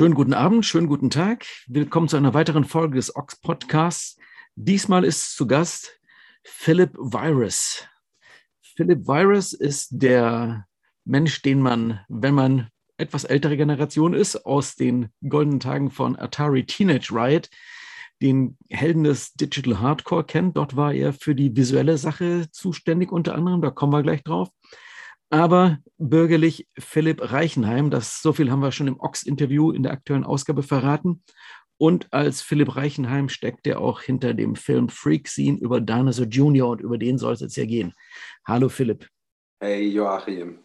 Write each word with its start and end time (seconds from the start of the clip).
Schönen 0.00 0.14
guten 0.14 0.32
Abend, 0.32 0.64
schönen 0.64 0.86
guten 0.86 1.10
Tag. 1.10 1.44
Willkommen 1.66 2.08
zu 2.08 2.16
einer 2.16 2.32
weiteren 2.32 2.64
Folge 2.64 2.96
des 2.96 3.14
Ox 3.16 3.38
Podcasts. 3.38 4.16
Diesmal 4.54 5.04
ist 5.04 5.36
zu 5.36 5.46
Gast 5.46 6.00
Philip 6.42 6.94
Virus. 6.94 7.86
Philip 8.62 9.06
Virus 9.06 9.52
ist 9.52 9.90
der 9.90 10.64
Mensch, 11.04 11.42
den 11.42 11.60
man, 11.60 12.00
wenn 12.08 12.32
man 12.32 12.68
etwas 12.96 13.24
ältere 13.24 13.58
Generation 13.58 14.14
ist, 14.14 14.46
aus 14.46 14.74
den 14.74 15.10
goldenen 15.28 15.60
Tagen 15.60 15.90
von 15.90 16.18
Atari 16.18 16.64
Teenage 16.64 17.12
Riot, 17.12 17.50
den 18.22 18.56
Helden 18.70 19.04
des 19.04 19.34
Digital 19.34 19.80
Hardcore 19.80 20.24
kennt. 20.24 20.56
Dort 20.56 20.76
war 20.76 20.94
er 20.94 21.12
für 21.12 21.34
die 21.34 21.54
visuelle 21.54 21.98
Sache 21.98 22.48
zuständig 22.50 23.12
unter 23.12 23.34
anderem, 23.34 23.60
da 23.60 23.68
kommen 23.68 23.92
wir 23.92 24.02
gleich 24.02 24.22
drauf 24.22 24.48
aber 25.30 25.78
bürgerlich 25.96 26.68
Philipp 26.78 27.32
Reichenheim. 27.32 27.90
Das, 27.90 28.20
so 28.20 28.32
viel 28.32 28.50
haben 28.50 28.60
wir 28.60 28.72
schon 28.72 28.88
im 28.88 29.00
Ox-Interview 29.00 29.70
in 29.70 29.84
der 29.84 29.92
aktuellen 29.92 30.24
Ausgabe 30.24 30.62
verraten. 30.62 31.22
Und 31.78 32.12
als 32.12 32.42
Philipp 32.42 32.76
Reichenheim 32.76 33.30
steckt 33.30 33.66
er 33.66 33.80
auch 33.80 34.02
hinter 34.02 34.34
dem 34.34 34.54
Film 34.54 34.90
Freak 34.90 35.28
Scene 35.28 35.58
über 35.58 35.80
Dinosaur 35.80 36.26
Jr. 36.26 36.68
und 36.68 36.82
über 36.82 36.98
den 36.98 37.16
soll 37.16 37.32
es 37.32 37.40
jetzt 37.40 37.56
ja 37.56 37.64
gehen. 37.64 37.94
Hallo 38.46 38.68
Philipp. 38.68 39.08
Hey 39.60 39.88
Joachim, 39.88 40.58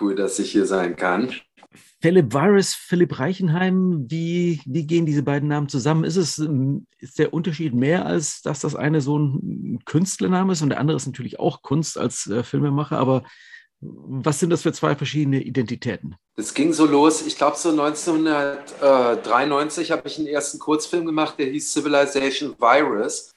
cool, 0.00 0.16
dass 0.16 0.38
ich 0.40 0.50
hier 0.50 0.66
sein 0.66 0.96
kann. 0.96 1.32
Philipp 2.00 2.34
Virus, 2.34 2.74
Philipp 2.74 3.18
Reichenheim, 3.18 4.06
wie, 4.08 4.60
wie 4.66 4.86
gehen 4.86 5.06
diese 5.06 5.22
beiden 5.22 5.48
Namen 5.48 5.68
zusammen? 5.68 6.04
Ist, 6.04 6.16
es, 6.16 6.38
ist 6.98 7.18
der 7.18 7.32
Unterschied 7.32 7.74
mehr, 7.74 8.04
als 8.04 8.42
dass 8.42 8.60
das 8.60 8.74
eine 8.74 9.00
so 9.00 9.18
ein 9.18 9.78
Künstlername 9.84 10.52
ist 10.52 10.62
und 10.62 10.70
der 10.70 10.80
andere 10.80 10.96
ist 10.96 11.06
natürlich 11.06 11.38
auch 11.38 11.62
Kunst 11.62 11.96
als 11.96 12.26
äh, 12.26 12.42
Filmemacher, 12.42 12.98
aber 12.98 13.22
was 13.82 14.38
sind 14.38 14.50
das 14.50 14.62
für 14.62 14.72
zwei 14.72 14.94
verschiedene 14.94 15.42
Identitäten? 15.42 16.14
Das 16.36 16.54
ging 16.54 16.72
so 16.72 16.86
los, 16.86 17.26
ich 17.26 17.36
glaube 17.36 17.56
so 17.56 17.70
1993 17.70 19.90
habe 19.90 20.06
ich 20.06 20.18
einen 20.18 20.28
ersten 20.28 20.60
Kurzfilm 20.60 21.04
gemacht, 21.04 21.34
der 21.38 21.46
hieß 21.46 21.72
Civilization 21.72 22.54
Virus. 22.58 23.32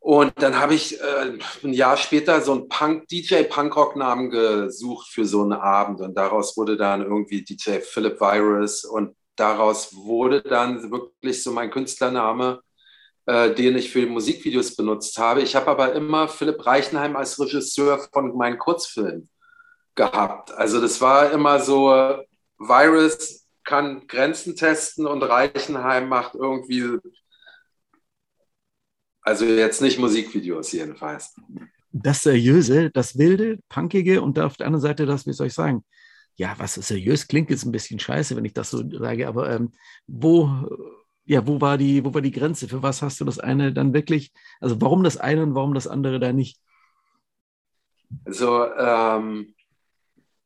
Und 0.00 0.32
dann 0.36 0.58
habe 0.58 0.74
ich 0.74 0.98
äh, 0.98 1.38
ein 1.62 1.72
Jahr 1.72 1.96
später 1.96 2.40
so 2.40 2.50
einen 2.52 2.68
Punk, 2.68 3.06
DJ-Punkrock-Namen 3.08 4.30
gesucht 4.30 5.06
für 5.08 5.26
so 5.26 5.42
einen 5.42 5.52
Abend. 5.52 6.00
Und 6.00 6.16
daraus 6.16 6.56
wurde 6.56 6.78
dann 6.78 7.02
irgendwie 7.02 7.42
DJ 7.42 7.80
Philip 7.80 8.18
Virus. 8.18 8.86
Und 8.86 9.14
daraus 9.36 9.94
wurde 9.94 10.40
dann 10.40 10.90
wirklich 10.90 11.42
so 11.42 11.52
mein 11.52 11.70
Künstlername 11.70 12.62
äh, 13.26 13.54
den 13.54 13.76
ich 13.76 13.90
für 13.90 14.06
Musikvideos 14.06 14.76
benutzt 14.76 15.18
habe. 15.18 15.42
Ich 15.42 15.54
habe 15.54 15.68
aber 15.68 15.92
immer 15.94 16.28
Philipp 16.28 16.64
Reichenheim 16.64 17.16
als 17.16 17.38
Regisseur 17.38 17.98
von 18.12 18.36
meinen 18.36 18.58
Kurzfilmen 18.58 19.28
gehabt. 19.94 20.52
Also 20.52 20.80
das 20.80 21.00
war 21.00 21.30
immer 21.32 21.60
so, 21.60 21.88
Virus 22.58 23.46
kann 23.64 24.06
Grenzen 24.06 24.56
testen 24.56 25.06
und 25.06 25.22
Reichenheim 25.22 26.08
macht 26.08 26.34
irgendwie, 26.34 26.98
also 29.22 29.44
jetzt 29.44 29.82
nicht 29.82 29.98
Musikvideos 29.98 30.72
jedenfalls. 30.72 31.34
Das 31.92 32.22
Seriöse, 32.22 32.90
das 32.90 33.18
Wilde, 33.18 33.58
Punkige 33.68 34.22
und 34.22 34.38
auf 34.38 34.56
der 34.56 34.66
anderen 34.66 34.82
Seite 34.82 35.06
das, 35.06 35.26
wie 35.26 35.32
soll 35.32 35.48
ich 35.48 35.54
sagen, 35.54 35.84
ja, 36.36 36.54
was 36.58 36.74
seriös 36.74 37.28
klingt 37.28 37.50
jetzt 37.50 37.64
ein 37.64 37.72
bisschen 37.72 37.98
scheiße, 37.98 38.34
wenn 38.34 38.44
ich 38.44 38.54
das 38.54 38.70
so 38.70 38.82
sage, 38.90 39.28
aber 39.28 39.50
ähm, 39.50 39.72
wo 40.06 40.48
ja, 41.30 41.46
wo 41.46 41.60
war 41.60 41.78
die, 41.78 42.04
wo 42.04 42.12
war 42.12 42.22
die 42.22 42.32
Grenze? 42.32 42.66
Für 42.66 42.82
was 42.82 43.02
hast 43.02 43.20
du 43.20 43.24
das 43.24 43.38
eine 43.38 43.72
dann 43.72 43.94
wirklich? 43.94 44.32
Also 44.60 44.80
warum 44.80 45.04
das 45.04 45.16
eine 45.16 45.44
und 45.44 45.54
warum 45.54 45.74
das 45.74 45.86
andere 45.86 46.18
da 46.18 46.32
nicht? 46.32 46.58
Also 48.24 48.66
ähm, 48.74 49.54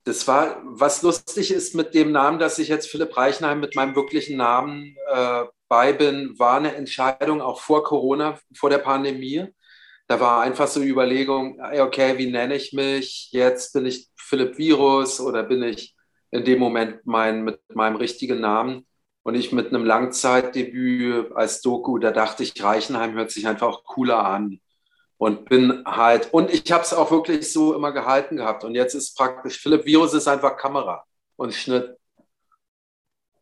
das 0.05 0.29
war, 0.29 0.61
was 0.63 1.01
lustig 1.01 1.53
ist 1.53 1.75
mit 1.75 1.95
dem 1.95 2.13
Namen, 2.13 2.39
dass 2.39 2.59
ich 2.59 2.69
jetzt 2.69 2.91
Philipp 2.91 3.17
Reichenheim 3.17 3.61
mit 3.61 3.75
meinem 3.75 3.97
wirklichen 3.97 4.37
Namen 4.37 4.95
äh, 5.11 5.45
bei 5.69 5.95
bin, 5.95 6.39
war 6.39 6.59
eine 6.59 6.75
Entscheidung 6.75 7.41
auch 7.41 7.61
vor 7.61 7.83
Corona, 7.83 8.39
vor 8.55 8.69
der 8.69 8.77
Pandemie. 8.77 9.47
Da 10.07 10.21
war 10.21 10.43
einfach 10.43 10.69
so 10.69 10.81
die 10.81 10.91
Überlegung, 10.91 11.63
okay, 11.81 12.19
wie 12.19 12.31
nenne 12.31 12.57
ich 12.57 12.75
mich? 12.75 13.31
Jetzt 13.33 13.73
bin 13.73 13.87
ich 13.87 14.11
Philipp 14.17 14.59
Virus 14.59 15.19
oder 15.19 15.45
bin 15.45 15.63
ich 15.63 15.97
in 16.31 16.45
dem 16.45 16.59
Moment 16.59 17.07
mein, 17.07 17.43
mit 17.43 17.59
meinem 17.75 17.97
richtigen 17.97 18.43
Namen? 18.43 18.85
Und 19.25 19.35
ich 19.35 19.53
mit 19.53 19.69
einem 19.69 19.85
Langzeitdebüt 19.87 21.33
als 21.35 21.63
Doku, 21.63 21.99
da 21.99 22.11
dachte 22.11 22.43
ich, 22.43 22.63
Reichenheim 22.63 23.15
hört 23.15 23.31
sich 23.31 23.49
einfach 23.49 23.83
cooler 23.85 24.25
an. 24.25 24.61
Und 25.17 25.47
bin 25.47 25.83
halt, 25.87 26.33
und 26.35 26.53
ich 26.53 26.71
habe 26.71 26.85
es 26.85 26.93
auch 26.93 27.11
wirklich 27.11 27.51
so 27.51 27.75
immer 27.75 27.93
gehalten 27.93 28.37
gehabt. 28.37 28.65
Und 28.65 28.75
jetzt 28.75 28.95
ist 28.95 29.17
praktisch, 29.17 29.59
Philipp 29.59 29.87
Virus 29.87 30.13
ist 30.13 30.29
einfach 30.29 30.59
Kamera 30.59 31.05
und 31.37 31.55
Schnitt 31.55 31.97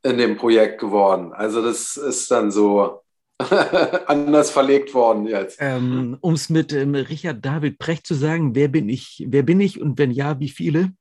in 0.04 0.18
dem 0.18 0.36
Projekt 0.36 0.80
geworden. 0.80 1.32
Also 1.32 1.62
das 1.62 1.96
ist 1.96 2.30
dann 2.30 2.52
so 2.52 3.02
anders 4.06 4.52
verlegt 4.52 4.94
worden 4.94 5.26
jetzt. 5.26 5.58
Ähm, 5.60 6.16
um 6.20 6.34
es 6.34 6.48
mit 6.48 6.72
ähm, 6.72 6.94
Richard 6.94 7.44
David 7.44 7.80
Precht 7.80 8.06
zu 8.06 8.14
sagen, 8.14 8.54
wer 8.54 8.68
bin 8.68 8.88
ich? 8.88 9.24
Wer 9.26 9.42
bin 9.42 9.60
ich 9.60 9.80
und 9.80 9.98
wenn 9.98 10.12
ja, 10.12 10.38
wie 10.38 10.48
viele? 10.48 10.92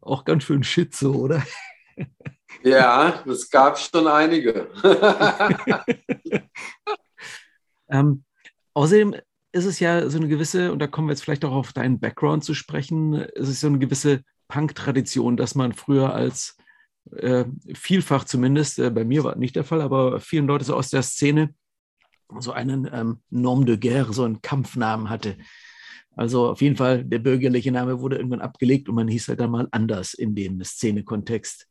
Auch 0.00 0.24
ganz 0.24 0.44
schön 0.44 0.62
shit 0.62 0.94
so, 0.94 1.12
oder? 1.12 1.42
Ja, 2.62 3.22
es 3.26 3.50
gab 3.50 3.78
schon 3.78 4.06
einige. 4.06 4.68
ähm, 7.88 8.24
außerdem 8.72 9.16
ist 9.52 9.64
es 9.66 9.80
ja 9.80 10.08
so 10.08 10.18
eine 10.18 10.28
gewisse, 10.28 10.72
und 10.72 10.78
da 10.78 10.86
kommen 10.86 11.08
wir 11.08 11.12
jetzt 11.12 11.22
vielleicht 11.22 11.44
auch 11.44 11.52
auf 11.52 11.72
deinen 11.72 12.00
Background 12.00 12.44
zu 12.44 12.54
sprechen, 12.54 13.14
ist 13.14 13.48
es 13.48 13.60
so 13.60 13.66
eine 13.66 13.78
gewisse 13.78 14.22
Punk-Tradition, 14.48 15.36
dass 15.36 15.54
man 15.54 15.72
früher 15.72 16.14
als 16.14 16.56
äh, 17.12 17.44
vielfach 17.74 18.24
zumindest, 18.24 18.78
äh, 18.78 18.90
bei 18.90 19.04
mir 19.04 19.24
war 19.24 19.36
nicht 19.36 19.56
der 19.56 19.64
Fall, 19.64 19.80
aber 19.80 20.20
vielen 20.20 20.46
Leute 20.46 20.64
so 20.64 20.74
aus 20.74 20.90
der 20.90 21.02
Szene 21.02 21.54
so 22.38 22.52
einen 22.52 22.88
ähm, 22.92 23.20
Nom 23.30 23.66
de 23.66 23.76
Guerre, 23.76 24.12
so 24.12 24.24
einen 24.24 24.42
Kampfnamen 24.42 25.10
hatte. 25.10 25.36
Also 26.16 26.48
auf 26.48 26.62
jeden 26.62 26.76
Fall, 26.76 27.04
der 27.04 27.18
bürgerliche 27.18 27.72
Name 27.72 28.00
wurde 28.00 28.16
irgendwann 28.16 28.40
abgelegt 28.40 28.88
und 28.88 28.94
man 28.94 29.08
hieß 29.08 29.28
halt 29.28 29.40
dann 29.40 29.50
mal 29.50 29.68
anders 29.72 30.14
in 30.14 30.34
dem 30.34 30.62
Szenekontext. 30.62 31.68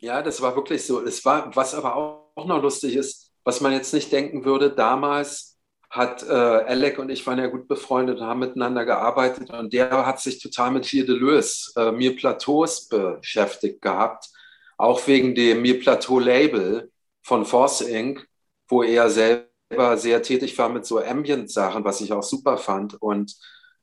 Ja, 0.00 0.22
das 0.22 0.40
war 0.40 0.54
wirklich 0.54 0.84
so. 0.86 1.02
Es 1.04 1.24
war, 1.24 1.54
was 1.56 1.74
aber 1.74 1.96
auch 1.96 2.46
noch 2.46 2.62
lustig 2.62 2.94
ist, 2.94 3.32
was 3.44 3.60
man 3.60 3.72
jetzt 3.72 3.92
nicht 3.92 4.12
denken 4.12 4.44
würde, 4.44 4.70
damals 4.70 5.56
hat 5.90 6.22
äh, 6.22 6.26
Alec 6.32 6.98
und 6.98 7.08
ich 7.10 7.26
waren 7.26 7.38
ja 7.38 7.46
gut 7.46 7.66
befreundet 7.66 8.20
und 8.20 8.26
haben 8.26 8.40
miteinander 8.40 8.84
gearbeitet 8.84 9.50
und 9.50 9.72
der 9.72 10.06
hat 10.06 10.20
sich 10.20 10.38
total 10.40 10.70
mit 10.70 10.84
Gilles 10.86 11.06
Deleuze, 11.06 11.72
äh, 11.80 11.92
Mir 11.92 12.14
Plateaus 12.14 12.88
beschäftigt 12.88 13.80
gehabt, 13.80 14.28
auch 14.76 15.06
wegen 15.06 15.34
dem 15.34 15.62
Mir 15.62 15.80
Plateau 15.80 16.18
Label 16.18 16.92
von 17.22 17.46
Force 17.46 17.80
Inc., 17.80 18.26
wo 18.68 18.82
er 18.82 19.08
selber 19.08 19.96
sehr 19.96 20.22
tätig 20.22 20.56
war 20.58 20.68
mit 20.68 20.84
so 20.84 21.00
Ambient-Sachen, 21.02 21.84
was 21.84 22.02
ich 22.02 22.12
auch 22.12 22.22
super 22.22 22.58
fand 22.58 23.00
und 23.00 23.34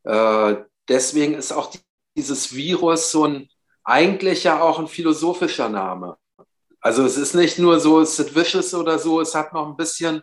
äh, 0.03 0.55
deswegen 0.87 1.33
ist 1.33 1.51
auch 1.51 1.73
dieses 2.15 2.53
Virus 2.53 3.11
so 3.11 3.25
ein 3.25 3.49
eigentlich 3.85 4.43
ja 4.43 4.61
auch 4.61 4.79
ein 4.79 4.87
philosophischer 4.87 5.69
Name. 5.69 6.17
Also 6.81 7.05
es 7.05 7.17
ist 7.17 7.35
nicht 7.35 7.57
nur 7.59 7.79
so 7.79 8.03
Sid 8.03 8.35
Vicious 8.35 8.73
oder 8.73 8.99
so, 8.99 9.21
es 9.21 9.33
hat 9.33 9.53
noch 9.53 9.67
ein 9.67 9.77
bisschen 9.77 10.21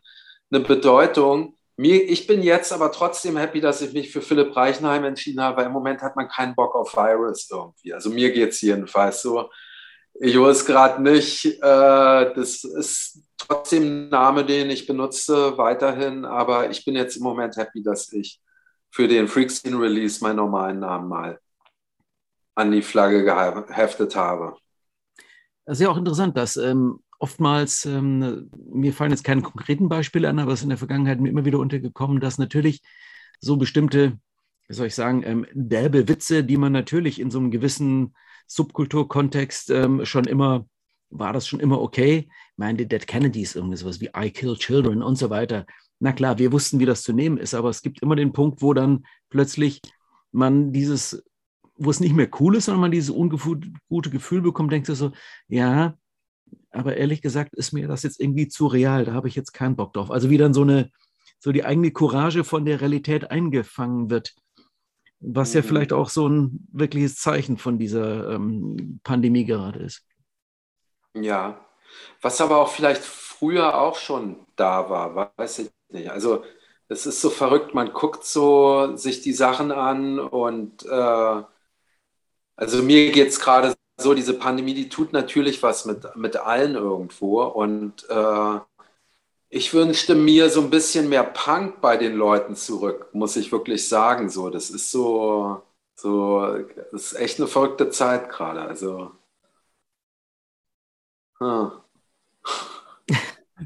eine 0.51 0.61
Bedeutung. 0.63 1.57
Mir, 1.77 2.09
ich 2.09 2.27
bin 2.27 2.43
jetzt 2.43 2.73
aber 2.73 2.93
trotzdem 2.93 3.37
happy, 3.37 3.61
dass 3.61 3.81
ich 3.81 3.93
mich 3.93 4.13
für 4.13 4.21
Philipp 4.21 4.55
Reichenheim 4.55 5.05
entschieden 5.05 5.41
habe, 5.41 5.57
weil 5.57 5.67
im 5.67 5.73
Moment 5.73 6.03
hat 6.03 6.17
man 6.17 6.29
keinen 6.29 6.55
Bock 6.55 6.75
auf 6.75 6.95
Virus 6.95 7.49
irgendwie. 7.51 7.95
Also 7.95 8.11
mir 8.11 8.31
geht 8.33 8.51
es 8.51 8.61
jedenfalls 8.61 9.23
so. 9.23 9.51
Ich 10.15 10.39
weiß 10.39 10.67
gerade 10.67 11.03
nicht, 11.03 11.47
äh, 11.47 12.35
das 12.35 12.63
ist 12.65 13.23
trotzdem 13.39 13.83
ein 13.83 14.09
Name, 14.11 14.45
den 14.45 14.71
ich 14.71 14.87
benutze 14.87 15.57
weiterhin, 15.57 16.25
aber 16.25 16.71
ich 16.71 16.85
bin 16.85 16.95
jetzt 16.95 17.17
im 17.17 17.23
Moment 17.23 17.57
happy, 17.57 17.83
dass 17.83 18.13
ich 18.13 18.41
für 18.91 19.09
den 19.09 19.27
Freakscene 19.27 19.81
Release 19.81 20.23
meinen 20.23 20.37
normalen 20.37 20.81
Namen 20.81 21.09
mal 21.09 21.41
an 22.55 22.73
die 22.73 22.83
Flagge 22.83 23.25
geheftet 23.25 24.17
habe. 24.17 24.57
Das 25.65 25.79
ist 25.79 25.85
ja 25.85 25.91
auch 25.91 25.97
interessant, 25.97 26.37
dass 26.37 26.57
ähm, 26.57 27.01
oftmals, 27.19 27.87
ähm, 27.87 28.51
mir 28.73 28.93
fallen 28.93 29.13
jetzt 29.13 29.25
keine 29.25 29.43
konkreten 29.43 29.89
Beispiele 29.89 30.29
an, 30.29 30.39
aber 30.39 30.53
es 30.53 30.61
ist 30.61 30.65
in 30.65 30.71
der 30.71 30.79
Vergangenheit 30.79 31.21
mir 31.21 31.29
immer 31.29 31.45
wieder 31.45 31.61
untergekommen, 31.61 32.21
dass 32.21 32.39
natürlich 32.39 32.83
so 33.41 33.57
bestimmte, 33.57 34.19
wie 34.69 34.75
soll 34.75 34.89
ich 34.89 34.95
sagen, 34.95 35.23
ähm, 35.25 35.47
derbe 35.53 36.09
Witze, 36.09 36.43
die 36.43 36.57
man 36.57 36.73
natürlich 36.73 37.21
in 37.21 37.31
so 37.31 37.39
einem 37.39 37.53
gewissen 37.53 38.15
Subkulturkontext 38.49 39.71
ähm, 39.71 40.05
schon 40.05 40.25
immer, 40.25 40.67
war 41.11 41.33
das 41.33 41.47
schon 41.47 41.61
immer 41.61 41.81
okay. 41.81 42.29
Ich 42.29 42.59
meine, 42.59 42.79
die 42.79 42.89
Dead 42.89 43.07
Kennedys, 43.07 43.55
irgendwie 43.55 43.77
sowas 43.77 44.01
wie 44.01 44.11
I 44.17 44.31
Kill 44.31 44.57
Children 44.57 45.03
und 45.03 45.17
so 45.17 45.31
weiter. 45.31 45.65
Na 46.01 46.13
klar, 46.13 46.39
wir 46.39 46.51
wussten, 46.51 46.81
wie 46.81 46.87
das 46.87 47.03
zu 47.03 47.13
nehmen 47.13 47.39
ist, 47.39 47.55
aber 47.55 47.71
es 47.71 47.83
gibt 47.83 48.03
immer 48.03 48.17
den 48.17 48.33
Punkt, 48.33 48.63
wo 48.63 48.75
dann 48.75 49.07
plötzlich 49.31 49.81
man 50.33 50.73
dieses 50.73 51.23
wo 51.85 51.91
es 51.91 52.01
nicht 52.01 52.15
mehr 52.15 52.29
cool 52.41 52.57
ist, 52.57 52.67
sondern 52.67 52.81
man 52.81 52.91
dieses 52.91 53.11
ungute 53.11 54.11
Gefühl 54.11 54.43
bekommt, 54.43 54.73
denkt 54.73 54.87
sich 54.87 54.99
so, 54.99 55.13
ja, 55.49 55.97
aber 56.71 56.97
ehrlich 56.97 57.23
gesagt 57.23 57.55
ist 57.55 57.73
mir 57.73 57.89
das 57.89 58.03
jetzt 58.03 58.21
irgendwie 58.21 58.49
zu 58.49 58.67
real, 58.67 59.05
da 59.05 59.13
habe 59.13 59.29
ich 59.29 59.35
jetzt 59.35 59.53
keinen 59.53 59.77
Bock 59.77 59.93
drauf. 59.93 60.11
Also 60.11 60.31
wie 60.31 60.39
dann 60.39 60.55
so 60.55 60.63
eine, 60.63 60.91
so 61.39 61.53
die 61.53 61.65
eigene 61.65 61.91
Courage 61.91 62.45
von 62.45 62.65
der 62.65 62.81
Realität 62.81 63.31
eingefangen 63.31 64.11
wird, 64.11 64.35
was 65.21 65.51
mhm. 65.51 65.57
ja 65.57 65.63
vielleicht 65.63 65.93
auch 65.93 66.09
so 66.09 66.29
ein 66.29 66.67
wirkliches 66.73 67.17
Zeichen 67.17 67.59
von 67.59 67.79
dieser 67.79 68.31
ähm, 68.31 69.01
Pandemie 69.03 69.45
gerade 69.45 69.81
ist. 69.81 70.05
Ja, 71.15 71.65
was 72.21 72.41
aber 72.41 72.59
auch 72.59 72.69
vielleicht 72.69 73.03
früher 73.03 73.81
auch 73.81 73.97
schon 73.97 74.47
da 74.57 74.89
war, 74.89 75.33
weiß 75.37 75.61
ich 75.61 75.71
nicht. 75.91 76.11
Also 76.11 76.45
es 76.89 77.07
ist 77.07 77.21
so 77.21 77.31
verrückt, 77.31 77.75
man 77.75 77.93
guckt 77.93 78.25
so 78.25 78.97
sich 78.97 79.21
die 79.21 79.33
Sachen 79.33 79.73
an 79.73 80.19
und 80.19 80.85
äh, 80.87 81.43
also 82.57 82.83
mir 82.83 83.13
geht 83.13 83.29
es 83.29 83.41
gerade 83.41 83.75
so, 83.99 84.15
diese 84.15 84.35
Pandemie, 84.35 84.75
die 84.75 84.89
tut 84.89 85.13
natürlich 85.13 85.63
was 85.63 85.85
mit, 85.85 86.17
mit 86.17 86.37
allen 86.37 86.75
irgendwo 86.75 87.43
und 87.43 88.09
äh, 88.09 88.61
ich 89.55 89.75
wünschte 89.75 90.15
mir 90.15 90.49
so 90.51 90.63
ein 90.63 90.71
bisschen 90.71 91.11
mehr 91.11 91.25
Punk 91.25 91.81
bei 91.83 91.99
den 91.99 92.17
Leuten 92.17 92.57
zurück, 92.57 93.11
muss 93.13 93.37
ich 93.37 93.53
wirklich 93.53 93.87
sagen. 93.87 94.31
So, 94.31 94.49
das 94.49 94.71
ist 94.71 94.91
so, 94.91 95.63
so, 95.95 96.59
das 96.91 97.13
ist 97.13 97.15
echt 97.15 97.39
eine 97.39 97.49
verrückte 97.49 97.91
Zeit 97.91 98.31
gerade. 98.31 98.63
Also. 98.63 99.13
Hm. 101.39 101.73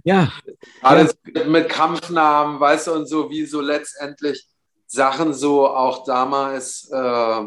Ja. 0.05 0.33
Alles 0.83 1.17
mit, 1.25 1.49
mit 1.49 1.69
Kampfnamen, 1.69 2.59
weißt 2.59 2.89
du, 2.89 2.93
und 2.95 3.07
so 3.07 3.31
wie 3.31 3.47
so 3.47 3.61
letztendlich 3.61 4.49
Sachen 4.87 5.35
so 5.35 5.69
auch 5.69 6.05
damals 6.05 6.91
äh, 6.91 7.45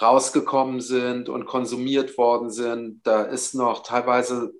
rausgekommen 0.00 0.80
sind 0.80 1.28
und 1.28 1.46
konsumiert 1.46 2.16
worden 2.18 2.50
sind. 2.50 3.00
Da 3.06 3.22
ist 3.22 3.54
noch 3.54 3.82
teilweise, 3.82 4.52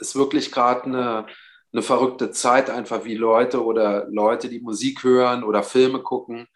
ist 0.00 0.16
wirklich 0.16 0.52
gerade 0.52 0.84
eine, 0.84 1.26
eine 1.72 1.82
verrückte 1.82 2.30
Zeit, 2.30 2.70
einfach 2.70 3.04
wie 3.04 3.14
Leute 3.14 3.64
oder 3.64 4.06
Leute, 4.10 4.48
die 4.48 4.60
Musik 4.60 5.02
hören 5.04 5.44
oder 5.44 5.62
Filme 5.62 6.00
gucken, 6.00 6.46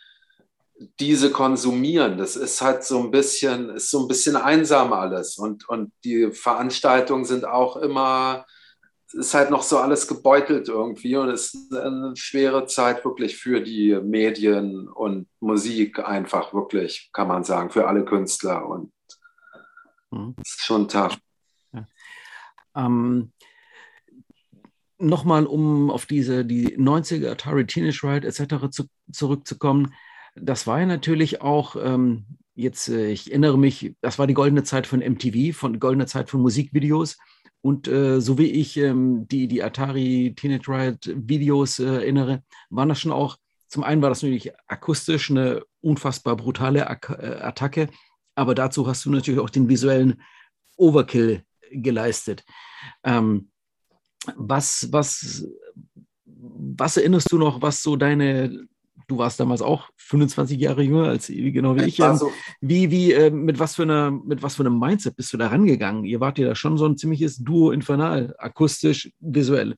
diese 1.00 1.30
konsumieren. 1.30 2.18
Das 2.18 2.36
ist 2.36 2.60
halt 2.60 2.84
so 2.84 3.00
ein 3.00 3.10
bisschen, 3.10 3.70
ist 3.70 3.90
so 3.90 4.00
ein 4.00 4.08
bisschen 4.08 4.36
einsam 4.36 4.92
alles. 4.92 5.38
Und, 5.38 5.68
und 5.68 5.92
die 6.04 6.32
Veranstaltungen 6.32 7.24
sind 7.24 7.44
auch 7.44 7.76
immer, 7.76 8.44
ist 9.14 9.34
halt 9.34 9.50
noch 9.50 9.62
so 9.62 9.78
alles 9.78 10.06
gebeutelt 10.08 10.68
irgendwie 10.68 11.16
und 11.16 11.28
es 11.28 11.54
ist 11.54 11.74
eine 11.74 12.14
schwere 12.16 12.66
Zeit 12.66 13.04
wirklich 13.04 13.36
für 13.36 13.60
die 13.60 13.98
Medien 14.02 14.88
und 14.88 15.28
Musik 15.40 15.98
einfach 16.00 16.52
wirklich, 16.52 17.10
kann 17.12 17.28
man 17.28 17.44
sagen, 17.44 17.70
für 17.70 17.86
alle 17.86 18.04
Künstler 18.04 18.66
und 18.68 18.92
mhm. 20.10 20.34
es 20.42 20.54
ist 20.54 20.64
schon 20.64 20.88
tough. 20.88 21.18
Ja. 21.72 21.86
Ähm, 22.76 23.32
Nochmal, 24.96 25.44
um 25.46 25.90
auf 25.90 26.06
diese 26.06 26.44
die 26.44 26.78
90er 26.78 27.32
Atari 27.32 27.66
Teenage 27.66 28.04
Riot 28.04 28.24
etc. 28.24 28.70
Zu, 28.70 28.84
zurückzukommen 29.12 29.92
das 30.34 30.66
war 30.66 30.80
ja 30.80 30.86
natürlich 30.86 31.40
auch, 31.40 31.76
ähm, 31.76 32.26
jetzt, 32.54 32.88
äh, 32.88 33.10
ich 33.10 33.30
erinnere 33.30 33.58
mich, 33.58 33.94
das 34.00 34.18
war 34.18 34.26
die 34.26 34.34
goldene 34.34 34.64
Zeit 34.64 34.86
von 34.86 35.00
MTV, 35.00 35.56
von 35.56 35.78
goldene 35.78 36.06
Zeit 36.06 36.30
von 36.30 36.40
Musikvideos. 36.40 37.18
Und 37.64 37.88
äh, 37.88 38.20
so 38.20 38.36
wie 38.36 38.50
ich 38.50 38.76
ähm, 38.76 39.26
die, 39.26 39.48
die 39.48 39.62
Atari 39.62 40.34
Teenage 40.36 40.68
Riot 40.68 40.98
Videos 41.14 41.78
äh, 41.78 41.86
erinnere, 41.86 42.42
waren 42.68 42.90
das 42.90 43.00
schon 43.00 43.10
auch, 43.10 43.38
zum 43.68 43.82
einen 43.82 44.02
war 44.02 44.10
das 44.10 44.22
natürlich 44.22 44.52
akustisch 44.68 45.30
eine 45.30 45.62
unfassbar 45.80 46.36
brutale 46.36 46.86
Ak 46.86 47.08
äh, 47.08 47.40
Attacke, 47.40 47.88
aber 48.34 48.54
dazu 48.54 48.86
hast 48.86 49.06
du 49.06 49.10
natürlich 49.10 49.40
auch 49.40 49.48
den 49.48 49.66
visuellen 49.66 50.22
Overkill 50.76 51.42
geleistet. 51.70 52.44
Ähm, 53.02 53.48
was, 54.36 54.88
was, 54.92 55.46
was 56.26 56.98
erinnerst 56.98 57.32
du 57.32 57.38
noch, 57.38 57.62
was 57.62 57.82
so 57.82 57.96
deine, 57.96 58.66
du 59.06 59.18
warst 59.18 59.40
damals 59.40 59.62
auch 59.62 59.88
25 59.96 60.58
Jahre 60.58 60.82
jünger 60.82 61.08
als 61.08 61.28
genau 61.28 61.76
wie 61.76 61.84
ich. 61.84 61.98
Ähm, 62.00 62.16
so. 62.16 62.32
Wie, 62.60 62.90
wie, 62.90 63.12
äh, 63.12 63.30
mit 63.30 63.58
was 63.58 63.76
für 63.76 63.82
einer, 63.82 64.10
mit 64.10 64.42
was 64.42 64.56
für 64.56 64.62
einem 64.62 64.78
Mindset 64.78 65.16
bist 65.16 65.32
du 65.32 65.36
da 65.36 65.48
rangegangen? 65.48 66.04
Ihr 66.04 66.20
wart 66.20 66.38
ja 66.38 66.48
da 66.48 66.54
schon 66.54 66.78
so 66.78 66.86
ein 66.86 66.96
ziemliches 66.96 67.38
Duo 67.38 67.70
infernal, 67.70 68.34
akustisch, 68.38 69.12
visuell. 69.20 69.76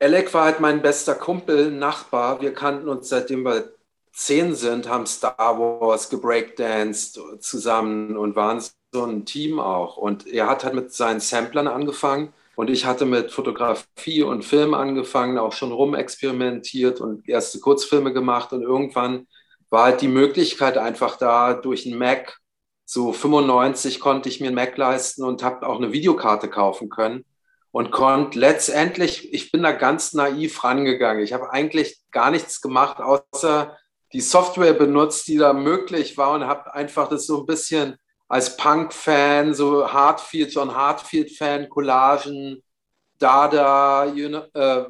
Alec 0.00 0.32
war 0.32 0.44
halt 0.44 0.60
mein 0.60 0.80
bester 0.80 1.14
Kumpel, 1.14 1.70
Nachbar. 1.70 2.40
Wir 2.40 2.54
kannten 2.54 2.88
uns 2.88 3.08
seitdem 3.08 3.44
wir 3.44 3.72
zehn 4.12 4.54
sind, 4.54 4.88
haben 4.88 5.06
Star 5.06 5.58
Wars 5.58 6.08
gebreakdanced 6.08 7.20
zusammen 7.40 8.16
und 8.16 8.36
waren 8.36 8.62
so 8.92 9.04
ein 9.04 9.24
Team 9.24 9.58
auch. 9.58 9.96
Und 9.96 10.26
er 10.26 10.48
hat 10.48 10.64
halt 10.64 10.74
mit 10.74 10.92
seinen 10.92 11.20
Samplern 11.20 11.68
angefangen 11.68 12.32
und 12.58 12.70
ich 12.70 12.86
hatte 12.86 13.06
mit 13.06 13.30
Fotografie 13.30 14.24
und 14.24 14.44
Film 14.44 14.74
angefangen, 14.74 15.38
auch 15.38 15.52
schon 15.52 15.70
rumexperimentiert 15.70 17.00
und 17.00 17.28
erste 17.28 17.60
Kurzfilme 17.60 18.12
gemacht. 18.12 18.52
Und 18.52 18.62
irgendwann 18.62 19.28
war 19.70 19.84
halt 19.84 20.00
die 20.00 20.08
Möglichkeit 20.08 20.76
einfach 20.76 21.18
da 21.18 21.54
durch 21.54 21.86
einen 21.86 21.96
Mac. 21.96 22.40
So 22.84 23.12
95 23.12 24.00
konnte 24.00 24.28
ich 24.28 24.40
mir 24.40 24.48
einen 24.48 24.56
Mac 24.56 24.76
leisten 24.76 25.22
und 25.22 25.44
habe 25.44 25.68
auch 25.68 25.76
eine 25.76 25.92
Videokarte 25.92 26.48
kaufen 26.48 26.88
können 26.88 27.24
und 27.70 27.92
konnte 27.92 28.36
letztendlich, 28.40 29.32
ich 29.32 29.52
bin 29.52 29.62
da 29.62 29.70
ganz 29.70 30.12
naiv 30.12 30.64
rangegangen. 30.64 31.22
Ich 31.22 31.32
habe 31.32 31.52
eigentlich 31.52 32.00
gar 32.10 32.32
nichts 32.32 32.60
gemacht, 32.60 32.98
außer 32.98 33.78
die 34.12 34.20
Software 34.20 34.74
benutzt, 34.74 35.28
die 35.28 35.36
da 35.36 35.52
möglich 35.52 36.18
war 36.18 36.32
und 36.32 36.44
habe 36.48 36.74
einfach 36.74 37.08
das 37.08 37.24
so 37.24 37.38
ein 37.38 37.46
bisschen 37.46 37.98
als 38.28 38.56
Punk-Fan, 38.56 39.54
so 39.54 39.90
Hartfield, 39.90 40.52
John 40.52 40.72
Hartfield-Fan, 40.74 41.68
Collagen, 41.68 42.62
Dada, 43.18 44.04
you 44.04 44.28
know, 44.28 44.44
äh, 44.54 44.86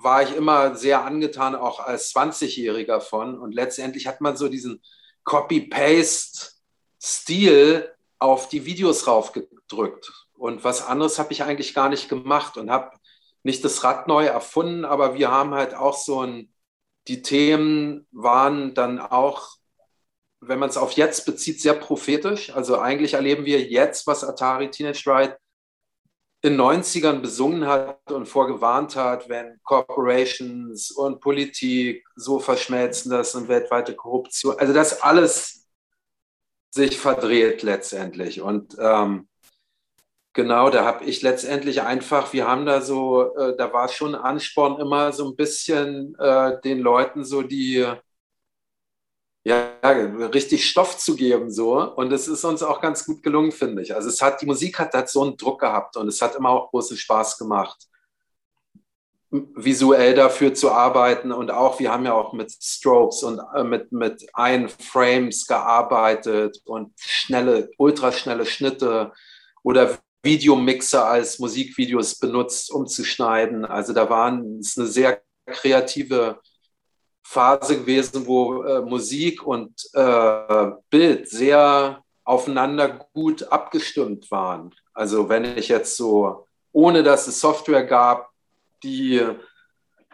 war 0.00 0.22
ich 0.22 0.36
immer 0.36 0.76
sehr 0.76 1.04
angetan, 1.04 1.56
auch 1.56 1.80
als 1.80 2.14
20-Jähriger 2.14 3.00
von. 3.00 3.36
Und 3.38 3.52
letztendlich 3.54 4.06
hat 4.06 4.20
man 4.20 4.36
so 4.36 4.48
diesen 4.48 4.80
Copy-Paste-Stil 5.24 7.92
auf 8.18 8.48
die 8.48 8.64
Videos 8.64 9.08
raufgedrückt. 9.08 10.12
Und 10.34 10.62
was 10.62 10.86
anderes 10.86 11.18
habe 11.18 11.32
ich 11.32 11.42
eigentlich 11.42 11.74
gar 11.74 11.88
nicht 11.88 12.08
gemacht 12.08 12.56
und 12.56 12.70
habe 12.70 12.96
nicht 13.42 13.64
das 13.64 13.82
Rad 13.82 14.06
neu 14.08 14.26
erfunden, 14.26 14.84
aber 14.84 15.14
wir 15.14 15.30
haben 15.30 15.54
halt 15.54 15.74
auch 15.74 15.96
so 15.96 16.24
ein, 16.24 16.52
die 17.08 17.22
Themen 17.22 18.06
waren 18.12 18.74
dann 18.74 19.00
auch 19.00 19.57
wenn 20.40 20.58
man 20.58 20.68
es 20.68 20.76
auf 20.76 20.92
jetzt 20.92 21.26
bezieht, 21.26 21.60
sehr 21.60 21.74
prophetisch. 21.74 22.54
Also 22.54 22.78
eigentlich 22.78 23.14
erleben 23.14 23.44
wir 23.44 23.60
jetzt, 23.62 24.06
was 24.06 24.24
Atari 24.24 24.70
Teenage 24.70 25.04
Riot 25.06 25.36
in 26.42 26.52
den 26.52 26.60
90ern 26.60 27.20
besungen 27.20 27.66
hat 27.66 28.12
und 28.12 28.26
vorgewarnt 28.26 28.94
hat, 28.94 29.28
wenn 29.28 29.58
Corporations 29.64 30.92
und 30.92 31.20
Politik 31.20 32.06
so 32.14 32.38
verschmelzen, 32.38 33.10
dass 33.10 33.34
eine 33.34 33.48
weltweite 33.48 33.96
Korruption, 33.96 34.56
also 34.58 34.72
das 34.72 35.02
alles 35.02 35.66
sich 36.70 36.96
verdreht 36.98 37.62
letztendlich. 37.62 38.40
Und 38.40 38.76
ähm, 38.78 39.28
genau, 40.32 40.70
da 40.70 40.84
habe 40.84 41.04
ich 41.06 41.22
letztendlich 41.22 41.82
einfach, 41.82 42.32
wir 42.32 42.46
haben 42.46 42.66
da 42.66 42.82
so, 42.82 43.34
äh, 43.36 43.56
da 43.56 43.72
war 43.72 43.88
schon 43.88 44.14
Ansporn 44.14 44.80
immer 44.80 45.12
so 45.12 45.28
ein 45.28 45.34
bisschen 45.34 46.14
äh, 46.20 46.60
den 46.60 46.78
Leuten 46.78 47.24
so 47.24 47.42
die 47.42 47.84
ja, 49.44 49.72
richtig 49.82 50.68
Stoff 50.68 50.98
zu 50.98 51.16
geben 51.16 51.50
so 51.50 51.80
und 51.80 52.12
es 52.12 52.28
ist 52.28 52.44
uns 52.44 52.62
auch 52.62 52.80
ganz 52.80 53.04
gut 53.04 53.22
gelungen, 53.22 53.52
finde 53.52 53.82
ich. 53.82 53.94
Also 53.94 54.08
es 54.08 54.20
hat 54.20 54.42
die 54.42 54.46
Musik 54.46 54.78
hat, 54.78 54.94
hat 54.94 55.08
so 55.08 55.22
einen 55.22 55.36
Druck 55.36 55.60
gehabt 55.60 55.96
und 55.96 56.08
es 56.08 56.20
hat 56.20 56.34
immer 56.34 56.50
auch 56.50 56.70
großen 56.70 56.96
Spaß 56.96 57.38
gemacht, 57.38 57.86
visuell 59.30 60.14
dafür 60.14 60.54
zu 60.54 60.70
arbeiten 60.70 61.32
und 61.32 61.50
auch 61.50 61.78
wir 61.80 61.92
haben 61.92 62.06
ja 62.06 62.14
auch 62.14 62.32
mit 62.32 62.50
Strokes 62.50 63.22
und 63.22 63.40
äh, 63.54 63.64
mit 63.64 63.92
mit 63.92 64.26
ein 64.32 64.68
Frames 64.68 65.46
gearbeitet 65.46 66.60
und 66.64 66.92
schnelle 66.98 67.70
ultraschnelle 67.76 68.46
Schnitte 68.46 69.12
oder 69.62 69.98
Videomixer 70.22 71.06
als 71.06 71.38
Musikvideos 71.38 72.18
benutzt, 72.18 72.70
um 72.70 72.86
zu 72.86 73.04
schneiden. 73.04 73.64
Also 73.64 73.92
da 73.92 74.10
waren 74.10 74.58
es 74.60 74.76
eine 74.76 74.86
sehr 74.86 75.22
kreative 75.46 76.40
Phase 77.30 77.80
gewesen, 77.80 78.26
wo 78.26 78.62
äh, 78.62 78.80
Musik 78.80 79.46
und 79.46 79.74
äh, 79.92 80.70
Bild 80.88 81.28
sehr 81.28 82.02
aufeinander 82.24 83.06
gut 83.12 83.42
abgestimmt 83.52 84.30
waren. 84.30 84.74
Also 84.94 85.28
wenn 85.28 85.44
ich 85.58 85.68
jetzt 85.68 85.98
so, 85.98 86.46
ohne 86.72 87.02
dass 87.02 87.28
es 87.28 87.38
Software 87.38 87.84
gab, 87.84 88.30
die 88.82 89.22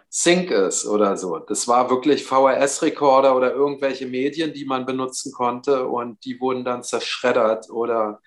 Sync 0.09 0.51
ist 0.51 0.87
oder 0.87 1.17
so. 1.17 1.39
Das 1.39 1.69
war 1.69 1.89
wirklich 1.89 2.25
VHS-Rekorder 2.25 3.37
oder 3.37 3.53
irgendwelche 3.53 4.07
Medien, 4.07 4.53
die 4.53 4.65
man 4.65 4.85
benutzen 4.85 5.33
konnte 5.33 5.87
und 5.87 6.25
die 6.25 6.41
wurden 6.41 6.65
dann 6.65 6.83
zerschreddert 6.83 7.71
oder 7.71 8.21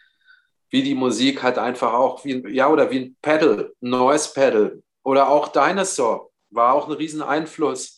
wie 0.70 0.84
die 0.84 0.96
Musik 0.96 1.44
halt 1.44 1.58
einfach 1.58 1.92
auch 1.92 2.24
wie 2.24 2.36
ein, 2.36 2.54
ja, 2.54 2.70
oder 2.70 2.90
wie 2.90 3.00
ein 3.00 3.18
Pedal, 3.22 3.74
ein 3.82 3.90
Noise 3.90 4.32
Pedal 4.34 4.82
oder 5.04 5.28
auch 5.28 5.50
Dinosaur 5.50 6.32
war 6.52 6.74
auch 6.74 6.88
ein 6.88 6.94
riesen 6.94 7.22
Einfluss 7.22 7.97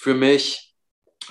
für 0.00 0.14
mich 0.14 0.74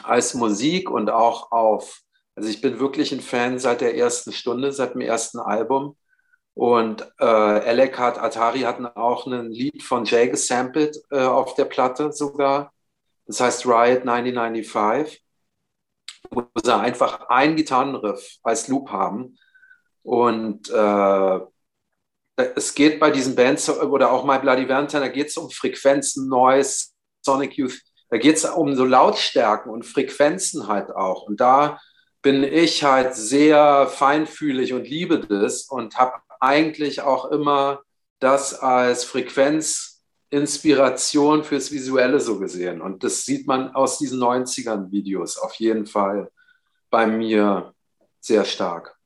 als 0.03 0.35
Musik 0.35 0.91
und 0.91 1.09
auch 1.09 1.51
auf, 1.51 2.01
also 2.35 2.47
ich 2.47 2.61
bin 2.61 2.79
wirklich 2.79 3.11
ein 3.11 3.19
Fan 3.19 3.57
seit 3.57 3.81
der 3.81 3.97
ersten 3.97 4.31
Stunde, 4.31 4.71
seit 4.71 4.93
dem 4.93 5.01
ersten 5.01 5.39
Album. 5.39 5.97
Und 6.53 7.01
äh, 7.19 7.25
Alec 7.25 7.97
hat, 7.97 8.19
Atari 8.19 8.59
hatten 8.59 8.85
auch 8.85 9.25
ein 9.25 9.49
Lied 9.49 9.81
von 9.81 10.05
Jay 10.05 10.29
gesampelt 10.29 10.97
äh, 11.09 11.19
auf 11.19 11.55
der 11.55 11.65
Platte 11.65 12.11
sogar. 12.11 12.71
Das 13.25 13.39
heißt 13.39 13.65
Riot 13.65 14.07
1995, 14.07 15.23
wo 16.29 16.45
sie 16.63 16.75
einfach 16.75 17.27
einen 17.29 17.55
Gitarrenriff 17.55 18.37
als 18.43 18.67
Loop 18.67 18.91
haben. 18.91 19.35
Und 20.03 20.69
äh, 20.69 21.39
es 22.35 22.75
geht 22.75 22.99
bei 22.99 23.09
diesen 23.09 23.35
Bands 23.35 23.67
oder 23.67 24.11
auch 24.11 24.25
My 24.25 24.37
Bloody 24.37 24.69
Valentine, 24.69 25.01
da 25.01 25.07
geht 25.07 25.29
es 25.29 25.37
um 25.37 25.49
Frequenzen, 25.49 26.29
Noise, 26.29 26.89
Sonic 27.21 27.57
Youth, 27.57 27.79
da 28.09 28.17
geht 28.17 28.37
es 28.37 28.45
um 28.45 28.75
so 28.75 28.85
Lautstärken 28.85 29.71
und 29.71 29.85
Frequenzen 29.85 30.67
halt 30.67 30.91
auch. 30.91 31.23
Und 31.23 31.39
da 31.39 31.79
bin 32.21 32.43
ich 32.43 32.83
halt 32.83 33.15
sehr 33.15 33.87
feinfühlig 33.87 34.73
und 34.73 34.87
liebe 34.87 35.19
das 35.19 35.63
und 35.63 35.97
habe 35.97 36.13
eigentlich 36.39 37.01
auch 37.01 37.31
immer 37.31 37.81
das 38.19 38.53
als 38.53 39.05
Frequenzinspiration 39.05 41.43
fürs 41.43 41.71
Visuelle 41.71 42.19
so 42.19 42.37
gesehen. 42.39 42.81
Und 42.81 43.03
das 43.03 43.25
sieht 43.25 43.47
man 43.47 43.73
aus 43.75 43.97
diesen 43.97 44.19
90ern 44.19 44.91
Videos 44.91 45.37
auf 45.37 45.55
jeden 45.55 45.85
Fall 45.85 46.29
bei 46.89 47.07
mir 47.07 47.73
sehr 48.19 48.43
stark. 48.45 48.97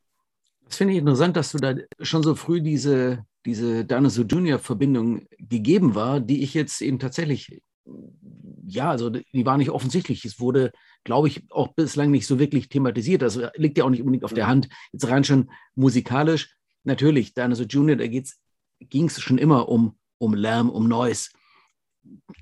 Das 0.66 0.78
finde 0.78 0.94
ich 0.94 1.00
interessant, 1.00 1.36
dass 1.38 1.52
du 1.52 1.60
da 1.60 1.76
schon 2.02 2.24
so 2.24 2.36
früh 2.36 2.62
diese, 2.62 3.26
diese 3.46 3.86
Dinosaur 3.86 4.26
Junior 4.26 4.60
Verbindung 4.60 5.28
gegeben 5.38 5.94
war, 5.94 6.20
die 6.20 6.44
ich 6.44 6.54
jetzt 6.54 6.82
eben 6.82 7.00
tatsächlich, 7.00 7.62
ja, 8.74 8.90
also 8.90 9.10
die 9.10 9.46
war 9.46 9.58
nicht 9.58 9.70
offensichtlich. 9.70 10.26
Es 10.26 10.40
wurde, 10.40 10.72
glaube 11.04 11.28
ich, 11.28 11.44
auch 11.52 11.70
bislang 11.74 12.12
nicht 12.12 12.28
so 12.28 12.40
wirklich 12.40 12.70
thematisiert. 12.70 13.24
Also 13.24 13.48
liegt 13.56 13.78
ja 13.78 13.84
auch 13.84 13.90
nicht 13.90 14.02
unbedingt 14.02 14.24
auf 14.24 14.34
der 14.34 14.48
Hand. 14.48 14.70
Jetzt 14.92 15.08
rein 15.08 15.24
schon 15.24 15.52
musikalisch. 15.76 16.56
Natürlich, 16.84 17.34
Dinosaur 17.34 17.68
Junior, 17.68 17.98
da 17.98 18.08
ging 18.08 19.06
es 19.06 19.22
schon 19.22 19.38
immer 19.38 19.70
um, 19.70 19.98
um 20.18 20.34
Lärm, 20.34 20.70
um 20.70 20.88
Noise 20.88 21.30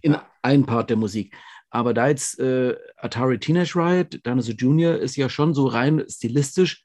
in 0.01 0.17
allen 0.41 0.65
Part 0.65 0.89
der 0.89 0.97
Musik. 0.97 1.35
Aber 1.69 1.93
da 1.93 2.07
jetzt 2.07 2.39
äh, 2.39 2.75
Atari 2.97 3.39
Teenage 3.39 3.75
Riot, 3.75 4.25
Dinosaur 4.25 4.55
Junior 4.55 4.95
ist 4.95 5.15
ja 5.15 5.29
schon 5.29 5.53
so 5.53 5.67
rein 5.67 6.03
stilistisch 6.07 6.83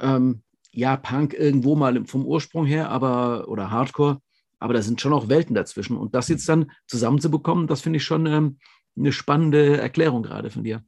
ähm, 0.00 0.42
ja, 0.72 0.96
Punk 0.96 1.34
irgendwo 1.34 1.74
mal 1.76 2.04
vom 2.06 2.24
Ursprung 2.24 2.64
her, 2.64 2.90
aber 2.90 3.48
oder 3.48 3.70
Hardcore, 3.70 4.20
aber 4.60 4.74
da 4.74 4.82
sind 4.82 5.00
schon 5.00 5.12
auch 5.12 5.28
Welten 5.28 5.54
dazwischen. 5.54 5.96
Und 5.96 6.14
das 6.14 6.28
jetzt 6.28 6.48
dann 6.48 6.70
zusammenzubekommen, 6.86 7.66
das 7.66 7.80
finde 7.80 7.96
ich 7.96 8.04
schon 8.04 8.26
ähm, 8.26 8.58
eine 8.96 9.12
spannende 9.12 9.78
Erklärung 9.78 10.22
gerade 10.22 10.50
von 10.50 10.62
dir. 10.62 10.84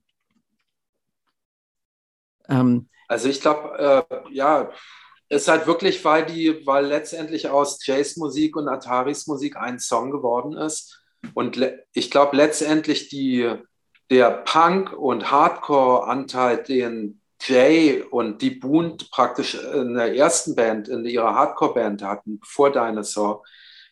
Ähm, 2.48 2.88
also 3.08 3.28
ich 3.28 3.40
glaube, 3.40 4.06
äh, 4.10 4.34
ja, 4.34 4.70
es 5.28 5.42
ist 5.42 5.48
halt 5.48 5.66
wirklich, 5.66 6.04
weil 6.04 6.26
die, 6.26 6.66
weil 6.66 6.86
letztendlich 6.86 7.48
aus 7.48 7.84
Jays 7.84 8.16
Musik 8.18 8.56
und 8.56 8.68
Ataris 8.68 9.26
Musik 9.26 9.56
ein 9.56 9.78
Song 9.78 10.10
geworden 10.10 10.52
ist. 10.52 11.02
Und 11.34 11.58
ich 11.94 12.10
glaube 12.10 12.36
letztendlich 12.36 13.08
die, 13.08 13.54
der 14.10 14.30
Punk- 14.30 14.92
und 14.92 15.30
Hardcore-Anteil, 15.30 16.62
den 16.62 17.22
Jay 17.40 18.02
und 18.02 18.42
die 18.42 18.50
Boone 18.50 18.98
praktisch 19.10 19.54
in 19.54 19.94
der 19.94 20.14
ersten 20.14 20.54
Band, 20.54 20.88
in 20.88 21.04
ihrer 21.06 21.34
Hardcore-Band 21.34 22.02
hatten, 22.02 22.38
vor 22.44 22.70
Dinosaur, 22.70 23.42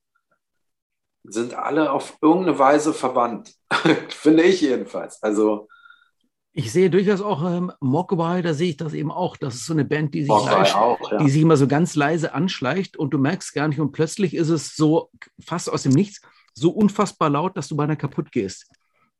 sind 1.24 1.54
alle 1.54 1.92
auf 1.92 2.18
irgendeine 2.22 2.58
Weise 2.58 2.94
verwandt. 2.94 3.54
Finde 4.10 4.44
ich 4.44 4.62
jedenfalls. 4.62 5.22
Also 5.22 5.68
ich 6.58 6.72
sehe 6.72 6.90
durchaus 6.90 7.22
auch 7.22 7.44
ähm, 7.48 7.72
Mogwai, 7.82 8.42
da 8.42 8.56
sehe 8.56 8.72
ich 8.72 8.78
das 8.78 8.94
eben 8.94 9.12
auch. 9.12 9.38
Das 9.38 9.54
ist 9.54 9.68
so 9.68 9.74
eine 9.74 9.86
Band, 9.86 10.16
die 10.16 10.24
sich, 10.24 10.32
auch, 10.32 11.12
ja. 11.12 11.18
die 11.20 11.30
sich 11.30 11.44
immer 11.44 11.56
so 11.56 11.68
ganz 11.68 11.94
leise 11.94 12.34
anschleicht 12.34 12.98
und 12.98 13.12
du 13.12 13.20
merkst 13.20 13.54
gar 13.54 13.68
nicht 13.68 13.80
und 13.80 13.92
plötzlich 13.92 14.34
ist 14.34 14.50
es 14.50 14.76
so 14.76 15.12
fast 15.40 15.70
aus 15.70 15.84
dem 15.84 15.92
Nichts 15.92 16.20
so 16.56 16.72
unfassbar 16.72 17.30
laut, 17.30 17.56
dass 17.58 17.68
du 17.68 17.76
beinahe 17.76 17.96
kaputt 17.96 18.32
gehst. 18.32 18.72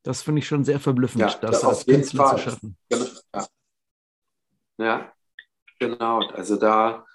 Das 0.02 0.24
finde 0.24 0.40
ich 0.40 0.48
schon 0.48 0.64
sehr 0.64 0.80
verblüffend, 0.80 1.22
ja, 1.22 1.38
das 1.40 1.64
als 1.64 1.86
Künstler 1.86 2.28
Fall. 2.28 2.38
zu 2.38 2.44
schaffen. 2.44 2.78
Ja. 2.92 3.48
ja, 4.80 5.12
genau. 5.78 6.22
Also 6.30 6.56
da, 6.56 7.06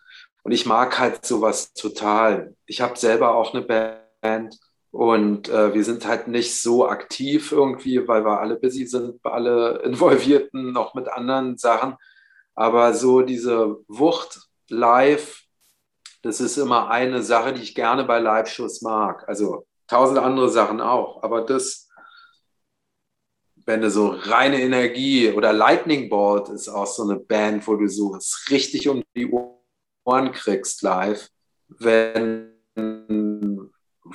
und 0.45 0.53
ich 0.53 0.67
mag 0.67 1.01
halt 1.01 1.27
sowas 1.27 1.73
total. 1.73 2.55
Ich 2.67 2.81
habe 2.81 2.97
selber 2.97 3.35
auch 3.35 3.53
eine 3.55 3.63
Band 3.63 4.57
und 4.93 5.49
äh, 5.49 5.73
wir 5.73 5.85
sind 5.85 6.07
halt 6.07 6.29
nicht 6.29 6.61
so 6.61 6.87
aktiv 6.87 7.51
irgendwie, 7.51 8.07
weil 8.07 8.27
wir 8.27 8.41
alle 8.41 8.57
busy 8.57 8.87
sind, 8.87 9.25
alle 9.25 9.79
Involvierten 9.85 10.73
noch 10.73 10.95
mit 10.95 11.09
anderen 11.09 11.57
Sachen. 11.57 11.97
Aber 12.55 12.93
so 12.93 13.23
diese 13.23 13.79
Wucht 13.89 14.41
live, 14.69 15.45
das 16.21 16.41
ist 16.41 16.59
immer 16.59 16.91
eine 16.91 17.23
Sache, 17.23 17.55
die 17.55 17.63
ich 17.63 17.75
gerne 17.75 18.05
bei 18.05 18.19
Live-Shows 18.19 18.83
mag. 18.83 19.27
Also 19.27 19.67
tausend 19.89 20.19
andere 20.19 20.51
Sachen 20.51 20.83
auch. 20.83 21.23
Aber 21.23 21.41
das, 21.41 21.89
wenn 23.65 23.81
du 23.81 23.91
so 23.91 24.09
reine 24.09 24.61
Energie 24.61 25.33
oder 25.33 25.55
Lightning 25.55 26.11
Bolt 26.11 26.51
ist 26.51 26.69
auch 26.69 26.87
so 26.87 27.05
eine 27.05 27.19
Band, 27.19 27.67
wo 27.67 27.77
du 27.77 27.89
so 27.89 28.19
richtig 28.51 28.91
um 28.91 29.03
die 29.17 29.33
Ohren 30.05 30.33
kriegst 30.33 30.83
live. 30.83 31.31
Wenn 31.69 32.53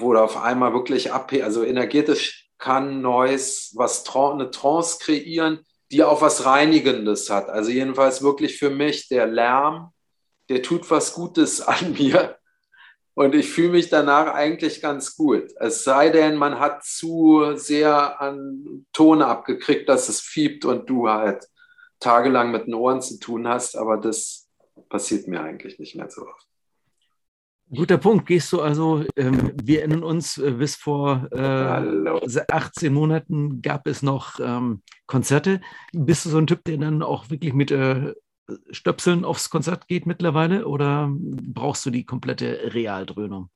wo 0.08 0.16
auf 0.16 0.38
einmal 0.38 0.74
wirklich 0.74 1.12
ab, 1.12 1.32
also 1.44 1.64
energetisch 1.64 2.50
kann 2.58 3.02
Neues 3.02 3.74
was 3.76 4.04
eine 4.16 4.50
Trance 4.52 5.00
kreieren, 5.00 5.60
die 5.92 6.04
auch 6.04 6.22
was 6.22 6.46
Reinigendes 6.46 7.30
hat. 7.30 7.50
Also 7.50 7.72
jedenfalls 7.72 8.22
wirklich 8.22 8.58
für 8.58 8.70
mich 8.70 9.10
der 9.10 9.28
Lärm, 9.28 9.92
der 10.50 10.62
tut 10.62 10.90
was 10.90 11.14
Gutes 11.14 11.62
an 11.68 11.94
mir. 11.94 12.38
Und 13.14 13.34
ich 13.34 13.50
fühle 13.50 13.70
mich 13.70 13.90
danach 13.90 14.34
eigentlich 14.34 14.80
ganz 14.80 15.16
gut. 15.16 15.52
Es 15.60 15.84
sei 15.84 16.10
denn, 16.10 16.36
man 16.36 16.60
hat 16.60 16.84
zu 16.84 17.56
sehr 17.56 18.22
an 18.22 18.86
Ton 18.94 19.24
abgekriegt, 19.24 19.90
dass 19.90 20.08
es 20.08 20.22
fiebt 20.22 20.66
und 20.66 20.88
du 20.88 21.10
halt 21.10 21.48
tagelang 22.00 22.52
mit 22.52 22.68
den 22.68 22.76
Ohren 22.76 23.02
zu 23.02 23.20
tun 23.20 23.48
hast. 23.48 23.76
Aber 23.76 23.98
das 23.98 24.48
passiert 24.88 25.28
mir 25.28 25.42
eigentlich 25.42 25.80
nicht 25.80 25.96
mehr 25.96 26.10
so 26.12 26.28
oft. 26.28 26.47
Guter 27.70 27.98
Punkt. 27.98 28.26
Gehst 28.28 28.52
du 28.54 28.62
also, 28.62 29.04
ähm, 29.18 29.52
wir 29.62 29.80
erinnern 29.80 30.04
uns, 30.04 30.38
äh, 30.38 30.52
bis 30.52 30.76
vor 30.76 31.28
äh, 31.32 32.44
18 32.50 32.94
Monaten 32.94 33.62
gab 33.62 33.88
es 33.88 34.02
noch 34.02 34.40
ähm, 34.40 34.82
Konzerte. 35.06 35.60
Bist 35.92 36.26
du 36.26 36.30
so 36.30 36.38
ein 36.38 36.48
Typ, 36.48 36.64
der 36.64 36.78
dann 36.78 37.04
auch 37.04 37.30
wirklich 37.30 37.54
mit 37.54 37.72
äh, 37.72 38.14
Stöpseln 38.72 39.26
aufs 39.26 39.50
Konzert 39.50 39.88
geht 39.90 40.06
mittlerweile 40.06 40.66
oder 40.68 41.10
brauchst 41.12 41.86
du 41.86 41.90
die 41.90 42.06
komplette 42.06 42.74
Realdröhnung? 42.74 43.50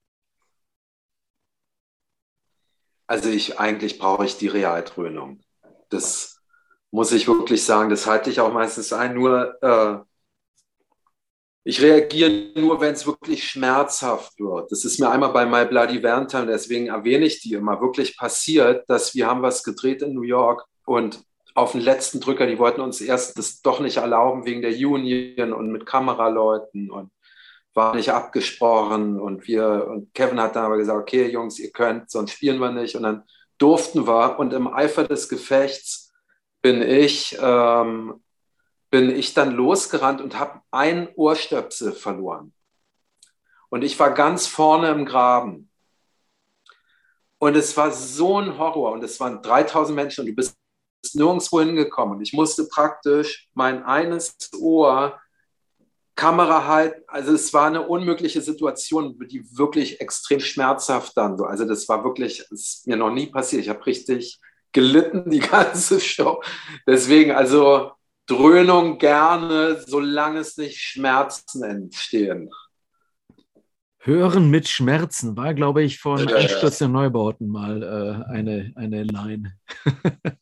Also 3.08 3.30
ich 3.30 3.60
eigentlich 3.60 4.00
brauche 4.00 4.26
ich 4.26 4.38
die 4.38 4.48
Realdröhnung. 4.48 5.40
Das 5.90 6.42
muss 6.92 7.14
ich 7.14 7.28
wirklich 7.28 7.64
sagen. 7.64 7.90
Das 7.90 8.08
halte 8.08 8.30
ich 8.30 8.42
auch 8.42 8.52
meistens 8.52 8.92
ein. 8.92 9.14
Nur 9.14 9.62
äh, 9.64 10.00
ich 11.64 11.82
reagiere 11.82 12.52
nur, 12.56 12.82
wenn 12.82 12.94
es 12.94 13.06
wirklich 13.06 13.44
schmerzhaft 13.44 14.40
wird. 14.40 14.72
Das 14.72 14.84
ist 14.84 15.00
mir 15.00 15.12
einmal 15.12 15.32
bei 15.32 15.46
My 15.46 15.66
Bloody 15.66 16.02
Valentine, 16.02 16.48
deswegen 16.48 16.88
erwähne 16.88 17.26
ich 17.26 17.42
die 17.42 17.54
immer, 17.54 17.80
wirklich 17.82 18.18
passiert, 18.18 18.90
dass 18.90 19.14
wir 19.14 19.28
haben 19.28 19.44
was 19.44 19.64
gedreht 19.64 20.02
in 20.02 20.14
New 20.14 20.24
York 20.24 20.66
und 20.86 21.24
auf 21.54 21.74
den 21.74 21.82
letzten 21.82 22.20
Drücker, 22.20 22.48
die 22.48 22.58
wollten 22.58 22.82
uns 22.82 23.02
erst 23.02 23.38
das 23.38 23.62
doch 23.62 23.80
nicht 23.82 23.98
erlauben 23.98 24.46
wegen 24.46 24.62
der 24.62 24.72
Union 24.72 25.54
und 25.54 25.72
mit 25.72 25.86
Kameraleuten 25.86 26.90
und 26.90 27.12
war 27.74 27.96
nicht 27.96 28.10
abgesprochen 28.10 29.20
und 29.20 29.48
wir 29.48 29.88
und 29.90 30.14
Kevin 30.14 30.42
hat 30.42 30.56
dann 30.56 30.66
aber 30.66 30.78
gesagt, 30.78 31.00
okay 31.00 31.30
Jungs, 31.30 31.60
ihr 31.60 31.72
könnt, 31.72 32.10
sonst 32.10 32.32
spielen 32.32 32.60
wir 32.60 32.72
nicht 32.72 32.96
und 32.96 33.04
dann 33.04 33.24
durften 33.58 34.08
wir 34.08 34.40
und 34.40 34.54
im 34.54 34.68
Eifer 34.68 35.04
des 35.04 35.30
Gefechts 35.30 36.14
bin 36.62 36.82
ich 36.82 37.38
ähm, 37.42 38.22
bin 38.92 39.10
ich 39.10 39.34
dann 39.34 39.52
losgerannt 39.52 40.22
und 40.22 40.38
habe 40.38 40.62
ein 40.70 41.10
Ohrstöpsel 41.16 41.94
verloren 41.94 42.54
und 43.70 43.84
ich 43.84 43.98
war 43.98 44.14
ganz 44.14 44.46
vorne 44.46 44.90
im 44.90 45.06
Graben 45.06 45.70
und 47.40 47.56
es 47.56 47.76
war 47.76 47.92
so 47.92 48.40
ein 48.40 48.60
Horror 48.60 48.92
und 48.92 49.04
es 49.04 49.20
waren 49.20 49.42
3000 49.42 49.96
Menschen 49.96 50.22
und 50.22 50.28
du 50.28 50.36
bist 50.36 50.56
nirgendwo 51.14 51.62
hingekommen 51.62 52.18
und 52.18 52.22
ich 52.22 52.34
musste 52.34 52.68
praktisch 52.68 53.50
mein 53.56 53.84
eines 53.84 54.38
Ohr 54.60 55.20
Kamera 56.16 56.68
halt, 56.68 56.96
also 57.08 57.34
es 57.34 57.52
war 57.52 57.66
eine 57.66 57.88
unmögliche 57.88 58.42
Situation, 58.42 59.18
die 59.28 59.44
wirklich 59.58 60.02
extrem 60.02 60.40
schmerzhaft 60.40 61.18
dann 61.18 61.36
so. 61.36 61.46
Also 61.46 61.66
das 61.66 61.90
war 61.90 62.04
wirklich, 62.04 62.46
das 62.50 62.52
ist 62.52 62.88
mir 62.88 62.98
noch 62.98 63.10
nie 63.10 63.28
passiert. 63.28 63.64
Ich 63.64 63.70
habe 63.70 63.84
richtig 63.88 64.40
gelitten 64.72 65.32
die 65.32 65.40
ganze 65.56 66.00
Show. 66.00 66.44
Deswegen, 66.86 67.32
also 67.32 67.94
Dröhnung 68.32 68.98
gerne, 68.98 69.82
solange 69.86 70.40
es 70.40 70.56
nicht 70.56 70.80
Schmerzen 70.80 71.64
entstehen. 71.64 72.50
Hören 74.00 74.50
mit 74.50 74.70
Schmerzen 74.70 75.36
war, 75.36 75.54
glaube 75.54 75.84
ich, 75.84 76.00
von 76.00 76.26
ja, 76.28 76.38
Einsturz 76.38 76.78
der 76.78 76.88
Neubauten 76.88 77.50
mal 77.50 77.84
äh, 77.84 78.32
eine, 78.32 78.72
eine 78.76 79.04
Line. 79.04 79.54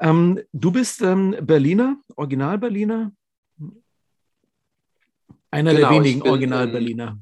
ähm, 0.00 0.38
du 0.52 0.70
bist 0.70 1.00
ähm, 1.00 1.34
Berliner, 1.40 1.96
Original-Berliner? 2.14 3.10
Einer 5.50 5.74
genau, 5.74 5.88
der 5.88 5.98
wenigen 5.98 6.22
Original-Berliner. 6.22 7.18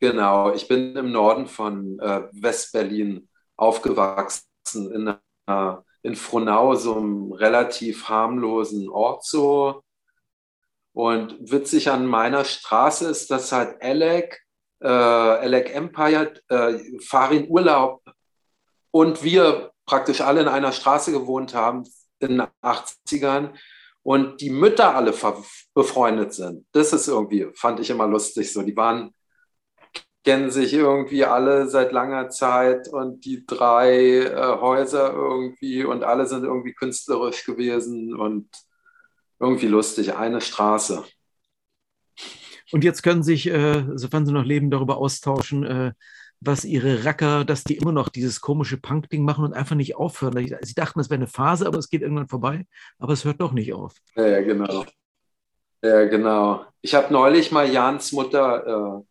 Genau, 0.00 0.52
ich 0.54 0.66
bin 0.66 0.96
im 0.96 1.12
Norden 1.12 1.46
von 1.46 2.00
äh, 2.00 2.22
West-Berlin 2.32 3.28
aufgewachsen, 3.56 4.92
in, 4.92 5.14
äh, 5.46 5.76
in 6.02 6.16
Frohnau, 6.16 6.74
so 6.74 6.96
einem 6.96 7.32
relativ 7.32 8.08
harmlosen 8.08 8.88
Ort 8.88 9.24
so. 9.24 9.82
Und 10.92 11.36
witzig 11.40 11.90
an 11.90 12.06
meiner 12.06 12.44
Straße 12.44 13.08
ist, 13.08 13.30
dass 13.30 13.52
halt 13.52 13.80
Alec, 13.82 14.40
äh, 14.80 14.88
Alec 14.88 15.74
Empire, 15.74 16.34
äh, 16.48 16.78
Farin 17.00 17.48
Urlaub 17.48 18.02
und 18.90 19.22
wir 19.22 19.72
praktisch 19.86 20.20
alle 20.20 20.40
in 20.42 20.48
einer 20.48 20.72
Straße 20.72 21.12
gewohnt 21.12 21.54
haben 21.54 21.84
in 22.20 22.38
den 22.38 22.42
80ern 22.62 23.54
und 24.02 24.40
die 24.40 24.50
Mütter 24.50 24.94
alle 24.94 25.14
befreundet 25.74 26.32
sind. 26.32 26.66
Das 26.72 26.92
ist 26.92 27.08
irgendwie, 27.08 27.48
fand 27.54 27.80
ich 27.80 27.90
immer 27.90 28.06
lustig 28.06 28.52
so. 28.52 28.62
Die 28.62 28.76
waren, 28.76 29.14
kennen 30.28 30.50
sich 30.50 30.74
irgendwie 30.74 31.24
alle 31.24 31.70
seit 31.70 31.90
langer 31.90 32.28
Zeit 32.28 32.86
und 32.88 33.24
die 33.24 33.46
drei 33.46 34.24
äh, 34.24 34.60
Häuser 34.60 35.10
irgendwie 35.14 35.84
und 35.84 36.04
alle 36.04 36.26
sind 36.26 36.44
irgendwie 36.44 36.74
künstlerisch 36.74 37.46
gewesen 37.46 38.14
und 38.14 38.46
irgendwie 39.40 39.68
lustig. 39.68 40.16
Eine 40.16 40.42
Straße. 40.42 41.02
Und 42.72 42.84
jetzt 42.84 43.02
können 43.02 43.22
sich, 43.22 43.46
äh, 43.46 43.86
sofern 43.94 44.26
sie 44.26 44.32
noch 44.32 44.44
leben, 44.44 44.70
darüber 44.70 44.98
austauschen, 44.98 45.64
äh, 45.64 45.92
was 46.40 46.66
ihre 46.66 47.06
Racker, 47.06 47.46
dass 47.46 47.64
die 47.64 47.78
immer 47.78 47.92
noch 47.92 48.10
dieses 48.10 48.42
komische 48.42 48.76
Punk-Ding 48.76 49.24
machen 49.24 49.46
und 49.46 49.54
einfach 49.54 49.76
nicht 49.76 49.96
aufhören. 49.96 50.58
Sie 50.60 50.74
dachten, 50.74 51.00
es 51.00 51.08
wäre 51.08 51.20
eine 51.20 51.26
Phase, 51.26 51.66
aber 51.66 51.78
es 51.78 51.88
geht 51.88 52.02
irgendwann 52.02 52.28
vorbei. 52.28 52.66
Aber 52.98 53.14
es 53.14 53.24
hört 53.24 53.40
doch 53.40 53.52
nicht 53.52 53.72
auf. 53.72 53.94
Ja, 54.14 54.26
ja 54.26 54.40
genau. 54.42 54.84
Ja, 55.82 56.04
genau. 56.04 56.66
Ich 56.82 56.94
habe 56.94 57.10
neulich 57.14 57.50
mal 57.50 57.66
Jans 57.66 58.12
Mutter 58.12 59.06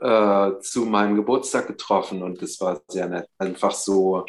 äh, 0.00 0.60
zu 0.60 0.86
meinem 0.86 1.16
Geburtstag 1.16 1.66
getroffen 1.66 2.22
und 2.22 2.42
das 2.42 2.60
war 2.60 2.80
sehr 2.88 3.08
nett. 3.08 3.26
Einfach 3.38 3.72
so, 3.72 4.24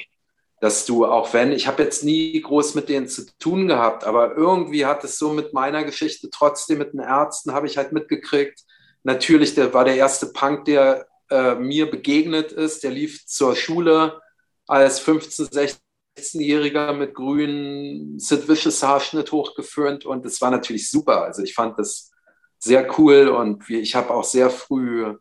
dass 0.61 0.85
du, 0.85 1.05
auch 1.05 1.33
wenn, 1.33 1.51
ich 1.51 1.67
habe 1.67 1.83
jetzt 1.83 2.03
nie 2.03 2.39
groß 2.41 2.75
mit 2.75 2.89
denen 2.89 3.07
zu 3.07 3.25
tun 3.39 3.67
gehabt, 3.67 4.03
aber 4.03 4.35
irgendwie 4.35 4.85
hat 4.85 5.03
es 5.03 5.17
so 5.17 5.31
mit 5.31 5.53
meiner 5.53 5.83
Geschichte, 5.83 6.29
trotzdem 6.29 6.79
mit 6.79 6.93
den 6.93 6.99
Ärzten, 6.99 7.53
habe 7.53 7.67
ich 7.67 7.77
halt 7.77 7.91
mitgekriegt. 7.91 8.63
Natürlich, 9.03 9.55
der 9.55 9.73
war 9.73 9.85
der 9.85 9.95
erste 9.95 10.27
Punk, 10.27 10.65
der 10.65 11.07
äh, 11.29 11.55
mir 11.55 11.89
begegnet 11.89 12.51
ist. 12.51 12.83
Der 12.83 12.91
lief 12.91 13.25
zur 13.25 13.55
Schule 13.55 14.21
als 14.67 15.01
15-, 15.05 15.79
16-Jähriger 16.17 16.93
mit 16.93 17.13
grünen 17.13 18.19
Sid 18.19 18.47
Vicious 18.47 18.83
Haarschnitt 18.83 19.31
hochgeführt 19.31 20.05
und 20.05 20.25
das 20.25 20.41
war 20.41 20.51
natürlich 20.51 20.89
super. 20.89 21.23
Also 21.23 21.43
ich 21.43 21.53
fand 21.53 21.79
das 21.79 22.11
sehr 22.59 22.99
cool 22.99 23.29
und 23.29 23.69
ich 23.69 23.95
habe 23.95 24.13
auch 24.13 24.25
sehr 24.25 24.49
früh 24.49 25.15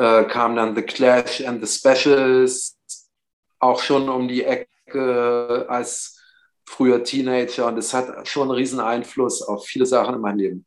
äh, 0.00 0.24
kam 0.24 0.56
dann 0.56 0.74
The 0.74 0.82
Clash 0.82 1.42
and 1.42 1.64
the 1.64 1.70
Specials 1.70 2.78
auch 3.58 3.80
schon 3.82 4.08
um 4.08 4.28
die 4.28 4.44
Ecke 4.44 5.66
als 5.68 6.18
früher 6.64 7.04
Teenager 7.04 7.66
und 7.66 7.76
das 7.76 7.92
hat 7.92 8.26
schon 8.26 8.44
einen 8.44 8.52
riesen 8.52 8.80
Einfluss 8.80 9.42
auf 9.42 9.66
viele 9.66 9.84
Sachen 9.84 10.14
in 10.14 10.20
meinem 10.22 10.38
Leben 10.38 10.66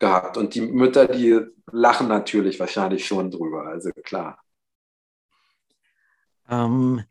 gehabt. 0.00 0.38
Und 0.38 0.54
die 0.54 0.62
Mütter, 0.62 1.06
die 1.06 1.40
lachen 1.70 2.08
natürlich 2.08 2.58
wahrscheinlich 2.58 3.06
schon 3.06 3.30
drüber, 3.30 3.66
also 3.66 3.90
klar. 4.04 4.42
Ähm, 6.48 7.04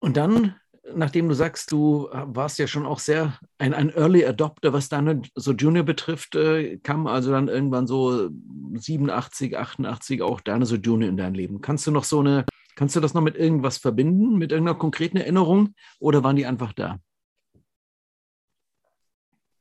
und 0.00 0.16
dann, 0.16 0.56
nachdem 0.94 1.28
du 1.28 1.34
sagst, 1.34 1.72
du 1.72 2.08
warst 2.12 2.58
ja 2.58 2.66
schon 2.66 2.86
auch 2.86 2.98
sehr 2.98 3.38
ein, 3.58 3.74
ein 3.74 3.90
Early 3.90 4.24
Adopter, 4.24 4.72
was 4.72 4.88
deine 4.88 5.22
so 5.34 5.52
Junior 5.52 5.84
betrifft, 5.84 6.34
äh, 6.34 6.78
kam 6.78 7.06
also 7.06 7.30
dann 7.30 7.48
irgendwann 7.48 7.86
so 7.86 8.30
87, 8.74 9.56
88 9.56 10.22
auch 10.22 10.40
deine 10.40 10.66
so 10.66 10.76
Junior 10.76 11.08
in 11.08 11.16
dein 11.16 11.34
Leben. 11.34 11.60
Kannst 11.60 11.86
du 11.86 11.90
noch 11.90 12.04
so 12.04 12.20
eine, 12.20 12.44
kannst 12.74 12.96
du 12.96 13.00
das 13.00 13.14
noch 13.14 13.22
mit 13.22 13.36
irgendwas 13.36 13.78
verbinden, 13.78 14.36
mit 14.36 14.52
irgendeiner 14.52 14.78
konkreten 14.78 15.16
Erinnerung 15.16 15.74
oder 15.98 16.22
waren 16.22 16.36
die 16.36 16.46
einfach 16.46 16.72
da? 16.72 16.98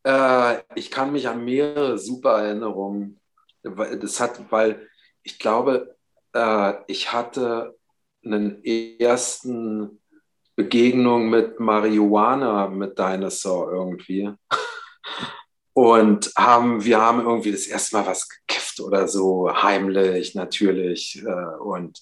Äh, 0.03 0.61
ich 0.75 0.91
kann 0.91 1.11
mich 1.11 1.27
an 1.27 1.43
mehrere 1.43 1.97
super 1.97 2.43
Erinnerungen. 2.43 3.19
Das 3.63 4.19
hat, 4.19 4.51
weil 4.51 4.87
ich 5.23 5.39
glaube, 5.39 5.95
äh, 6.33 6.73
ich 6.87 7.11
hatte 7.11 7.75
einen 8.23 8.63
ersten 8.63 9.99
Begegnung 10.55 11.29
mit 11.29 11.59
Marihuana 11.59 12.67
mit 12.67 12.97
Dinosaur 12.97 13.71
irgendwie. 13.71 14.31
Und 15.73 16.31
haben, 16.37 16.85
wir 16.85 17.01
haben 17.01 17.19
irgendwie 17.19 17.51
das 17.51 17.67
erste 17.67 17.97
Mal 17.97 18.07
was 18.07 18.29
gekifft 18.29 18.79
oder 18.79 19.07
so, 19.09 19.51
heimlich 19.53 20.33
natürlich. 20.33 21.21
Äh, 21.25 21.57
und 21.59 22.01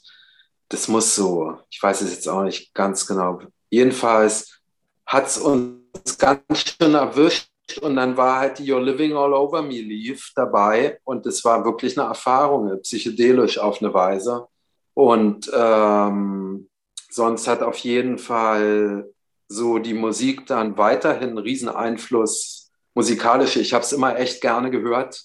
das 0.70 0.88
muss 0.88 1.16
so, 1.16 1.58
ich 1.70 1.82
weiß 1.82 2.02
es 2.02 2.12
jetzt 2.12 2.28
auch 2.28 2.44
nicht 2.44 2.74
ganz 2.76 3.08
genau. 3.08 3.40
Jedenfalls 3.72 4.60
hat 5.06 5.28
es 5.28 5.40
uns 5.40 6.18
ganz 6.20 6.44
schön 6.60 6.94
erwischt 6.94 7.50
und 7.82 7.96
dann 7.96 8.16
war 8.18 8.40
halt 8.40 8.60
die 8.60 8.72
You're 8.72 8.80
Living 8.80 9.14
All 9.14 9.34
Over 9.34 9.62
Me 9.64 9.82
lief 9.82 10.32
dabei 10.36 11.00
und 11.04 11.26
es 11.26 11.44
war 11.44 11.66
wirklich 11.66 11.98
eine 11.98 12.08
Erfahrung, 12.08 12.80
psychedelisch 12.82 13.58
auf 13.58 13.82
eine 13.82 13.94
Weise. 13.94 14.48
Und 14.94 15.50
ähm, 15.54 16.70
sonst 17.14 17.48
hat 17.48 17.62
auf 17.62 17.78
jeden 17.78 18.18
Fall 18.18 19.10
so 19.48 19.78
die 19.78 19.94
Musik 19.94 20.48
dann 20.48 20.78
weiterhin 20.78 21.30
einen 21.30 21.38
riesen 21.38 21.70
Einfluss 21.70 22.72
musikalisch. 22.96 23.56
Ich 23.58 23.74
habe 23.74 23.84
es 23.84 23.92
immer 23.92 24.18
echt 24.18 24.42
gerne 24.42 24.72
gehört, 24.72 25.22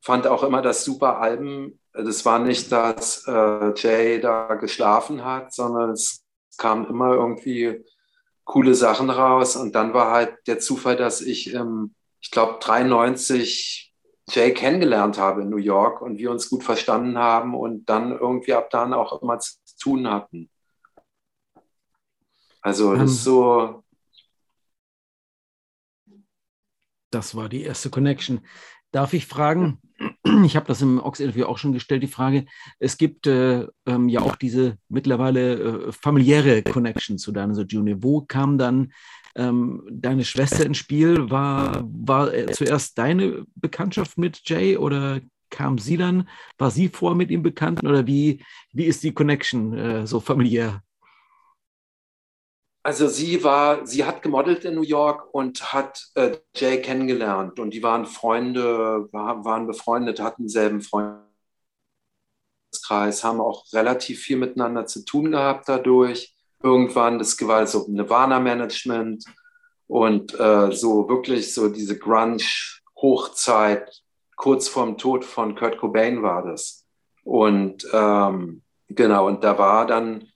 fand 0.00 0.26
auch 0.26 0.44
immer 0.44 0.62
das 0.62 0.84
super 0.84 1.18
Alben. 1.18 1.80
Das 1.92 2.24
war 2.24 2.38
nicht, 2.38 2.70
dass 2.70 3.26
äh, 3.26 3.72
Jay 3.74 4.20
da 4.20 4.54
geschlafen 4.54 5.24
hat, 5.24 5.52
sondern 5.52 5.90
es 5.90 6.24
kam 6.56 6.86
immer 6.86 7.14
irgendwie 7.14 7.84
coole 8.44 8.74
Sachen 8.74 9.10
raus. 9.10 9.56
Und 9.56 9.74
dann 9.74 9.92
war 9.94 10.12
halt 10.12 10.36
der 10.46 10.60
Zufall, 10.60 10.96
dass 10.96 11.20
ich, 11.20 11.52
ähm, 11.54 11.94
ich 12.20 12.30
glaube, 12.30 12.58
93 12.60 13.92
Jay 14.28 14.52
kennengelernt 14.54 15.18
habe 15.18 15.42
in 15.42 15.50
New 15.50 15.56
York 15.56 16.00
und 16.00 16.18
wir 16.18 16.30
uns 16.30 16.48
gut 16.48 16.62
verstanden 16.62 17.18
haben 17.18 17.54
und 17.54 17.86
dann 17.86 18.12
irgendwie 18.12 18.54
ab 18.54 18.70
dann 18.70 18.92
auch 18.92 19.20
immer 19.20 19.38
zu 19.38 19.56
tun 19.80 20.08
hatten. 20.08 20.48
Also 22.64 22.94
das 22.94 23.00
um, 23.00 23.06
ist 23.06 23.18
ähm. 23.18 23.22
so. 23.22 23.84
Das 27.10 27.36
war 27.36 27.48
die 27.48 27.62
erste 27.62 27.90
Connection. 27.90 28.40
Darf 28.90 29.12
ich 29.12 29.26
fragen, 29.26 29.80
ich 30.44 30.56
habe 30.56 30.66
das 30.66 30.82
im 30.82 30.98
Ox-Interview 30.98 31.44
auch 31.44 31.58
schon 31.58 31.72
gestellt, 31.72 32.02
die 32.02 32.08
Frage, 32.08 32.46
es 32.80 32.96
gibt 32.96 33.26
äh, 33.26 33.66
ähm, 33.86 34.08
ja 34.08 34.20
auch 34.20 34.34
diese 34.34 34.78
mittlerweile 34.88 35.88
äh, 35.88 35.92
familiäre 35.92 36.62
Connection 36.62 37.18
zu 37.18 37.30
deiner 37.30 37.60
Junior. 37.60 38.02
Wo 38.02 38.22
kam 38.22 38.58
dann 38.58 38.92
ähm, 39.36 39.86
deine 39.90 40.24
Schwester 40.24 40.64
ins 40.64 40.78
Spiel? 40.78 41.30
War, 41.30 41.84
war 41.84 42.32
äh, 42.32 42.46
zuerst 42.46 42.98
deine 42.98 43.44
Bekanntschaft 43.54 44.18
mit 44.18 44.40
Jay 44.48 44.76
oder 44.76 45.20
kam 45.50 45.78
sie 45.78 45.96
dann? 45.96 46.28
War 46.58 46.70
sie 46.70 46.88
vor 46.88 47.14
mit 47.14 47.30
ihm 47.30 47.42
bekannt 47.42 47.84
oder 47.84 48.06
wie, 48.06 48.42
wie 48.72 48.84
ist 48.84 49.04
die 49.04 49.12
Connection 49.12 49.74
äh, 49.74 50.06
so 50.06 50.18
familiär? 50.18 50.82
Also 52.84 53.08
sie 53.08 53.42
war, 53.42 53.84
sie 53.86 54.04
hat 54.04 54.20
gemodelt 54.20 54.66
in 54.66 54.74
New 54.74 54.82
York 54.82 55.32
und 55.32 55.72
hat 55.72 56.10
äh, 56.16 56.36
Jay 56.54 56.82
kennengelernt 56.82 57.58
und 57.58 57.72
die 57.72 57.82
waren 57.82 58.04
Freunde, 58.04 59.08
war, 59.10 59.42
waren 59.46 59.66
befreundet, 59.66 60.20
hatten 60.20 60.42
denselben 60.42 60.82
Freundeskreis, 60.82 61.24
haben 63.24 63.40
auch 63.40 63.64
relativ 63.72 64.20
viel 64.20 64.36
miteinander 64.36 64.84
zu 64.84 65.02
tun 65.02 65.30
gehabt 65.30 65.66
dadurch. 65.66 66.36
Irgendwann, 66.62 67.18
das 67.18 67.40
war 67.46 67.66
so 67.66 67.86
Nirvana-Management 67.88 69.24
und 69.86 70.38
äh, 70.38 70.70
so 70.70 71.08
wirklich 71.08 71.54
so 71.54 71.70
diese 71.70 71.98
Grunge-Hochzeit, 71.98 74.02
kurz 74.36 74.68
vorm 74.68 74.98
Tod 74.98 75.24
von 75.24 75.54
Kurt 75.54 75.78
Cobain 75.78 76.22
war 76.22 76.44
das. 76.44 76.84
Und 77.22 77.88
ähm, 77.94 78.60
genau, 78.88 79.26
und 79.26 79.42
da 79.42 79.56
war 79.56 79.86
dann 79.86 80.28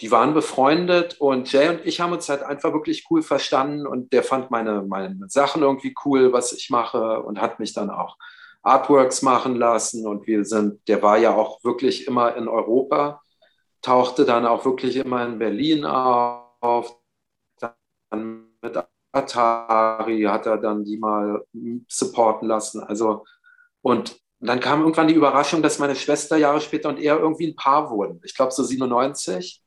die 0.00 0.10
waren 0.10 0.34
befreundet 0.34 1.20
und 1.20 1.52
Jay 1.52 1.68
und 1.68 1.84
ich 1.84 2.00
haben 2.00 2.12
uns 2.12 2.28
halt 2.28 2.42
einfach 2.42 2.72
wirklich 2.72 3.06
cool 3.10 3.22
verstanden 3.22 3.86
und 3.86 4.12
der 4.12 4.22
fand 4.22 4.50
meine, 4.50 4.82
meine 4.82 5.16
Sachen 5.28 5.62
irgendwie 5.62 5.94
cool, 6.04 6.32
was 6.32 6.52
ich 6.52 6.70
mache 6.70 7.22
und 7.22 7.40
hat 7.40 7.60
mich 7.60 7.74
dann 7.74 7.90
auch 7.90 8.16
Artworks 8.62 9.22
machen 9.22 9.56
lassen 9.56 10.06
und 10.06 10.26
wir 10.26 10.44
sind, 10.44 10.86
der 10.88 11.02
war 11.02 11.18
ja 11.18 11.34
auch 11.34 11.62
wirklich 11.64 12.06
immer 12.06 12.34
in 12.36 12.48
Europa, 12.48 13.20
tauchte 13.82 14.24
dann 14.24 14.46
auch 14.46 14.64
wirklich 14.64 14.96
immer 14.96 15.24
in 15.26 15.38
Berlin 15.38 15.84
auf, 15.84 16.96
dann 18.10 18.46
mit 18.62 18.78
Atari 19.12 20.22
hat 20.22 20.46
er 20.46 20.58
dann 20.58 20.84
die 20.84 20.98
mal 20.98 21.44
supporten 21.88 22.48
lassen, 22.48 22.82
also 22.82 23.24
und 23.82 24.18
dann 24.40 24.60
kam 24.60 24.80
irgendwann 24.80 25.08
die 25.08 25.14
Überraschung, 25.14 25.62
dass 25.62 25.78
meine 25.78 25.94
Schwester 25.96 26.36
Jahre 26.38 26.62
später 26.62 26.88
und 26.88 26.98
er 26.98 27.18
irgendwie 27.18 27.48
ein 27.48 27.56
Paar 27.56 27.90
wurden. 27.90 28.20
Ich 28.24 28.34
glaube 28.34 28.52
so 28.52 28.62
97 28.62 29.62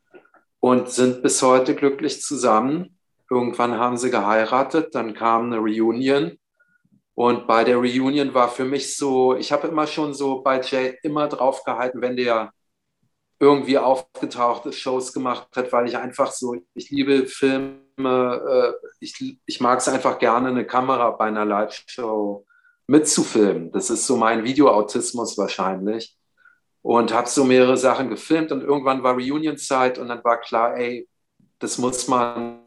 und 0.63 0.89
sind 0.89 1.21
bis 1.21 1.41
heute 1.41 1.75
glücklich 1.75 2.21
zusammen. 2.21 2.97
Irgendwann 3.29 3.77
haben 3.77 3.97
sie 3.97 4.09
geheiratet, 4.09 4.95
dann 4.95 5.13
kam 5.13 5.47
eine 5.47 5.57
Reunion. 5.57 6.39
Und 7.15 7.47
bei 7.47 7.65
der 7.65 7.75
Reunion 7.75 8.33
war 8.33 8.47
für 8.47 8.63
mich 8.63 8.95
so, 8.95 9.35
ich 9.35 9.51
habe 9.51 9.67
immer 9.67 9.87
schon 9.87 10.13
so 10.13 10.41
bei 10.41 10.61
Jay 10.61 10.97
immer 11.03 11.27
drauf 11.27 11.65
gehalten, 11.65 11.99
wenn 11.99 12.15
der 12.15 12.53
irgendwie 13.41 13.77
aufgetaucht 13.77 14.65
ist, 14.65 14.79
Shows 14.79 15.11
gemacht 15.11 15.49
hat, 15.53 15.73
weil 15.73 15.85
ich 15.85 15.97
einfach 15.97 16.31
so, 16.31 16.55
ich 16.75 16.89
liebe 16.89 17.27
Filme, 17.27 17.83
äh, 17.97 18.87
ich, 19.01 19.37
ich 19.45 19.59
mag 19.59 19.79
es 19.79 19.89
einfach 19.89 20.17
gerne, 20.17 20.47
eine 20.47 20.65
Kamera 20.65 21.11
bei 21.11 21.25
einer 21.25 21.43
Live-Show 21.43 22.45
mitzufilmen. 22.87 23.69
Das 23.73 23.89
ist 23.89 24.07
so 24.07 24.15
mein 24.15 24.45
Videoautismus 24.45 25.37
wahrscheinlich 25.37 26.15
und 26.83 27.13
habe 27.13 27.27
so 27.27 27.45
mehrere 27.45 27.77
Sachen 27.77 28.09
gefilmt 28.09 28.51
und 28.51 28.61
irgendwann 28.61 29.01
war 29.01 29.13
Reunion-Zeit 29.15 29.97
und 29.97 30.09
dann 30.09 30.23
war 30.23 30.39
klar, 30.39 30.77
ey, 30.77 31.07
das 31.57 31.77
muss 31.77 32.07
man 32.07 32.59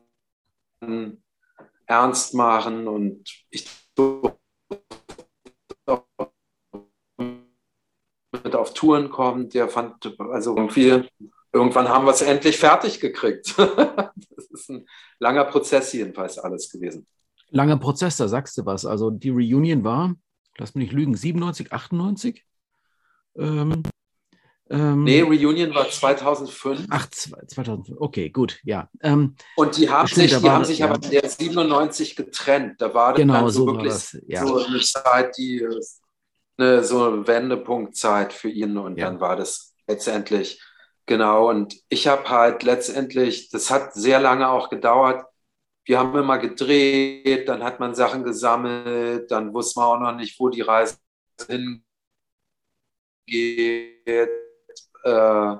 ernst 1.87 2.35
machen 2.35 2.89
und 2.89 3.31
ich 3.51 3.69
mit 8.45 8.55
auf 8.55 8.75
Touren 8.75 9.11
kommen, 9.11 9.49
der 9.51 9.69
fand, 9.69 10.19
also 10.19 10.57
irgendwie, 10.57 11.09
irgendwann 11.53 11.89
haben 11.89 12.07
wir 12.07 12.13
es 12.13 12.23
endlich 12.23 12.57
fertig 12.59 13.01
gekriegt. 13.01 13.55
das 13.59 14.47
ist 14.51 14.71
ein 14.71 14.87
langer 15.19 15.45
Prozess 15.45 15.93
jedenfalls 15.93 16.39
alles 16.39 16.71
gewesen. 16.71 17.07
Langer 17.51 17.77
Prozess, 17.77 18.17
da 18.17 18.29
sagst 18.29 18.57
du 18.59 18.65
was. 18.65 18.87
Also 18.87 19.11
die 19.11 19.31
Reunion 19.31 19.85
war, 19.85 20.15
lass 20.59 20.75
mich 20.75 20.87
nicht 20.87 20.93
lügen, 20.93 21.17
97, 21.17 21.73
98? 21.73 22.45
Ähm, 23.37 23.83
ähm, 24.69 25.05
nee, 25.05 25.21
Reunion 25.21 25.73
war 25.75 25.89
2005. 25.89 26.87
Ach, 26.91 27.09
2005, 27.09 28.01
okay, 28.01 28.31
gut, 28.31 28.59
ja. 28.65 28.89
Ähm, 29.01 29.37
und 29.55 29.77
die 29.77 29.89
haben 29.89 30.09
stimmt, 30.09 30.31
sich, 30.31 30.41
die 30.41 30.51
haben 30.51 30.65
sich 30.65 30.79
ja. 30.81 30.87
aber 30.89 31.03
in 31.05 31.11
der 31.11 31.29
97 31.29 32.17
getrennt. 32.17 32.81
Da 32.81 32.93
war 32.93 33.15
genau, 33.15 33.35
dann 33.35 33.51
so, 33.51 33.61
so 33.61 33.67
wirklich 33.67 33.93
das, 33.93 34.19
ja. 34.27 34.45
so 34.45 34.65
eine 34.65 34.81
Zeit, 34.81 35.37
die 35.39 35.65
eine 36.59 36.83
so 36.83 37.05
eine 37.05 37.27
Wendepunktzeit 37.27 38.33
für 38.33 38.49
ihn 38.49 38.77
und 38.77 38.99
ja. 38.99 39.07
dann 39.07 39.21
war 39.21 39.37
das 39.37 39.75
letztendlich 39.87 40.61
genau. 41.05 41.49
Und 41.49 41.77
ich 41.89 42.09
habe 42.09 42.29
halt 42.29 42.65
letztendlich, 42.65 43.51
das 43.51 43.71
hat 43.71 43.95
sehr 43.95 44.19
lange 44.19 44.49
auch 44.49 44.69
gedauert. 44.69 45.25
Wir 45.85 46.01
haben 46.01 46.17
immer 46.17 46.39
gedreht, 46.39 47.49
dann 47.49 47.63
hat 47.63 47.79
man 47.79 47.95
Sachen 47.95 48.25
gesammelt, 48.25 49.31
dann 49.31 49.55
wusste 49.55 49.79
man 49.79 49.89
auch 49.89 50.01
noch 50.01 50.17
nicht, 50.17 50.41
wo 50.41 50.49
die 50.49 50.63
Reise 50.63 50.97
hingeht 53.29 54.46
äh, 55.07 55.57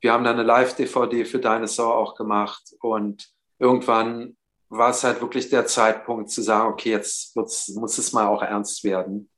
wir 0.00 0.12
haben 0.12 0.24
dann 0.24 0.34
eine 0.34 0.42
Live-DVD 0.42 1.24
für 1.24 1.38
Dinosaur 1.38 1.96
auch 1.96 2.14
gemacht 2.14 2.62
und 2.80 3.28
irgendwann 3.58 4.36
war 4.68 4.90
es 4.90 5.04
halt 5.04 5.20
wirklich 5.20 5.50
der 5.50 5.66
Zeitpunkt 5.66 6.30
zu 6.30 6.42
sagen, 6.42 6.72
okay, 6.72 6.90
jetzt 6.90 7.34
muss 7.36 7.98
es 7.98 8.12
mal 8.12 8.26
auch 8.26 8.42
ernst 8.42 8.84
werden. 8.84 9.30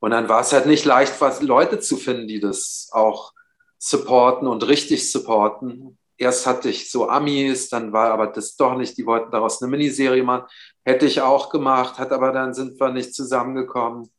Und 0.00 0.10
dann 0.10 0.28
war 0.28 0.40
es 0.40 0.52
halt 0.52 0.66
nicht 0.66 0.84
leicht, 0.84 1.20
was, 1.20 1.40
Leute 1.40 1.80
zu 1.80 1.96
finden, 1.96 2.28
die 2.28 2.40
das 2.40 2.90
auch 2.92 3.32
supporten 3.78 4.46
und 4.48 4.66
richtig 4.66 5.10
supporten. 5.10 5.98
Erst 6.16 6.46
hatte 6.46 6.68
ich 6.68 6.90
so 6.90 7.08
Amis, 7.08 7.70
dann 7.70 7.92
war 7.92 8.10
aber 8.10 8.26
das 8.26 8.56
doch 8.56 8.76
nicht, 8.76 8.98
die 8.98 9.06
wollten 9.06 9.30
daraus 9.30 9.62
eine 9.62 9.70
Miniserie 9.70 10.22
machen. 10.22 10.46
Hätte 10.84 11.06
ich 11.06 11.22
auch 11.22 11.48
gemacht, 11.48 11.98
hat 11.98 12.12
aber 12.12 12.32
dann 12.32 12.52
sind 12.52 12.78
wir 12.78 12.90
nicht 12.90 13.14
zusammengekommen. 13.14 14.10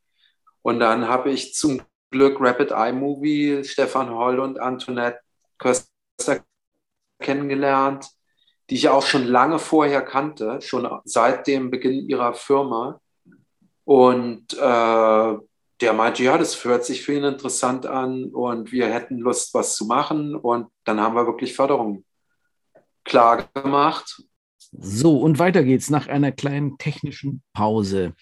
Und 0.61 0.79
dann 0.79 1.07
habe 1.07 1.29
ich 1.29 1.53
zum 1.53 1.81
Glück 2.15 2.37
Rapid 2.39 2.71
Eye 2.71 2.93
Movie, 2.93 3.61
Stefan 3.65 4.09
Holl 4.09 4.39
und 4.39 4.57
Antoinette 4.57 5.19
Köster 5.57 6.45
kennengelernt, 7.19 8.09
die 8.69 8.75
ich 8.75 8.87
auch 8.87 9.05
schon 9.05 9.25
lange 9.25 9.59
vorher 9.59 10.01
kannte, 10.01 10.61
schon 10.61 10.87
seit 11.03 11.45
dem 11.45 11.69
Beginn 11.69 12.07
ihrer 12.07 12.33
Firma. 12.33 13.01
Und 13.83 14.53
äh, 14.53 15.37
der 15.81 15.93
meinte, 15.93 16.23
ja, 16.23 16.37
das 16.37 16.63
hört 16.63 16.85
sich 16.85 17.03
für 17.03 17.13
ihn 17.15 17.25
interessant 17.25 17.85
an 17.85 18.27
und 18.27 18.71
wir 18.71 18.87
hätten 18.87 19.17
Lust, 19.17 19.53
was 19.53 19.75
zu 19.75 19.85
machen. 19.85 20.35
Und 20.35 20.67
dann 20.85 21.01
haben 21.01 21.15
wir 21.15 21.27
wirklich 21.27 21.53
Förderung 21.53 22.05
klar 23.03 23.49
gemacht. 23.53 24.23
So, 24.71 25.17
und 25.19 25.37
weiter 25.37 25.63
geht's 25.63 25.89
nach 25.89 26.07
einer 26.07 26.31
kleinen 26.31 26.77
technischen 26.77 27.43
Pause. 27.53 28.13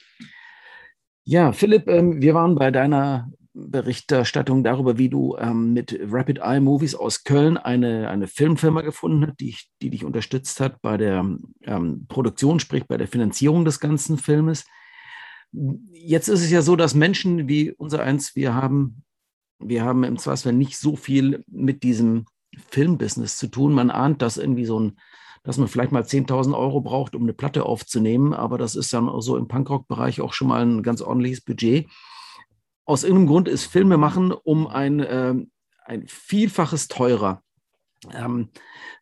Ja, 1.26 1.52
Philipp, 1.52 1.88
ähm, 1.88 2.24
wir 2.24 2.34
waren 2.34 2.56
bei 2.56 2.72
deiner 2.72 3.32
Berichterstattung 3.54 4.64
darüber, 4.64 4.98
wie 4.98 5.10
du 5.10 5.38
ähm, 5.38 5.74
mit 5.74 5.98
Rapid 6.10 6.40
Eye 6.40 6.60
Movies 6.60 6.96
aus 6.96 7.24
Köln 7.24 7.58
eine, 7.58 8.10
eine 8.10 8.28
Filmfirma 8.28 8.82
gefunden 8.82 9.28
hast, 9.28 9.40
die, 9.40 9.56
die 9.82 9.92
dich 9.92 10.04
unterstützt 10.04 10.60
hat 10.60 10.82
bei 10.82 10.98
der 10.98 11.26
ähm, 11.62 12.06
Produktion, 12.08 12.60
sprich 12.60 12.86
bei 12.88 12.98
der 12.98 13.08
Finanzierung 13.08 13.64
des 13.64 13.80
ganzen 13.80 14.18
Filmes. 14.18 14.66
Jetzt 15.52 16.30
ist 16.30 16.42
es 16.42 16.50
ja 16.50 16.64
so, 16.64 16.76
dass 16.76 16.96
Menschen 16.96 17.48
wie 17.48 17.72
unser 17.72 18.02
eins, 18.02 18.36
wir 18.36 18.56
haben, 18.56 19.04
wir 19.60 19.84
haben 19.84 20.04
im 20.04 20.18
Zweifelsfall 20.18 20.54
nicht 20.54 20.80
so 20.80 20.96
viel 20.96 21.44
mit 21.48 21.84
diesem 21.84 22.26
Filmbusiness 22.72 23.38
zu 23.38 23.48
tun. 23.48 23.74
Man 23.74 23.92
ahnt, 23.92 24.24
dass 24.24 24.38
irgendwie 24.38 24.66
so 24.66 24.80
ein, 24.80 24.98
dass 25.44 25.60
man 25.60 25.68
vielleicht 25.68 25.92
mal 25.92 26.02
10.000 26.02 26.58
Euro 26.58 26.82
braucht, 26.82 27.16
um 27.16 27.22
eine 27.22 27.34
Platte 27.34 27.66
aufzunehmen, 27.66 28.34
aber 28.34 28.58
das 28.58 28.76
ist 28.76 28.92
dann 28.94 29.12
so 29.22 29.38
im 29.38 29.48
Punkrock-Bereich 29.48 30.22
auch 30.22 30.34
schon 30.34 30.48
mal 30.48 30.66
ein 30.66 30.82
ganz 30.82 31.02
ordentliches 31.02 31.42
Budget 31.42 31.88
aus 32.86 33.04
irgendeinem 33.04 33.28
Grund 33.28 33.48
ist 33.48 33.66
Filme 33.66 33.98
machen 33.98 34.32
um 34.32 34.68
ein, 34.68 35.00
äh, 35.00 35.36
ein 35.86 36.08
Vielfaches 36.08 36.88
teurer. 36.88 37.42
Ähm, 38.14 38.50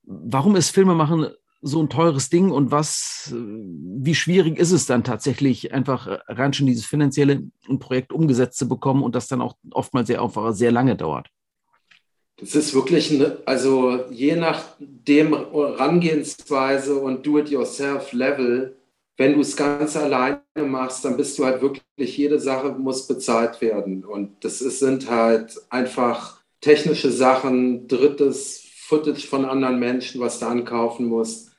warum 0.04 0.56
ist 0.56 0.70
Filme 0.70 0.96
machen 0.96 1.28
so 1.62 1.82
ein 1.82 1.90
teures 1.90 2.30
Ding 2.30 2.50
und 2.50 2.72
was, 2.72 3.34
wie 3.36 4.16
schwierig 4.16 4.58
ist 4.58 4.72
es 4.72 4.88
dann 4.88 5.04
tatsächlich, 5.04 5.72
einfach 5.74 6.22
rein 6.28 6.54
schon 6.54 6.66
dieses 6.66 6.86
finanzielle 6.86 7.44
Projekt 7.80 8.12
umgesetzt 8.12 8.58
zu 8.58 8.68
bekommen 8.68 9.04
und 9.04 9.14
das 9.14 9.28
dann 9.28 9.42
auch 9.42 9.56
oftmals 9.72 10.08
sehr 10.08 10.24
einfach 10.24 10.54
sehr 10.54 10.72
lange 10.72 10.96
dauert? 10.96 11.28
Das 12.38 12.56
ist 12.56 12.74
wirklich, 12.74 13.12
eine, 13.12 13.38
also 13.46 14.06
je 14.10 14.36
nach 14.36 14.64
dem 14.80 15.36
Herangehensweise 15.36 16.96
und 16.96 17.24
Do-it-yourself-Level 17.26 18.81
wenn 19.18 19.34
du 19.34 19.42
es 19.42 19.56
ganz 19.56 19.96
alleine 19.96 20.42
machst, 20.56 21.06
dann 21.06 21.18
bist 21.18 21.38
du 21.38 21.46
halt 21.46 21.62
wirklich, 21.62 22.18
jede 22.18 22.40
Sache 22.40 22.72
muss 22.72 23.08
bezahlt 23.08 23.62
werden. 23.62 24.04
Und 24.04 24.44
das 24.44 24.62
ist, 24.62 24.80
sind 24.80 25.10
halt 25.10 25.56
einfach 25.70 26.42
technische 26.60 27.12
Sachen, 27.12 27.88
drittes 27.88 28.66
Footage 28.76 29.28
von 29.28 29.46
anderen 29.46 29.80
Menschen, 29.80 30.22
was 30.22 30.40
du 30.40 30.48
ankaufen 30.48 31.08
musst. 31.08 31.52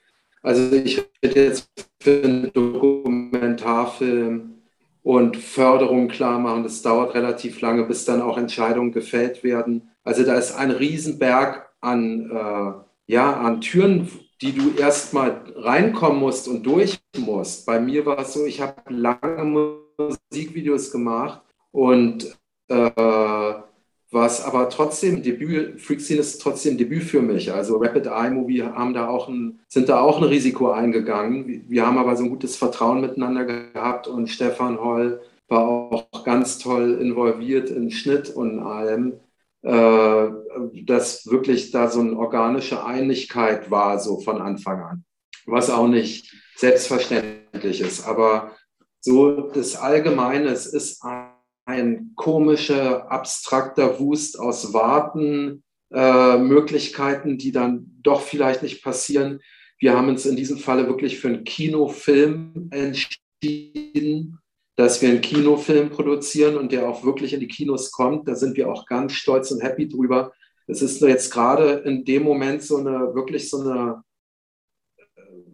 Also 0.42 0.74
ich 0.74 1.02
rede 1.24 1.44
jetzt 1.44 1.70
für 2.00 2.22
einen 2.24 2.52
Dokumentarfilm 2.52 4.54
und 5.02 5.36
Förderung 5.36 6.08
klar 6.08 6.38
machen. 6.38 6.64
Das 6.64 6.82
dauert 6.82 7.14
relativ 7.14 7.60
lange, 7.60 7.84
bis 7.84 8.04
dann 8.04 8.22
auch 8.22 8.38
Entscheidungen 8.38 8.92
gefällt 8.92 9.44
werden. 9.44 9.90
Also 10.04 10.24
da 10.24 10.34
ist 10.34 10.52
ein 10.52 10.70
Riesenberg 10.70 11.68
an, 11.80 12.30
äh, 12.30 13.12
ja, 13.12 13.34
an 13.34 13.60
Türen, 13.60 14.08
die 14.42 14.52
du 14.52 14.74
erstmal 14.76 15.40
reinkommen 15.56 16.18
musst 16.18 16.48
und 16.48 16.64
durch 16.64 17.00
musst. 17.16 17.64
Bei 17.64 17.80
mir 17.80 18.04
war 18.04 18.18
es 18.18 18.32
so, 18.32 18.44
ich 18.44 18.60
habe 18.60 18.74
lange 18.88 19.78
Musikvideos 19.96 20.90
gemacht 20.90 21.40
und 21.70 22.36
äh, 22.68 23.54
was 24.10 24.44
aber 24.44 24.68
trotzdem 24.68 25.22
Debüt, 25.22 25.80
Freakscene 25.80 26.20
ist 26.20 26.42
trotzdem 26.42 26.76
Debüt 26.76 27.04
für 27.04 27.22
mich. 27.22 27.50
Also 27.52 27.78
Rapid 27.78 28.06
Eye 28.06 28.30
Movie 28.30 28.62
haben 28.62 28.92
da 28.92 29.08
auch 29.08 29.28
ein, 29.28 29.60
sind 29.68 29.88
da 29.88 30.00
auch 30.00 30.18
ein 30.18 30.24
Risiko 30.24 30.70
eingegangen. 30.70 31.64
Wir 31.68 31.86
haben 31.86 31.96
aber 31.96 32.14
so 32.16 32.24
ein 32.24 32.30
gutes 32.30 32.56
Vertrauen 32.56 33.00
miteinander 33.00 33.44
gehabt 33.44 34.08
und 34.08 34.28
Stefan 34.28 34.78
Holl 34.78 35.20
war 35.48 35.66
auch 35.66 36.24
ganz 36.24 36.58
toll 36.58 36.98
involviert 37.00 37.70
in 37.70 37.90
Schnitt 37.90 38.28
und 38.30 38.58
allem, 38.58 39.14
äh, 39.62 40.28
dass 40.84 41.26
wirklich 41.26 41.70
da 41.70 41.88
so 41.88 42.00
eine 42.00 42.16
organische 42.16 42.84
Einigkeit 42.84 43.70
war, 43.70 43.98
so 43.98 44.20
von 44.20 44.40
Anfang 44.40 44.80
an. 44.82 45.04
Was 45.46 45.70
auch 45.70 45.88
nicht 45.88 46.34
selbstverständlich 46.56 47.80
ist. 47.80 48.06
Aber 48.06 48.54
so 49.00 49.48
das 49.50 49.76
Allgemeine, 49.76 50.48
es 50.48 50.66
ist 50.66 51.02
ein 51.02 51.32
ein 51.64 52.12
komischer, 52.16 53.10
abstrakter 53.10 53.98
Wust 54.00 54.38
aus 54.38 54.72
Warten, 54.72 55.62
äh, 55.92 56.38
Möglichkeiten, 56.38 57.38
die 57.38 57.52
dann 57.52 57.86
doch 58.02 58.22
vielleicht 58.22 58.62
nicht 58.62 58.82
passieren. 58.82 59.40
Wir 59.78 59.96
haben 59.96 60.08
uns 60.08 60.26
in 60.26 60.36
diesem 60.36 60.58
Falle 60.58 60.86
wirklich 60.86 61.18
für 61.18 61.28
einen 61.28 61.44
Kinofilm 61.44 62.70
entschieden, 62.70 64.38
dass 64.76 65.02
wir 65.02 65.10
einen 65.10 65.20
Kinofilm 65.20 65.90
produzieren 65.90 66.56
und 66.56 66.72
der 66.72 66.88
auch 66.88 67.04
wirklich 67.04 67.34
in 67.34 67.40
die 67.40 67.48
Kinos 67.48 67.90
kommt. 67.92 68.26
Da 68.26 68.34
sind 68.34 68.56
wir 68.56 68.70
auch 68.70 68.86
ganz 68.86 69.12
stolz 69.12 69.50
und 69.50 69.62
happy 69.62 69.88
drüber. 69.88 70.32
Es 70.66 70.80
ist 70.80 71.00
jetzt 71.02 71.30
gerade 71.30 71.82
in 71.84 72.04
dem 72.04 72.22
Moment 72.22 72.62
so 72.62 72.78
eine, 72.78 73.14
wirklich 73.14 73.50
so 73.50 73.60
eine 73.60 74.02
äh, 74.96 75.02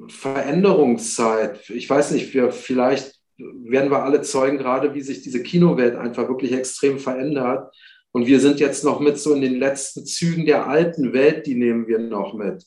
Veränderungszeit. 0.09 1.69
Ich 1.71 1.89
weiß 1.89 2.13
nicht, 2.13 2.33
wir 2.35 2.53
vielleicht 2.53 3.19
werden 3.39 3.91
wir 3.91 4.03
alle 4.03 4.23
zeugen, 4.23 4.59
gerade 4.59 4.95
wie 4.95 5.01
sich 5.01 5.23
diese 5.23 5.43
Kinowelt 5.43 5.97
einfach 5.97 6.29
wirklich 6.29 6.53
extrem 6.53 6.99
verändert. 6.99 7.75
Und 8.13 8.27
wir 8.27 8.41
sind 8.41 8.59
jetzt 8.59 8.85
noch 8.85 9.01
mit 9.01 9.19
so 9.19 9.35
in 9.35 9.43
den 9.43 9.59
letzten 9.59 10.05
Zügen 10.05 10.45
der 10.47 10.67
alten 10.67 11.13
Welt, 11.13 11.47
die 11.47 11.55
nehmen 11.55 11.87
wir 11.87 11.99
noch 11.99 12.35
mit. 12.35 12.65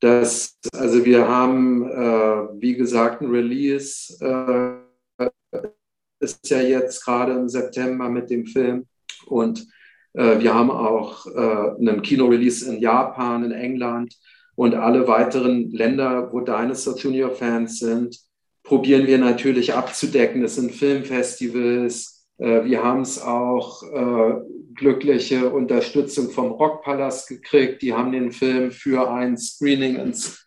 Das, 0.00 0.58
also 0.72 1.04
wir 1.04 1.28
haben, 1.28 1.88
äh, 1.88 2.60
wie 2.60 2.74
gesagt, 2.74 3.22
ein 3.22 3.30
Release, 3.30 4.16
äh, 4.20 4.81
ist 6.22 6.48
ja 6.50 6.60
jetzt 6.60 7.04
gerade 7.04 7.32
im 7.32 7.48
September 7.48 8.08
mit 8.08 8.30
dem 8.30 8.46
Film. 8.46 8.86
Und 9.26 9.66
äh, 10.14 10.38
wir 10.38 10.54
haben 10.54 10.70
auch 10.70 11.26
äh, 11.26 11.76
einen 11.78 12.02
Kinorelease 12.02 12.72
in 12.72 12.80
Japan, 12.80 13.44
in 13.44 13.52
England 13.52 14.16
und 14.54 14.74
alle 14.74 15.06
weiteren 15.08 15.70
Länder, 15.70 16.32
wo 16.32 16.40
Dinosaur 16.40 16.96
Junior 16.96 17.30
Fans 17.30 17.78
sind 17.78 18.18
probieren 18.62 19.06
wir 19.06 19.18
natürlich 19.18 19.74
abzudecken. 19.74 20.42
Es 20.42 20.56
sind 20.56 20.72
Filmfestivals. 20.72 22.26
Äh, 22.38 22.64
wir 22.64 22.82
haben 22.82 23.02
es 23.02 23.20
auch 23.20 23.82
äh, 23.82 24.34
glückliche 24.74 25.50
Unterstützung 25.50 26.30
vom 26.30 26.52
Rockpalast 26.52 27.28
gekriegt. 27.28 27.82
Die 27.82 27.92
haben 27.92 28.12
den 28.12 28.32
Film 28.32 28.70
für 28.70 29.10
ein 29.10 29.36
Screening 29.36 29.96
ins 29.96 30.41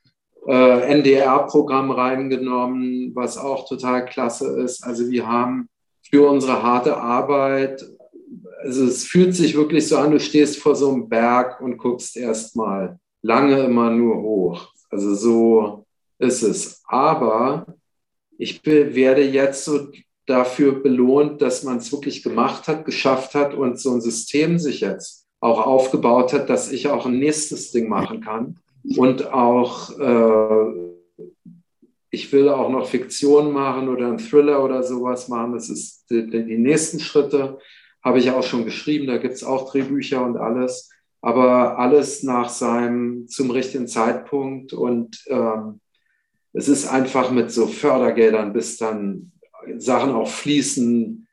äh, 0.47 0.81
NDR-Programm 0.93 1.91
reingenommen, 1.91 3.11
was 3.15 3.37
auch 3.37 3.67
total 3.67 4.05
klasse 4.05 4.61
ist. 4.61 4.83
Also 4.83 5.09
wir 5.09 5.27
haben 5.27 5.69
für 6.09 6.29
unsere 6.29 6.61
harte 6.61 6.97
Arbeit, 6.97 7.85
also 8.61 8.85
es 8.85 9.05
fühlt 9.05 9.35
sich 9.35 9.55
wirklich 9.55 9.87
so 9.87 9.97
an, 9.97 10.11
du 10.11 10.19
stehst 10.19 10.59
vor 10.59 10.75
so 10.75 10.91
einem 10.91 11.07
Berg 11.07 11.61
und 11.61 11.77
guckst 11.77 12.17
erstmal 12.17 12.99
lange 13.21 13.59
immer 13.59 13.89
nur 13.89 14.21
hoch. 14.21 14.69
Also 14.89 15.13
so 15.15 15.85
ist 16.19 16.43
es. 16.43 16.81
Aber 16.87 17.65
ich 18.37 18.65
werde 18.65 19.23
jetzt 19.23 19.65
so 19.65 19.89
dafür 20.25 20.81
belohnt, 20.81 21.41
dass 21.41 21.63
man 21.63 21.77
es 21.77 21.91
wirklich 21.91 22.23
gemacht 22.23 22.67
hat, 22.67 22.85
geschafft 22.85 23.35
hat 23.35 23.53
und 23.53 23.79
so 23.79 23.93
ein 23.93 24.01
System 24.01 24.57
sich 24.57 24.81
jetzt 24.81 25.27
auch 25.39 25.65
aufgebaut 25.65 26.33
hat, 26.33 26.49
dass 26.49 26.71
ich 26.71 26.87
auch 26.87 27.05
ein 27.05 27.19
nächstes 27.19 27.71
Ding 27.71 27.87
machen 27.87 28.21
kann. 28.21 28.59
Und 28.97 29.33
auch, 29.33 29.97
äh, 29.99 30.91
ich 32.11 32.31
will 32.31 32.49
auch 32.49 32.69
noch 32.69 32.87
Fiktion 32.87 33.51
machen 33.51 33.89
oder 33.89 34.07
einen 34.07 34.19
Thriller 34.19 34.63
oder 34.63 34.83
sowas 34.83 35.27
machen. 35.27 35.53
Das 35.53 35.69
ist 35.69 36.05
die, 36.09 36.27
die 36.27 36.57
nächsten 36.57 36.99
Schritte, 36.99 37.57
habe 38.03 38.19
ich 38.19 38.31
auch 38.31 38.43
schon 38.43 38.65
geschrieben. 38.65 39.07
Da 39.07 39.17
gibt 39.17 39.33
es 39.33 39.43
auch 39.43 39.71
Drehbücher 39.71 40.23
und 40.23 40.37
alles. 40.37 40.91
Aber 41.21 41.79
alles 41.79 42.21
nach 42.21 42.49
seinem, 42.49 43.27
zum 43.27 43.49
richtigen 43.49 43.87
Zeitpunkt 43.87 44.73
und 44.73 45.23
ähm, 45.27 45.79
es 46.53 46.69
ist 46.69 46.87
einfach 46.87 47.31
mit 47.31 47.51
so 47.51 47.67
Fördergeldern, 47.67 48.53
bis 48.53 48.77
dann 48.77 49.31
Sachen 49.77 50.11
auch 50.11 50.29
fließen, 50.29 51.27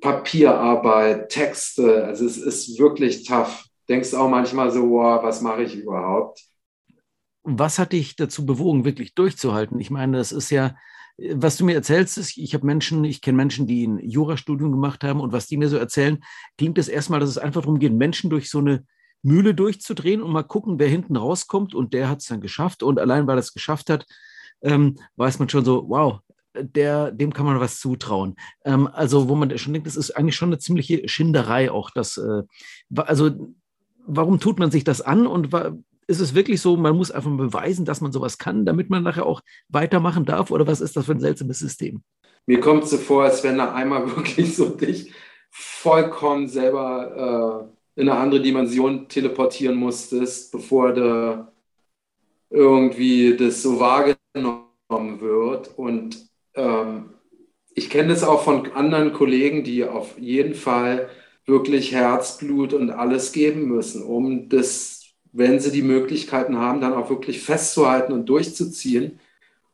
Papierarbeit, 0.00 1.28
Texte, 1.28 2.04
also 2.04 2.26
es 2.26 2.36
ist 2.36 2.78
wirklich 2.78 3.24
tough. 3.24 3.66
Denkst 3.92 4.14
auch 4.14 4.30
manchmal 4.30 4.70
so, 4.70 4.88
wow, 4.88 5.22
was 5.22 5.42
mache 5.42 5.64
ich 5.64 5.76
überhaupt? 5.76 6.42
Was 7.42 7.78
hat 7.78 7.92
dich 7.92 8.16
dazu 8.16 8.46
bewogen, 8.46 8.86
wirklich 8.86 9.14
durchzuhalten? 9.14 9.78
Ich 9.80 9.90
meine, 9.90 10.16
das 10.16 10.32
ist 10.32 10.48
ja, 10.48 10.74
was 11.18 11.58
du 11.58 11.66
mir 11.66 11.74
erzählst, 11.74 12.16
ist, 12.16 12.38
ich 12.38 12.54
habe 12.54 12.64
Menschen, 12.64 13.04
ich 13.04 13.20
kenne 13.20 13.36
Menschen, 13.36 13.66
die 13.66 13.86
ein 13.86 13.98
Jurastudium 13.98 14.72
gemacht 14.72 15.04
haben 15.04 15.20
und 15.20 15.34
was 15.34 15.46
die 15.46 15.58
mir 15.58 15.68
so 15.68 15.76
erzählen, 15.76 16.24
klingt 16.56 16.78
es 16.78 16.88
erstmal, 16.88 17.20
dass 17.20 17.28
es 17.28 17.36
einfach 17.36 17.60
darum 17.60 17.78
geht, 17.78 17.92
Menschen 17.92 18.30
durch 18.30 18.48
so 18.48 18.60
eine 18.60 18.86
Mühle 19.20 19.54
durchzudrehen 19.54 20.22
und 20.22 20.32
mal 20.32 20.42
gucken, 20.42 20.78
wer 20.78 20.88
hinten 20.88 21.16
rauskommt. 21.16 21.74
Und 21.74 21.92
der 21.92 22.08
hat 22.08 22.20
es 22.20 22.28
dann 22.28 22.40
geschafft. 22.40 22.82
Und 22.82 22.98
allein 22.98 23.26
weil 23.26 23.36
er 23.36 23.40
es 23.40 23.52
geschafft 23.52 23.90
hat, 23.90 24.06
ähm, 24.62 24.96
weiß 25.16 25.38
man 25.38 25.50
schon 25.50 25.66
so, 25.66 25.84
wow, 25.86 26.20
der, 26.54 27.10
dem 27.12 27.32
kann 27.32 27.46
man 27.46 27.60
was 27.60 27.80
zutrauen. 27.80 28.36
Ähm, 28.64 28.86
also, 28.86 29.28
wo 29.28 29.34
man 29.34 29.56
schon 29.58 29.72
denkt, 29.72 29.86
das 29.86 29.96
ist 29.96 30.10
eigentlich 30.12 30.36
schon 30.36 30.48
eine 30.48 30.58
ziemliche 30.58 31.08
Schinderei 31.08 31.70
auch. 31.70 31.90
Das, 31.90 32.16
äh, 32.16 32.42
also, 32.96 33.54
warum 34.06 34.40
tut 34.40 34.58
man 34.58 34.70
sich 34.70 34.84
das 34.84 35.00
an 35.00 35.26
und 35.26 35.50
ist 36.06 36.20
es 36.20 36.34
wirklich 36.34 36.60
so, 36.60 36.76
man 36.76 36.96
muss 36.96 37.10
einfach 37.10 37.30
beweisen, 37.30 37.84
dass 37.84 38.00
man 38.00 38.12
sowas 38.12 38.38
kann, 38.38 38.66
damit 38.66 38.90
man 38.90 39.02
nachher 39.02 39.26
auch 39.26 39.40
weitermachen 39.68 40.24
darf? 40.24 40.50
Oder 40.50 40.66
was 40.66 40.80
ist 40.80 40.96
das 40.96 41.06
für 41.06 41.12
ein 41.12 41.20
seltsames 41.20 41.58
System? 41.58 42.02
Mir 42.46 42.60
kommt 42.60 42.84
es 42.84 42.90
so 42.90 42.98
vor, 42.98 43.24
als 43.24 43.42
wenn 43.44 43.58
da 43.58 43.72
einmal 43.72 44.06
wirklich 44.16 44.54
so 44.54 44.68
dich 44.68 45.12
vollkommen 45.50 46.48
selber 46.48 47.68
äh, 47.96 48.00
in 48.00 48.08
eine 48.08 48.18
andere 48.18 48.40
Dimension 48.40 49.08
teleportieren 49.08 49.76
musstest, 49.76 50.50
bevor 50.50 50.92
du 50.92 51.52
irgendwie 52.50 53.36
das 53.36 53.62
so 53.62 53.78
wahrgenommen 53.78 55.20
wird. 55.20 55.76
Und 55.76 56.26
ähm, 56.54 57.10
ich 57.74 57.90
kenne 57.90 58.08
das 58.08 58.24
auch 58.24 58.42
von 58.42 58.72
anderen 58.72 59.12
Kollegen, 59.12 59.64
die 59.64 59.84
auf 59.84 60.18
jeden 60.18 60.54
Fall 60.54 61.08
wirklich 61.46 61.92
Herzblut 61.92 62.72
und 62.72 62.90
alles 62.90 63.32
geben 63.32 63.66
müssen, 63.66 64.02
um 64.02 64.48
das, 64.48 65.04
wenn 65.32 65.60
sie 65.60 65.72
die 65.72 65.82
Möglichkeiten 65.82 66.58
haben, 66.58 66.80
dann 66.80 66.94
auch 66.94 67.10
wirklich 67.10 67.42
festzuhalten 67.42 68.12
und 68.12 68.26
durchzuziehen. 68.26 69.18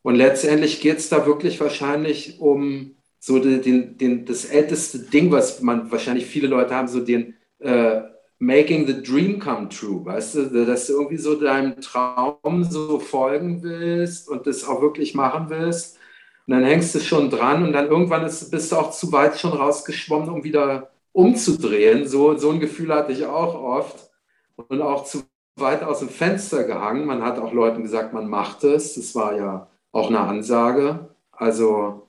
Und 0.02 0.14
letztendlich 0.14 0.80
geht 0.80 0.98
es 0.98 1.08
da 1.08 1.26
wirklich 1.26 1.60
wahrscheinlich 1.60 2.40
um 2.40 2.94
so 3.18 3.38
den, 3.38 3.98
den, 3.98 4.24
das 4.24 4.44
älteste 4.44 5.00
Ding, 5.00 5.30
was 5.30 5.60
man 5.60 5.90
wahrscheinlich 5.90 6.26
viele 6.26 6.48
Leute 6.48 6.74
haben, 6.74 6.88
so 6.88 7.00
den 7.00 7.34
äh, 7.58 8.00
Making 8.38 8.86
the 8.86 9.02
Dream 9.02 9.40
come 9.40 9.68
true, 9.68 10.04
weißt 10.04 10.34
du, 10.36 10.64
dass 10.64 10.86
du 10.86 10.92
irgendwie 10.92 11.16
so 11.16 11.34
deinem 11.34 11.80
Traum 11.80 12.62
so 12.62 13.00
folgen 13.00 13.62
willst 13.64 14.28
und 14.28 14.46
das 14.46 14.64
auch 14.64 14.80
wirklich 14.80 15.14
machen 15.14 15.46
willst. 15.48 15.98
Und 16.46 16.54
dann 16.54 16.64
hängst 16.64 16.94
du 16.94 17.00
schon 17.00 17.30
dran 17.30 17.64
und 17.64 17.72
dann 17.72 17.88
irgendwann 17.88 18.24
ist, 18.24 18.50
bist 18.50 18.70
du 18.70 18.76
auch 18.76 18.92
zu 18.92 19.10
weit 19.10 19.38
schon 19.38 19.52
rausgeschwommen, 19.52 20.30
um 20.30 20.44
wieder 20.44 20.90
umzudrehen. 21.18 22.06
So, 22.06 22.36
so 22.36 22.50
ein 22.50 22.60
Gefühl 22.60 22.94
hatte 22.94 23.12
ich 23.12 23.26
auch 23.26 23.54
oft 23.60 24.08
und 24.54 24.80
auch 24.80 25.02
zu 25.04 25.24
weit 25.56 25.82
aus 25.82 25.98
dem 25.98 26.08
Fenster 26.08 26.62
gehangen. 26.62 27.06
Man 27.06 27.22
hat 27.22 27.40
auch 27.40 27.52
Leuten 27.52 27.82
gesagt, 27.82 28.12
man 28.12 28.28
macht 28.28 28.62
es. 28.62 28.94
Das 28.94 29.16
war 29.16 29.36
ja 29.36 29.68
auch 29.90 30.10
eine 30.10 30.20
Ansage. 30.20 31.08
Also 31.32 32.08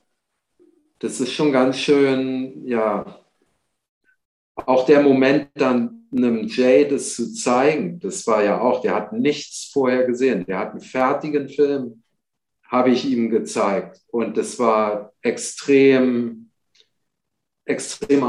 das 0.99 1.19
ist 1.19 1.33
schon 1.33 1.51
ganz 1.51 1.77
schön, 1.77 2.67
ja, 2.67 3.19
auch 4.55 4.85
der 4.85 5.01
Moment 5.01 5.49
dann 5.55 6.07
einem 6.15 6.43
Jay 6.47 6.87
das 6.87 7.15
zu 7.15 7.33
zeigen, 7.33 7.99
das 7.99 8.27
war 8.27 8.43
ja 8.43 8.61
auch, 8.61 8.81
der 8.81 8.95
hat 8.95 9.13
nichts 9.13 9.69
vorher 9.71 10.05
gesehen. 10.05 10.45
Der 10.45 10.59
hat 10.59 10.71
einen 10.71 10.81
fertigen 10.81 11.49
Film, 11.49 12.03
habe 12.63 12.91
ich 12.91 13.05
ihm 13.05 13.29
gezeigt. 13.29 14.01
Und 14.11 14.37
das 14.37 14.59
war 14.59 15.13
extrem, 15.21 16.51
extrem 17.65 18.23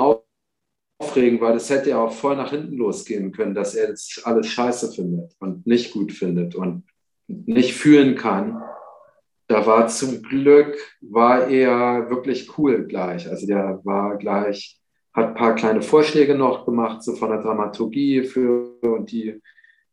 aufregend, 1.01 1.41
weil 1.41 1.55
das 1.55 1.71
hätte 1.71 1.91
ja 1.91 2.01
auch 2.01 2.13
voll 2.13 2.37
nach 2.37 2.51
hinten 2.51 2.77
losgehen 2.77 3.33
können, 3.33 3.55
dass 3.55 3.75
er 3.75 3.89
das 3.89 4.21
alles 4.25 4.47
scheiße 4.49 4.93
findet 4.93 5.35
und 5.41 5.67
nicht 5.67 5.93
gut 5.93 6.13
findet 6.13 6.55
und 6.55 6.85
nicht 7.27 7.75
fühlen 7.75 8.17
kann. 8.17 8.63
Da 9.49 9.67
war 9.67 9.89
zum 9.89 10.23
Glück, 10.23 10.77
war 11.01 11.49
er 11.49 12.11
wirklich 12.11 12.57
cool 12.59 12.87
gleich. 12.87 13.29
Also 13.29 13.47
der 13.47 13.81
war 13.83 14.17
gleich 14.17 14.81
hat 15.13 15.29
ein 15.29 15.35
paar 15.35 15.55
kleine 15.55 15.83
Vorschläge 15.83 16.35
noch 16.37 16.65
gemacht, 16.65 17.03
so 17.03 17.15
von 17.17 17.31
der 17.31 17.43
Dramaturgie 17.43 18.23
für 18.23 18.77
und 18.83 19.11
die 19.11 19.41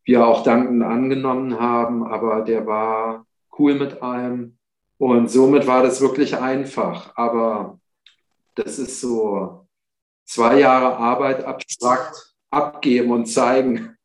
wir 0.03 0.25
auch 0.25 0.43
dankend 0.43 0.83
angenommen 0.83 1.59
haben, 1.59 2.05
aber 2.05 2.41
der 2.41 2.65
war 2.65 3.25
cool 3.57 3.75
mit 3.75 4.01
allem 4.01 4.57
und 4.97 5.29
somit 5.29 5.67
war 5.67 5.83
das 5.83 6.01
wirklich 6.01 6.37
einfach. 6.37 7.13
Aber 7.15 7.79
das 8.55 8.79
ist 8.79 9.01
so, 9.01 9.66
zwei 10.27 10.59
Jahre 10.59 10.97
Arbeit 10.97 11.43
abstrakt 11.43 12.33
abgeben 12.51 13.11
und 13.11 13.25
zeigen. 13.25 13.95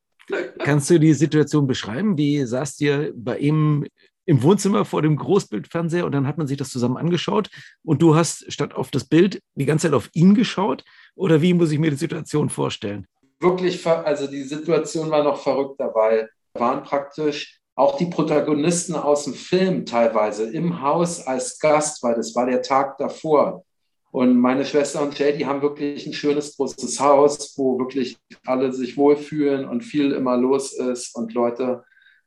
Kannst 0.59 0.89
du 0.91 0.99
die 0.99 1.15
Situation 1.15 1.67
beschreiben? 1.67 2.17
Wie 2.17 2.45
saßt 2.45 2.81
ihr 2.81 3.13
bei 3.15 3.39
ihm 3.39 3.87
im 4.25 4.43
Wohnzimmer 4.43 4.85
vor 4.85 5.03
dem 5.03 5.17
Großbildfernseher 5.17 6.07
und 6.07 6.13
dann 6.13 6.27
hat 6.27 6.39
man 6.39 6.47
sich 6.47 6.57
das 6.57 6.71
zusammen 6.71 6.97
angeschaut 6.97 7.51
und 7.85 8.01
du 8.01 8.15
hast 8.15 8.51
statt 8.53 8.75
auf 8.75 8.91
das 8.91 9.05
Bild 9.05 9.41
die 9.57 9.67
ganze 9.67 9.89
Zeit 9.89 9.95
auf 9.95 10.09
ihn 10.15 10.35
geschaut? 10.35 10.85
Oder 11.17 11.43
wie 11.43 11.55
muss 11.55 11.73
ich 11.73 11.79
mir 11.79 11.91
die 11.91 11.97
Situation 11.97 12.49
vorstellen? 12.49 13.07
Wirklich, 13.41 13.85
also 13.87 14.29
die 14.29 14.45
Situation 14.45 15.11
war 15.11 15.25
noch 15.25 15.43
verrückt 15.43 15.81
dabei. 15.81 16.29
Waren 16.55 16.85
praktisch 16.85 17.59
auch 17.75 17.97
die 17.97 18.07
Protagonisten 18.07 18.95
aus 18.95 19.25
dem 19.25 19.35
Film 19.35 19.85
teilweise 19.85 20.49
im 20.51 20.81
Haus 20.83 21.27
als 21.27 21.59
Gast, 21.59 22.03
weil 22.03 22.15
das 22.15 22.35
war 22.35 22.47
der 22.47 22.63
Tag 22.63 22.99
davor. 22.99 23.65
Und 24.13 24.39
meine 24.39 24.67
Schwester 24.67 25.03
und 25.03 25.19
Jay, 25.19 25.35
die 25.35 25.47
haben 25.47 25.63
wirklich 25.63 26.07
ein 26.07 26.13
schönes 26.13 26.55
großes 26.55 27.01
Haus, 27.01 27.55
wo 27.57 27.79
wirklich 27.79 28.19
alle 28.45 28.71
sich 28.71 28.99
wohlfühlen 28.99 29.67
und 29.67 29.81
viel 29.81 30.13
immer 30.13 30.37
los 30.37 30.75
ist 30.75 31.17
und 31.17 31.33
Leute 31.33 31.83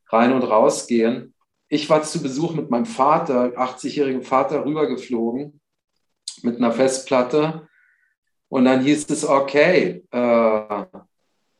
rein 0.09 0.33
und 0.33 0.41
raus 0.41 0.87
gehen. 0.87 1.35
Ich 1.69 1.87
war 1.87 2.01
zu 2.01 2.23
Besuch 2.23 2.55
mit 2.55 2.71
meinem 2.71 2.87
Vater, 2.87 3.53
80-jährigen 3.55 4.23
Vater, 4.23 4.65
rübergeflogen 4.65 5.61
mit 6.41 6.57
einer 6.57 6.71
Festplatte. 6.71 7.67
Und 8.49 8.65
dann 8.65 8.81
hieß 8.81 9.07
es, 9.11 9.23
okay, 9.23 10.03
äh, 10.09 10.85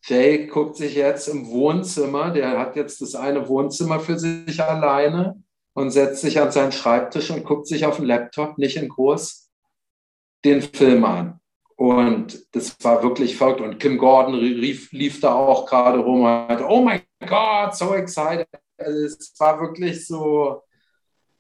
Jay 0.06 0.48
guckt 0.48 0.76
sich 0.76 0.96
jetzt 0.96 1.28
im 1.28 1.48
Wohnzimmer, 1.52 2.32
der 2.32 2.58
hat 2.58 2.76
jetzt 2.76 3.00
das 3.00 3.14
eine 3.14 3.48
Wohnzimmer 3.48 4.00
für 4.00 4.18
sich 4.18 4.60
alleine 4.60 5.44
und 5.74 5.92
setzt 5.92 6.22
sich 6.22 6.40
an 6.42 6.52
seinen 6.52 6.72
Schreibtisch 6.72 7.30
und 7.30 7.44
guckt 7.44 7.68
sich 7.68 7.86
auf 7.86 7.98
den 7.98 8.06
Laptop, 8.06 8.58
nicht 8.58 8.78
in 8.78 8.90
groß, 8.90 9.45
den 10.46 10.62
Film 10.62 11.04
an. 11.04 11.40
Und 11.76 12.56
das 12.56 12.78
war 12.84 13.04
wirklich 13.04 13.36
verrückt. 13.36 13.60
Und 13.60 13.80
Kim 13.80 13.98
Gordon 13.98 14.36
rief, 14.36 14.92
lief 14.94 15.20
da 15.20 15.34
auch 15.34 15.66
gerade 15.66 16.00
rum 16.00 16.22
und 16.22 16.48
meinte, 16.48 16.66
oh 16.66 16.82
my 16.82 17.02
God, 17.28 17.76
so 17.76 17.94
excited. 17.94 18.48
Also 18.78 19.06
es 19.06 19.34
war 19.40 19.60
wirklich 19.60 20.06
so, 20.08 20.62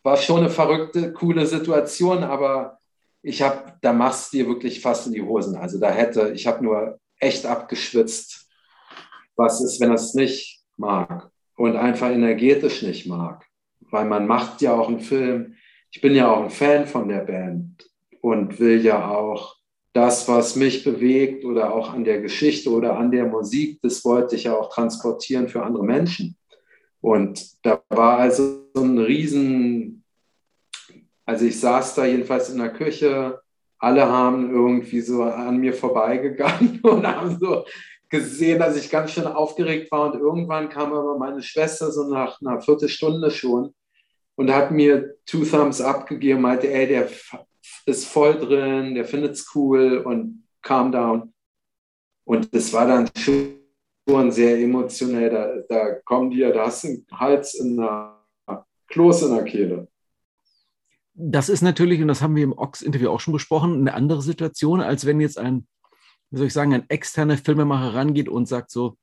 war 0.03 0.17
schon 0.17 0.41
eine 0.41 0.49
verrückte, 0.49 1.13
coole 1.13 1.45
Situation, 1.45 2.23
aber 2.23 2.79
ich 3.21 3.41
habe, 3.41 3.73
da 3.81 3.93
machst 3.93 4.33
du 4.33 4.37
dir 4.37 4.47
wirklich 4.47 4.81
fast 4.81 5.07
in 5.07 5.13
die 5.13 5.21
Hosen. 5.21 5.55
Also 5.55 5.79
da 5.79 5.89
hätte, 5.89 6.31
ich 6.33 6.47
habe 6.47 6.63
nur 6.63 6.99
echt 7.19 7.45
abgeschwitzt, 7.45 8.47
was 9.35 9.61
ist, 9.61 9.79
wenn 9.79 9.93
es 9.93 10.13
nicht 10.13 10.63
mag 10.77 11.31
und 11.55 11.75
einfach 11.75 12.09
energetisch 12.09 12.81
nicht 12.81 13.07
mag. 13.07 13.45
Weil 13.89 14.05
man 14.05 14.27
macht 14.27 14.61
ja 14.61 14.73
auch 14.73 14.89
einen 14.89 14.99
Film. 14.99 15.55
Ich 15.91 16.01
bin 16.01 16.13
ja 16.13 16.29
auch 16.29 16.43
ein 16.43 16.49
Fan 16.49 16.85
von 16.87 17.07
der 17.07 17.21
Band 17.21 17.89
und 18.25 18.59
will 18.59 18.83
ja 18.83 19.07
auch 19.07 19.55
das, 19.93 20.27
was 20.27 20.55
mich 20.55 20.83
bewegt 20.83 21.45
oder 21.45 21.71
auch 21.71 21.93
an 21.93 22.03
der 22.03 22.21
Geschichte 22.21 22.71
oder 22.71 22.97
an 22.97 23.11
der 23.11 23.27
Musik, 23.27 23.77
das 23.83 24.03
wollte 24.03 24.35
ich 24.35 24.45
ja 24.45 24.57
auch 24.57 24.73
transportieren 24.73 25.47
für 25.47 25.61
andere 25.61 25.83
Menschen. 25.83 26.35
Und 27.01 27.63
da 27.63 27.83
war 27.89 28.17
also 28.17 28.63
so 28.73 28.81
ein 28.81 28.97
Riesen, 28.97 30.03
also 31.23 31.45
ich 31.45 31.59
saß 31.59 31.93
da 31.93 32.05
jedenfalls 32.05 32.49
in 32.49 32.57
der 32.57 32.73
Küche, 32.73 33.39
alle 33.77 34.09
haben 34.09 34.49
irgendwie 34.49 35.01
so 35.01 35.21
an 35.21 35.57
mir 35.57 35.75
vorbeigegangen 35.75 36.79
und 36.83 37.05
haben 37.05 37.37
so 37.39 37.63
gesehen, 38.09 38.57
dass 38.57 38.75
ich 38.75 38.89
ganz 38.89 39.11
schön 39.11 39.27
aufgeregt 39.27 39.91
war. 39.91 40.11
Und 40.11 40.19
irgendwann 40.19 40.69
kam 40.69 40.93
aber 40.93 41.15
meine 41.19 41.43
Schwester 41.43 41.91
so 41.91 42.09
nach 42.09 42.41
einer 42.41 42.59
Viertelstunde 42.59 43.29
schon 43.29 43.75
und 44.33 44.51
hat 44.51 44.71
mir 44.71 45.13
Two 45.27 45.45
Thumbs 45.45 45.79
Up 45.79 46.07
gegeben, 46.07 46.41
meinte, 46.41 46.73
ey, 46.73 46.87
der 46.87 47.07
ist 47.85 48.05
voll 48.07 48.39
drin, 48.39 48.95
der 48.95 49.05
findet 49.05 49.33
es 49.33 49.53
cool 49.55 49.97
und 49.97 50.47
calm 50.61 50.91
down. 50.91 51.33
Und 52.25 52.53
das 52.53 52.73
war 52.73 52.87
dann 52.87 53.09
schon 53.15 54.31
sehr 54.31 54.57
emotionell. 54.59 55.29
Da, 55.29 55.55
da 55.69 55.93
kommen 56.05 56.31
die 56.31 56.37
ja, 56.37 56.51
da 56.51 56.65
hast 56.65 56.83
du 56.83 56.87
einen 56.87 57.05
Hals 57.11 57.53
in 57.55 57.77
der 57.77 58.15
Kloß 58.87 59.23
in 59.23 59.35
der 59.35 59.43
Kehle. 59.43 59.87
Das 61.13 61.49
ist 61.49 61.61
natürlich, 61.61 62.01
und 62.01 62.09
das 62.09 62.21
haben 62.21 62.35
wir 62.35 62.43
im 62.43 62.57
Ox-Interview 62.57 63.09
auch 63.09 63.19
schon 63.19 63.33
besprochen, 63.33 63.79
eine 63.79 63.93
andere 63.93 64.21
Situation, 64.21 64.81
als 64.81 65.05
wenn 65.05 65.21
jetzt 65.21 65.37
ein, 65.37 65.65
wie 66.29 66.37
soll 66.37 66.47
ich 66.47 66.53
sagen, 66.53 66.73
ein 66.73 66.89
externer 66.89 67.37
Filmemacher 67.37 67.93
rangeht 67.93 68.27
und 68.27 68.47
sagt 68.47 68.69
so, 68.69 68.97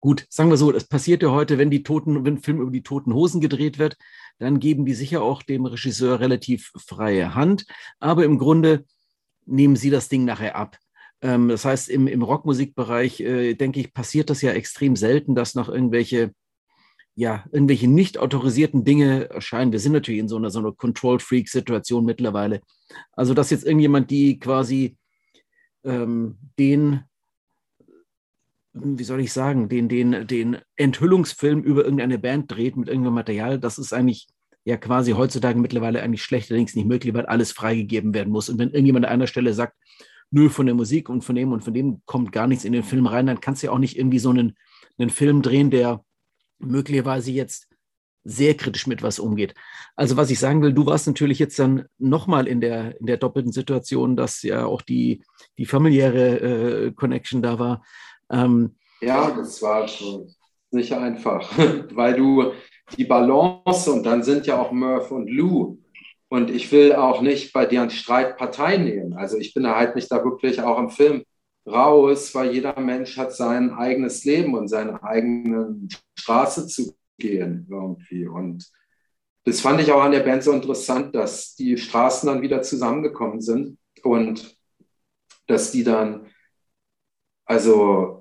gut, 0.00 0.26
sagen 0.28 0.50
wir 0.50 0.56
so, 0.56 0.72
das 0.72 0.86
passiert 0.86 1.22
ja 1.22 1.30
heute, 1.30 1.58
wenn 1.58 1.70
die 1.70 1.82
Toten, 1.82 2.24
wenn 2.24 2.34
ein 2.34 2.42
Film 2.42 2.60
über 2.60 2.70
die 2.70 2.82
toten 2.82 3.14
Hosen 3.14 3.40
gedreht 3.40 3.78
wird, 3.78 3.96
dann 4.38 4.60
geben 4.60 4.84
die 4.84 4.94
sicher 4.94 5.22
auch 5.22 5.42
dem 5.42 5.66
Regisseur 5.66 6.20
relativ 6.20 6.72
freie 6.76 7.34
Hand. 7.34 7.66
Aber 8.00 8.24
im 8.24 8.38
Grunde 8.38 8.84
nehmen 9.46 9.76
sie 9.76 9.90
das 9.90 10.08
Ding 10.08 10.24
nachher 10.24 10.56
ab. 10.56 10.78
Ähm, 11.22 11.48
das 11.48 11.64
heißt, 11.64 11.88
im, 11.88 12.06
im 12.06 12.22
Rockmusikbereich, 12.22 13.20
äh, 13.20 13.54
denke 13.54 13.80
ich, 13.80 13.94
passiert 13.94 14.30
das 14.30 14.42
ja 14.42 14.52
extrem 14.52 14.96
selten, 14.96 15.34
dass 15.34 15.54
noch 15.54 15.68
irgendwelche 15.68 16.32
ja, 17.18 17.44
irgendwelche 17.50 17.88
nicht 17.88 18.18
autorisierten 18.18 18.84
Dinge 18.84 19.30
erscheinen. 19.30 19.72
Wir 19.72 19.80
sind 19.80 19.92
natürlich 19.92 20.20
in 20.20 20.28
so 20.28 20.36
einer, 20.36 20.50
so 20.50 20.58
einer 20.58 20.72
Control-Freak-Situation 20.72 22.04
mittlerweile. 22.04 22.60
Also, 23.12 23.32
dass 23.32 23.48
jetzt 23.48 23.64
irgendjemand, 23.64 24.10
die 24.10 24.38
quasi 24.38 24.98
ähm, 25.82 26.36
den, 26.58 27.04
wie 28.76 29.04
soll 29.04 29.20
ich 29.20 29.32
sagen, 29.32 29.68
den, 29.68 29.88
den, 29.88 30.26
den 30.26 30.58
Enthüllungsfilm 30.76 31.62
über 31.62 31.84
irgendeine 31.84 32.18
Band 32.18 32.50
dreht 32.50 32.76
mit 32.76 32.88
irgendeinem 32.88 33.14
Material, 33.14 33.58
das 33.58 33.78
ist 33.78 33.92
eigentlich 33.92 34.28
ja 34.64 34.76
quasi 34.76 35.12
heutzutage 35.12 35.58
mittlerweile 35.58 36.02
eigentlich 36.02 36.24
schlechterdings 36.24 36.74
nicht 36.74 36.86
möglich, 36.86 37.14
weil 37.14 37.26
alles 37.26 37.52
freigegeben 37.52 38.14
werden 38.14 38.32
muss. 38.32 38.48
Und 38.48 38.58
wenn 38.58 38.70
irgendjemand 38.70 39.06
an 39.06 39.12
einer 39.12 39.26
Stelle 39.26 39.54
sagt, 39.54 39.74
nö, 40.30 40.48
von 40.48 40.66
der 40.66 40.74
Musik 40.74 41.08
und 41.08 41.22
von 41.22 41.36
dem 41.36 41.52
und 41.52 41.62
von 41.62 41.72
dem 41.72 42.02
kommt 42.04 42.32
gar 42.32 42.46
nichts 42.46 42.64
in 42.64 42.72
den 42.72 42.82
Film 42.82 43.06
rein, 43.06 43.26
dann 43.26 43.40
kannst 43.40 43.62
du 43.62 43.68
ja 43.68 43.72
auch 43.72 43.78
nicht 43.78 43.96
irgendwie 43.96 44.18
so 44.18 44.30
einen, 44.30 44.56
einen 44.98 45.10
Film 45.10 45.40
drehen, 45.42 45.70
der 45.70 46.04
möglicherweise 46.58 47.30
jetzt 47.30 47.68
sehr 48.24 48.54
kritisch 48.54 48.88
mit 48.88 49.04
was 49.04 49.20
umgeht. 49.20 49.54
Also 49.94 50.16
was 50.16 50.30
ich 50.30 50.40
sagen 50.40 50.60
will, 50.60 50.72
du 50.72 50.84
warst 50.84 51.06
natürlich 51.06 51.38
jetzt 51.38 51.58
dann 51.60 51.84
nochmal 51.98 52.48
in 52.48 52.60
der, 52.60 52.98
in 52.98 53.06
der 53.06 53.18
doppelten 53.18 53.52
Situation, 53.52 54.16
dass 54.16 54.42
ja 54.42 54.66
auch 54.66 54.82
die, 54.82 55.22
die 55.58 55.66
familiäre 55.66 56.40
äh, 56.40 56.92
Connection 56.92 57.40
da 57.40 57.60
war. 57.60 57.84
Ähm, 58.30 58.76
ja, 59.00 59.30
das 59.30 59.60
war 59.62 59.86
schon 59.88 60.34
nicht 60.70 60.92
einfach, 60.92 61.50
weil 61.94 62.14
du 62.14 62.52
die 62.96 63.04
Balance 63.04 63.90
und 63.90 64.04
dann 64.04 64.22
sind 64.22 64.46
ja 64.46 64.60
auch 64.60 64.72
Murph 64.72 65.10
und 65.10 65.28
Lou 65.28 65.78
und 66.28 66.50
ich 66.50 66.70
will 66.72 66.94
auch 66.94 67.20
nicht 67.20 67.52
bei 67.52 67.66
deren 67.66 67.90
Streit 67.90 68.36
Partei 68.36 68.76
nehmen. 68.76 69.14
Also 69.14 69.38
ich 69.38 69.54
bin 69.54 69.66
halt 69.66 69.94
nicht 69.96 70.10
da 70.10 70.24
wirklich 70.24 70.60
auch 70.60 70.78
im 70.78 70.90
Film 70.90 71.24
raus, 71.66 72.34
weil 72.34 72.52
jeder 72.52 72.78
Mensch 72.80 73.16
hat 73.16 73.34
sein 73.34 73.72
eigenes 73.72 74.24
Leben 74.24 74.54
und 74.54 74.68
seine 74.68 75.02
eigene 75.02 75.88
Straße 76.18 76.66
zu 76.66 76.96
gehen 77.18 77.66
irgendwie. 77.70 78.26
Und 78.26 78.70
das 79.44 79.60
fand 79.60 79.80
ich 79.80 79.92
auch 79.92 80.02
an 80.02 80.12
der 80.12 80.20
Band 80.20 80.42
so 80.42 80.52
interessant, 80.52 81.14
dass 81.14 81.54
die 81.54 81.76
Straßen 81.76 82.28
dann 82.28 82.42
wieder 82.42 82.62
zusammengekommen 82.62 83.40
sind 83.40 83.78
und 84.02 84.56
dass 85.46 85.70
die 85.70 85.84
dann, 85.84 86.26
also 87.44 88.15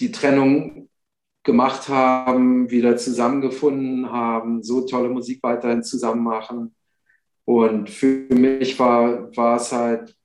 die 0.00 0.12
Trennung 0.12 0.88
gemacht 1.44 1.88
haben, 1.88 2.70
wieder 2.70 2.96
zusammengefunden 2.96 4.10
haben, 4.10 4.62
so 4.62 4.86
tolle 4.86 5.10
Musik 5.10 5.42
weiterhin 5.42 5.82
zusammen 5.82 6.24
machen. 6.24 6.74
Und 7.44 7.90
für 7.90 8.26
mich 8.30 8.78
war, 8.78 9.36
war 9.36 9.56
es 9.56 9.70
halt, 9.70 10.16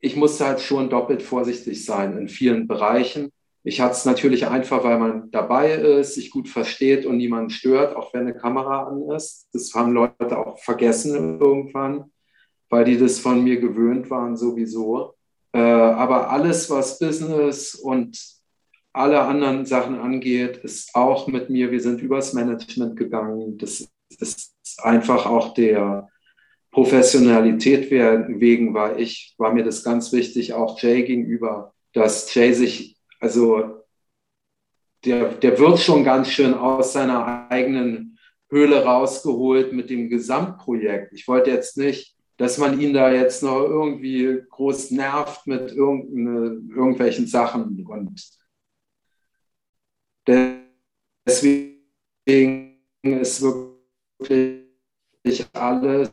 ich 0.00 0.16
musste 0.16 0.46
halt 0.46 0.60
schon 0.60 0.88
doppelt 0.88 1.22
vorsichtig 1.22 1.84
sein 1.84 2.16
in 2.16 2.28
vielen 2.28 2.66
Bereichen. 2.66 3.30
Ich 3.62 3.80
hatte 3.80 3.92
es 3.92 4.04
natürlich 4.06 4.46
einfach, 4.48 4.82
weil 4.82 4.98
man 4.98 5.30
dabei 5.30 5.74
ist, 5.74 6.14
sich 6.14 6.30
gut 6.30 6.48
versteht 6.48 7.06
und 7.06 7.18
niemanden 7.18 7.50
stört, 7.50 7.94
auch 7.94 8.12
wenn 8.12 8.22
eine 8.22 8.34
Kamera 8.34 8.84
an 8.84 9.10
ist. 9.14 9.48
Das 9.52 9.72
haben 9.74 9.92
Leute 9.92 10.36
auch 10.36 10.58
vergessen 10.58 11.38
irgendwann, 11.38 12.10
weil 12.70 12.84
die 12.84 12.98
das 12.98 13.20
von 13.20 13.44
mir 13.44 13.60
gewöhnt 13.60 14.10
waren 14.10 14.36
sowieso. 14.36 15.14
Äh, 15.52 15.60
aber 15.60 16.30
alles, 16.30 16.70
was 16.70 16.98
Business 16.98 17.74
und 17.74 18.41
alle 18.92 19.22
anderen 19.22 19.64
Sachen 19.66 19.98
angeht, 19.98 20.58
ist 20.58 20.94
auch 20.94 21.26
mit 21.26 21.50
mir, 21.50 21.70
wir 21.70 21.80
sind 21.80 22.02
übers 22.02 22.34
Management 22.34 22.96
gegangen. 22.96 23.58
Das 23.58 23.88
ist 24.08 24.54
einfach 24.82 25.26
auch 25.26 25.54
der, 25.54 26.08
Professionalität 26.72 27.90
wegen 27.90 28.72
war 28.72 28.98
ich, 28.98 29.34
war 29.36 29.52
mir 29.52 29.62
das 29.62 29.84
ganz 29.84 30.10
wichtig, 30.10 30.54
auch 30.54 30.80
Jay 30.80 31.04
gegenüber, 31.04 31.74
dass 31.92 32.34
Jay 32.34 32.54
sich, 32.54 32.96
also 33.20 33.82
der, 35.04 35.34
der 35.34 35.58
wird 35.58 35.80
schon 35.80 36.02
ganz 36.02 36.30
schön 36.30 36.54
aus 36.54 36.94
seiner 36.94 37.50
eigenen 37.50 38.18
Höhle 38.48 38.84
rausgeholt 38.84 39.74
mit 39.74 39.90
dem 39.90 40.08
Gesamtprojekt. 40.08 41.12
Ich 41.12 41.28
wollte 41.28 41.50
jetzt 41.50 41.76
nicht, 41.76 42.16
dass 42.38 42.56
man 42.56 42.80
ihn 42.80 42.94
da 42.94 43.12
jetzt 43.12 43.42
noch 43.42 43.60
irgendwie 43.60 44.40
groß 44.48 44.92
nervt 44.92 45.46
mit 45.46 45.72
irgendwelchen 45.72 47.26
Sachen. 47.26 47.84
Und 47.86 48.30
deswegen 50.26 51.78
ist 53.02 53.42
wirklich 53.42 55.46
alles 55.52 56.12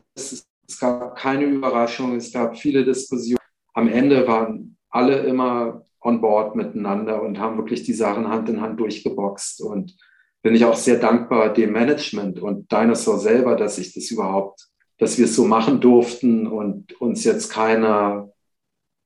es 0.70 0.78
gab 0.78 1.16
keine 1.16 1.44
Überraschung, 1.44 2.16
es 2.16 2.32
gab 2.32 2.56
viele 2.56 2.84
Diskussionen. 2.84 3.38
am 3.74 3.88
Ende 3.88 4.26
waren 4.26 4.76
alle 4.88 5.18
immer 5.20 5.84
on 6.00 6.20
board 6.20 6.56
miteinander 6.56 7.22
und 7.22 7.38
haben 7.38 7.56
wirklich 7.56 7.82
die 7.82 7.92
Sachen 7.92 8.28
Hand 8.28 8.48
in 8.48 8.60
Hand 8.60 8.80
durchgeboxt. 8.80 9.62
Und 9.62 9.96
bin 10.42 10.54
ich 10.54 10.64
auch 10.64 10.74
sehr 10.74 10.98
dankbar 10.98 11.52
dem 11.52 11.72
Management 11.72 12.40
und 12.40 12.70
Dinosaur 12.72 13.18
selber, 13.18 13.56
dass 13.56 13.78
ich 13.78 13.92
das 13.92 14.10
überhaupt, 14.10 14.68
dass 14.98 15.18
wir 15.18 15.26
es 15.26 15.36
so 15.36 15.44
machen 15.44 15.80
durften 15.80 16.46
und 16.46 16.98
uns 17.00 17.24
jetzt 17.24 17.50
keiner 17.50 18.30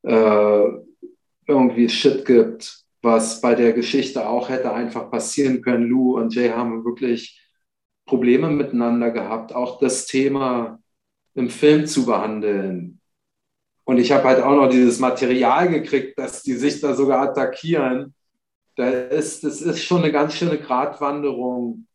äh, 0.02 0.66
irgendwie 1.46 1.88
Shit 1.88 2.24
gibt, 2.24 2.83
was 3.04 3.40
bei 3.40 3.54
der 3.54 3.72
Geschichte 3.72 4.26
auch 4.26 4.48
hätte 4.48 4.72
einfach 4.72 5.10
passieren 5.10 5.62
können. 5.62 5.88
Lou 5.88 6.16
und 6.16 6.34
Jay 6.34 6.48
haben 6.48 6.84
wirklich 6.84 7.40
Probleme 8.06 8.48
miteinander 8.50 9.10
gehabt, 9.10 9.54
auch 9.54 9.78
das 9.78 10.06
Thema 10.06 10.78
im 11.34 11.50
Film 11.50 11.86
zu 11.86 12.06
behandeln. 12.06 13.00
Und 13.84 13.98
ich 13.98 14.12
habe 14.12 14.24
halt 14.24 14.42
auch 14.42 14.56
noch 14.56 14.70
dieses 14.70 14.98
Material 14.98 15.68
gekriegt, 15.68 16.18
dass 16.18 16.42
die 16.42 16.54
sich 16.54 16.80
da 16.80 16.94
sogar 16.94 17.22
attackieren. 17.22 18.14
Da 18.76 18.88
ist, 18.88 19.44
das 19.44 19.60
ist 19.60 19.84
schon 19.84 20.02
eine 20.02 20.12
ganz 20.12 20.34
schöne 20.34 20.58
Gratwanderung, 20.58 21.86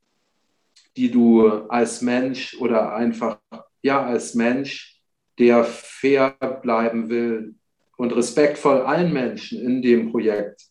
die 0.96 1.10
du 1.10 1.48
als 1.68 2.02
Mensch 2.02 2.56
oder 2.60 2.94
einfach, 2.94 3.40
ja, 3.82 4.06
als 4.06 4.36
Mensch, 4.36 5.02
der 5.40 5.64
fair 5.64 6.36
bleiben 6.62 7.10
will 7.10 7.56
und 7.98 8.16
respektvoll 8.16 8.82
allen 8.82 9.12
Menschen 9.12 9.62
in 9.62 9.82
dem 9.82 10.12
Projekt 10.12 10.69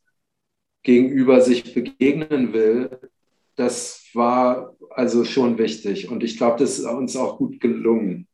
gegenüber 0.82 1.40
sich 1.40 1.74
begegnen 1.74 2.52
will, 2.52 2.90
das 3.56 4.04
war 4.14 4.76
also 4.90 5.24
schon 5.24 5.58
wichtig. 5.58 6.08
Und 6.08 6.22
ich 6.22 6.36
glaube, 6.36 6.58
das 6.58 6.78
ist 6.78 6.86
uns 6.86 7.16
auch 7.16 7.38
gut 7.38 7.60
gelungen. 7.60 8.28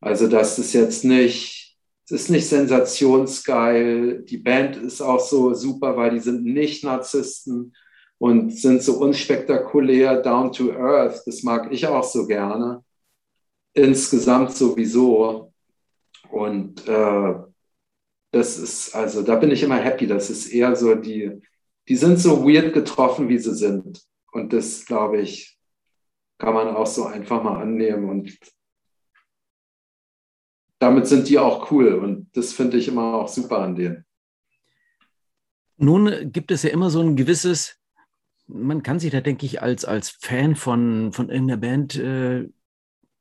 Also, 0.00 0.28
dass 0.28 0.58
es 0.58 0.72
jetzt 0.72 1.04
nicht, 1.04 1.76
es 2.04 2.10
ist 2.12 2.30
nicht 2.30 2.46
sensationsgeil. 2.46 4.22
Die 4.22 4.38
Band 4.38 4.76
ist 4.76 5.00
auch 5.00 5.20
so 5.20 5.54
super, 5.54 5.96
weil 5.96 6.10
die 6.10 6.20
sind 6.20 6.44
nicht 6.44 6.84
Narzissten 6.84 7.74
und 8.18 8.56
sind 8.56 8.82
so 8.82 8.98
unspektakulär 8.98 10.20
down 10.22 10.52
to 10.52 10.72
earth. 10.72 11.22
Das 11.26 11.42
mag 11.42 11.72
ich 11.72 11.86
auch 11.86 12.04
so 12.04 12.26
gerne. 12.26 12.84
Insgesamt 13.74 14.52
sowieso. 14.52 15.52
Und 16.30 16.86
äh, 16.88 17.34
das 18.32 18.58
ist, 18.58 18.94
also 18.94 19.22
da 19.22 19.36
bin 19.36 19.50
ich 19.50 19.62
immer 19.62 19.76
happy. 19.76 20.06
Das 20.06 20.30
ist 20.30 20.48
eher 20.48 20.74
so 20.74 20.94
die, 20.94 21.40
die 21.88 21.96
sind 21.96 22.18
so 22.18 22.44
weird 22.44 22.72
getroffen, 22.72 23.28
wie 23.28 23.38
sie 23.38 23.54
sind. 23.54 24.02
Und 24.32 24.52
das, 24.52 24.86
glaube 24.86 25.20
ich, 25.20 25.58
kann 26.38 26.54
man 26.54 26.68
auch 26.68 26.86
so 26.86 27.04
einfach 27.04 27.42
mal 27.42 27.60
annehmen. 27.60 28.08
Und 28.08 28.38
damit 30.78 31.06
sind 31.06 31.28
die 31.28 31.38
auch 31.38 31.70
cool. 31.70 31.94
Und 31.94 32.28
das 32.36 32.52
finde 32.52 32.76
ich 32.76 32.88
immer 32.88 33.14
auch 33.14 33.28
super 33.28 33.58
an 33.58 33.74
denen. 33.74 34.04
Nun 35.76 36.30
gibt 36.32 36.50
es 36.50 36.62
ja 36.62 36.70
immer 36.70 36.90
so 36.90 37.00
ein 37.00 37.16
gewisses, 37.16 37.78
man 38.46 38.82
kann 38.82 39.00
sich 39.00 39.10
da, 39.10 39.20
denke 39.20 39.46
ich, 39.46 39.62
als, 39.62 39.84
als 39.84 40.10
Fan 40.10 40.54
von, 40.54 41.12
von 41.12 41.28
irgendeiner 41.28 41.60
Band 41.60 41.96
äh, 41.96 42.48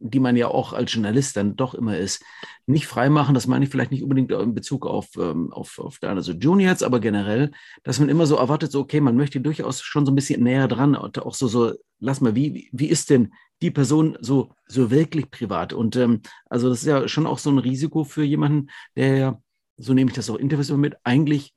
die 0.02 0.20
man 0.20 0.36
ja 0.36 0.48
auch 0.48 0.74
als 0.74 0.94
Journalist 0.94 1.38
dann 1.38 1.56
doch 1.56 1.74
immer 1.74 1.98
ist, 1.98 2.24
nicht 2.66 2.88
freimachen. 2.88 3.34
Das 3.34 3.48
meine 3.48 3.66
ich 3.66 3.72
vielleicht 3.72 3.92
nicht 3.92 4.04
unbedingt 4.04 4.32
in 4.32 4.54
Bezug 4.54 4.86
auf, 4.86 5.10
ähm, 5.18 5.54
auf, 5.54 5.80
auf 5.80 6.00
also 6.02 6.34
Juniors, 6.34 6.84
aber 6.84 7.00
generell, 7.00 7.52
dass 7.84 8.00
man 8.00 8.10
immer 8.10 8.26
so 8.26 8.36
erwartet, 8.36 8.72
so, 8.72 8.82
okay, 8.82 9.00
man 9.00 9.16
möchte 9.16 9.40
durchaus 9.40 9.82
schon 9.82 10.06
so 10.06 10.12
ein 10.12 10.16
bisschen 10.16 10.44
näher 10.44 10.68
dran 10.68 10.96
und 10.96 11.20
auch 11.20 11.36
so, 11.36 11.48
so, 11.48 11.74
lass 12.00 12.22
mal, 12.22 12.36
wie, 12.36 12.70
wie 12.72 12.88
ist 12.88 13.10
denn 13.10 13.34
die 13.62 13.72
Person 13.72 14.18
so, 14.22 14.50
so 14.68 14.90
wirklich 14.90 15.30
privat? 15.30 15.72
Und 15.74 15.96
ähm, 15.96 16.22
also 16.50 16.70
das 16.70 16.80
ist 16.80 16.88
ja 16.88 17.08
schon 17.08 17.28
auch 17.28 17.38
so 17.38 17.52
ein 17.52 17.60
Risiko 17.60 18.04
für 18.04 18.24
jemanden, 18.24 18.70
der, 18.96 19.42
so 19.78 19.94
nehme 19.94 20.10
ich 20.10 20.16
das 20.16 20.30
auch 20.30 20.38
Interviews 20.38 20.70
immer 20.70 20.80
mit, 20.80 20.96
eigentlich 21.04 21.54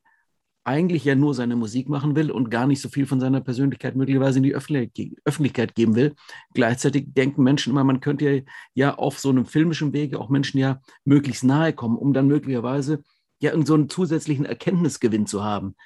eigentlich 0.64 1.04
ja 1.04 1.14
nur 1.14 1.34
seine 1.34 1.56
Musik 1.56 1.88
machen 1.88 2.16
will 2.16 2.30
und 2.30 2.50
gar 2.50 2.66
nicht 2.66 2.80
so 2.80 2.88
viel 2.88 3.06
von 3.06 3.20
seiner 3.20 3.40
Persönlichkeit 3.40 3.96
möglicherweise 3.96 4.38
in 4.38 4.42
die 4.42 4.54
Öffentlichkeit 4.54 5.74
geben 5.74 5.94
will. 5.94 6.14
Gleichzeitig 6.54 7.12
denken 7.14 7.42
Menschen 7.42 7.70
immer, 7.70 7.84
man 7.84 8.00
könnte 8.00 8.44
ja, 8.74 8.94
auf 8.94 9.18
so 9.18 9.28
einem 9.28 9.44
filmischen 9.44 9.92
Wege 9.92 10.18
auch 10.18 10.30
Menschen 10.30 10.58
ja 10.58 10.80
möglichst 11.04 11.44
nahe 11.44 11.72
kommen, 11.74 11.98
um 11.98 12.12
dann 12.14 12.26
möglicherweise 12.26 13.02
ja 13.40 13.50
irgend 13.50 13.66
so 13.66 13.74
einen 13.74 13.90
zusätzlichen 13.90 14.46
Erkenntnisgewinn 14.46 15.26
zu 15.26 15.44
haben. 15.44 15.76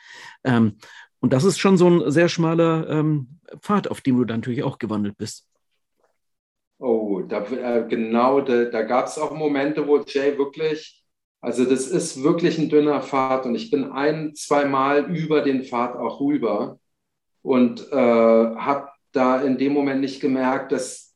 Ähm, 0.44 0.76
und 1.20 1.32
das 1.32 1.44
ist 1.44 1.58
schon 1.58 1.76
so 1.76 1.88
ein 1.88 2.10
sehr 2.10 2.28
schmaler 2.28 2.88
ähm, 2.88 3.40
Pfad, 3.60 3.88
auf 3.88 4.00
dem 4.00 4.16
du 4.16 4.24
dann 4.24 4.40
natürlich 4.40 4.62
auch 4.62 4.78
gewandelt 4.78 5.16
bist. 5.16 5.48
Oh, 6.78 7.22
da, 7.22 7.44
äh, 7.44 7.88
genau, 7.88 8.40
da, 8.40 8.66
da 8.66 8.82
gab 8.82 9.06
es 9.06 9.18
auch 9.18 9.32
Momente, 9.32 9.86
wo 9.88 9.98
Jay 9.98 10.38
wirklich 10.38 10.97
also 11.40 11.64
das 11.64 11.86
ist 11.86 12.22
wirklich 12.22 12.58
ein 12.58 12.68
dünner 12.68 13.00
Pfad 13.02 13.46
und 13.46 13.54
ich 13.54 13.70
bin 13.70 13.92
ein, 13.92 14.34
zwei 14.34 14.64
Mal 14.64 15.04
über 15.14 15.42
den 15.42 15.62
Pfad 15.62 15.96
auch 15.96 16.20
rüber 16.20 16.78
und 17.42 17.90
äh, 17.92 17.96
habe 17.96 18.88
da 19.12 19.40
in 19.40 19.56
dem 19.56 19.72
Moment 19.72 20.00
nicht 20.00 20.20
gemerkt, 20.20 20.72
dass 20.72 21.14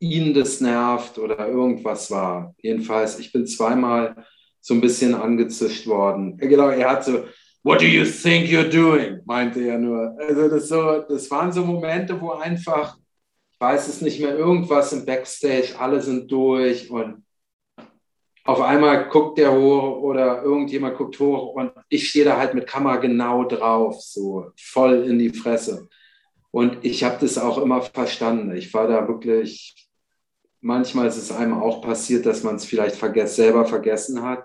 ihn 0.00 0.34
das 0.34 0.60
nervt 0.60 1.18
oder 1.18 1.48
irgendwas 1.48 2.10
war. 2.10 2.54
Jedenfalls, 2.58 3.18
ich 3.18 3.32
bin 3.32 3.46
zweimal 3.46 4.26
so 4.60 4.74
ein 4.74 4.80
bisschen 4.80 5.14
angezischt 5.14 5.86
worden. 5.86 6.36
Genau, 6.38 6.68
er 6.68 6.90
hat 6.90 7.04
so, 7.04 7.24
What 7.62 7.80
do 7.80 7.86
you 7.86 8.04
think 8.04 8.50
you're 8.50 8.68
doing? 8.68 9.20
meinte 9.24 9.60
er 9.60 9.78
nur. 9.78 10.14
Also 10.18 10.48
das, 10.48 10.68
so, 10.68 11.02
das 11.08 11.30
waren 11.30 11.50
so 11.50 11.64
Momente, 11.64 12.20
wo 12.20 12.32
einfach, 12.32 12.98
ich 13.52 13.58
weiß 13.58 13.88
es 13.88 14.02
nicht 14.02 14.20
mehr, 14.20 14.36
irgendwas 14.36 14.92
im 14.92 15.06
Backstage, 15.06 15.74
alle 15.78 16.02
sind 16.02 16.30
durch 16.30 16.90
und 16.90 17.23
auf 18.44 18.60
einmal 18.60 19.08
guckt 19.08 19.38
der 19.38 19.52
hoch 19.52 20.02
oder 20.02 20.42
irgendjemand 20.42 20.96
guckt 20.96 21.18
hoch 21.18 21.54
und 21.54 21.72
ich 21.88 22.08
stehe 22.10 22.24
da 22.26 22.36
halt 22.38 22.54
mit 22.54 22.66
Kamera 22.66 22.96
genau 22.96 23.44
drauf, 23.44 24.02
so 24.02 24.52
voll 24.56 25.04
in 25.04 25.18
die 25.18 25.30
Fresse. 25.30 25.88
Und 26.50 26.84
ich 26.84 27.04
habe 27.04 27.16
das 27.20 27.38
auch 27.38 27.58
immer 27.58 27.82
verstanden. 27.82 28.54
Ich 28.56 28.72
war 28.74 28.86
da 28.86 29.08
wirklich, 29.08 29.88
manchmal 30.60 31.08
ist 31.08 31.16
es 31.16 31.32
einem 31.32 31.54
auch 31.54 31.82
passiert, 31.82 32.26
dass 32.26 32.42
man 32.44 32.56
es 32.56 32.64
vielleicht 32.64 32.96
vergess, 32.96 33.36
selber 33.36 33.66
vergessen 33.66 34.22
hat. 34.22 34.44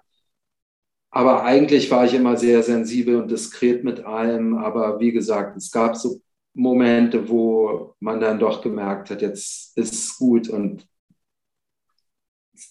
Aber 1.12 1.43
eigentlich 1.43 1.89
war 1.91 2.06
ich 2.06 2.14
immer 2.14 2.38
sehr 2.38 2.64
sensibel 2.64 3.16
und 3.22 3.30
diskret 3.32 3.84
mit 3.84 4.06
allem. 4.06 4.58
Aber 4.58 5.00
wie 5.00 5.12
gesagt, 5.12 5.58
es 5.58 5.72
gab 5.72 5.95
so 5.97 6.22
Momente, 6.54 7.30
wo 7.30 7.95
man 8.00 8.20
dann 8.20 8.39
doch 8.39 8.62
gemerkt 8.62 9.10
hat, 9.10 9.22
jetzt 9.22 9.78
ist 9.78 9.93
es 9.93 10.18
gut 10.18 10.50
und 10.50 10.88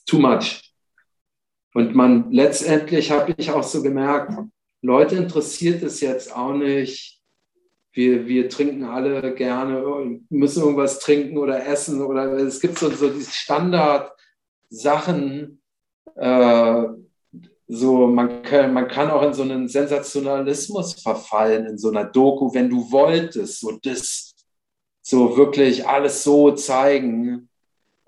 too 0.07 0.19
much. 0.19 0.68
Und 1.79 1.95
man 1.95 2.33
letztendlich 2.33 3.13
habe 3.13 3.33
ich 3.37 3.53
auch 3.53 3.63
so 3.63 3.85
gemerkt, 3.85 4.33
Leute 4.83 5.15
interessiert 5.15 5.81
es 5.85 6.01
jetzt 6.01 6.35
auch 6.35 6.55
nicht. 6.55 7.21
Wir, 7.93 8.27
wir 8.27 8.49
trinken 8.49 8.83
alle 8.83 9.33
gerne, 9.33 10.21
müssen 10.29 10.65
irgendwas 10.65 10.99
trinken 10.99 11.39
oder 11.39 11.65
essen 11.65 12.03
oder 12.03 12.33
es 12.33 12.61
gibt 12.61 12.81
so, 12.81 12.91
so 12.91 13.11
diese 13.11 13.31
Standard-Sachen. 13.31 15.63
Äh, 16.17 16.83
so, 17.69 18.09
man 18.09 18.43
kann, 18.43 18.73
man 18.73 18.89
kann 18.89 19.13
auch 19.13 19.23
in 19.23 19.35
so 19.35 19.43
einen 19.43 19.69
Sensationalismus 19.69 21.01
verfallen, 21.01 21.67
in 21.67 21.79
so 21.79 21.91
einer 21.91 22.07
Doku, 22.07 22.53
wenn 22.53 22.69
du 22.69 22.91
wolltest, 22.91 23.61
so 23.61 23.79
das, 23.81 24.35
so 25.01 25.37
wirklich 25.37 25.87
alles 25.87 26.25
so 26.25 26.51
zeigen. 26.51 27.48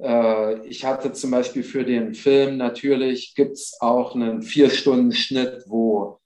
Äh, 0.02 0.66
ich 0.66 0.84
hatte 0.84 1.12
zum 1.12 1.30
Beispiel 1.30 1.62
für 1.62 1.84
den 1.84 2.14
Film 2.14 2.56
natürlich, 2.56 3.34
gibt 3.34 3.52
es 3.52 3.76
auch 3.80 4.14
einen 4.14 4.42
Vier-Stunden-Schnitt, 4.42 5.64
wo 5.66 6.20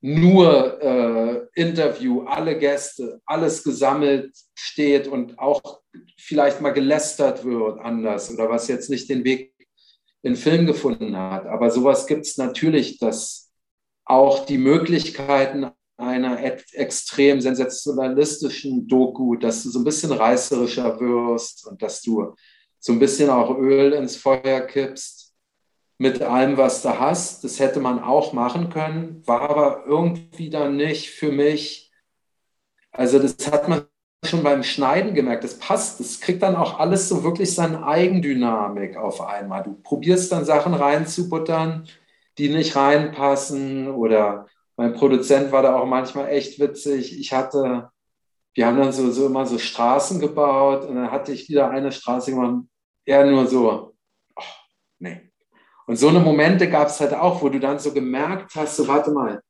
nur 0.00 0.80
äh, 0.82 1.60
Interview, 1.60 2.22
alle 2.22 2.58
Gäste, 2.58 3.20
alles 3.24 3.64
gesammelt 3.64 4.36
steht 4.54 5.08
und 5.08 5.38
auch 5.38 5.80
vielleicht 6.18 6.60
mal 6.60 6.70
gelästert 6.70 7.44
wird 7.44 7.80
anders 7.80 8.32
oder 8.32 8.48
was 8.48 8.68
jetzt 8.68 8.90
nicht 8.90 9.08
den 9.08 9.24
Weg 9.24 9.52
in 10.22 10.34
den 10.34 10.36
Film 10.36 10.66
gefunden 10.66 11.16
hat. 11.16 11.46
Aber 11.46 11.70
sowas 11.70 12.06
gibt 12.06 12.26
es 12.26 12.36
natürlich, 12.36 12.98
dass 12.98 13.50
auch 14.04 14.46
die 14.46 14.58
Möglichkeiten 14.58 15.70
einer 15.96 16.42
extrem 16.72 17.40
sensationalistischen 17.40 18.86
Doku, 18.86 19.36
dass 19.36 19.62
du 19.62 19.70
so 19.70 19.78
ein 19.78 19.84
bisschen 19.84 20.12
reißerischer 20.12 21.00
wirst 21.00 21.66
und 21.66 21.80
dass 21.80 22.02
du 22.02 22.34
so 22.78 22.92
ein 22.92 22.98
bisschen 22.98 23.30
auch 23.30 23.56
Öl 23.58 23.92
ins 23.92 24.16
Feuer 24.16 24.60
kippst 24.60 25.34
mit 25.98 26.22
allem, 26.22 26.56
was 26.56 26.82
du 26.82 27.00
hast. 27.00 27.44
Das 27.44 27.58
hätte 27.58 27.80
man 27.80 28.02
auch 28.02 28.32
machen 28.32 28.68
können, 28.68 29.22
war 29.26 29.48
aber 29.48 29.84
irgendwie 29.86 30.50
dann 30.50 30.76
nicht 30.76 31.10
für 31.10 31.32
mich. 31.32 31.90
Also 32.92 33.18
das 33.18 33.36
hat 33.50 33.68
man 33.68 33.86
schon 34.24 34.42
beim 34.42 34.62
Schneiden 34.62 35.14
gemerkt, 35.14 35.44
das 35.44 35.58
passt, 35.58 36.00
das 36.00 36.20
kriegt 36.20 36.42
dann 36.42 36.56
auch 36.56 36.80
alles 36.80 37.08
so 37.08 37.22
wirklich 37.22 37.54
seine 37.54 37.86
Eigendynamik 37.86 38.96
auf 38.96 39.20
einmal. 39.20 39.62
Du 39.62 39.74
probierst 39.82 40.32
dann 40.32 40.44
Sachen 40.44 40.74
reinzubuttern, 40.74 41.86
die 42.38 42.48
nicht 42.48 42.76
reinpassen 42.76 43.88
oder 43.88 44.46
mein 44.76 44.92
Produzent 44.92 45.52
war 45.52 45.62
da 45.62 45.76
auch 45.76 45.86
manchmal 45.86 46.28
echt 46.28 46.60
witzig. 46.60 47.18
Ich 47.18 47.32
hatte, 47.32 47.90
wir 48.54 48.66
haben 48.66 48.76
dann 48.76 48.92
so, 48.92 49.26
immer 49.26 49.46
so 49.46 49.58
Straßen 49.58 50.20
gebaut 50.20 50.84
und 50.84 50.96
dann 50.96 51.10
hatte 51.10 51.32
ich 51.32 51.48
wieder 51.48 51.70
eine 51.70 51.92
Straße 51.92 52.30
gemacht, 52.30 52.64
er 53.04 53.24
nur 53.26 53.46
so, 53.46 53.94
oh, 54.36 54.42
nee. 54.98 55.32
Und 55.86 55.96
so 55.96 56.08
eine 56.08 56.20
Momente 56.20 56.68
gab 56.68 56.88
es 56.88 57.00
halt 57.00 57.14
auch, 57.14 57.40
wo 57.42 57.48
du 57.48 57.60
dann 57.60 57.78
so 57.78 57.92
gemerkt 57.92 58.54
hast, 58.54 58.76
so 58.76 58.88
warte 58.88 59.12
mal, 59.12 59.40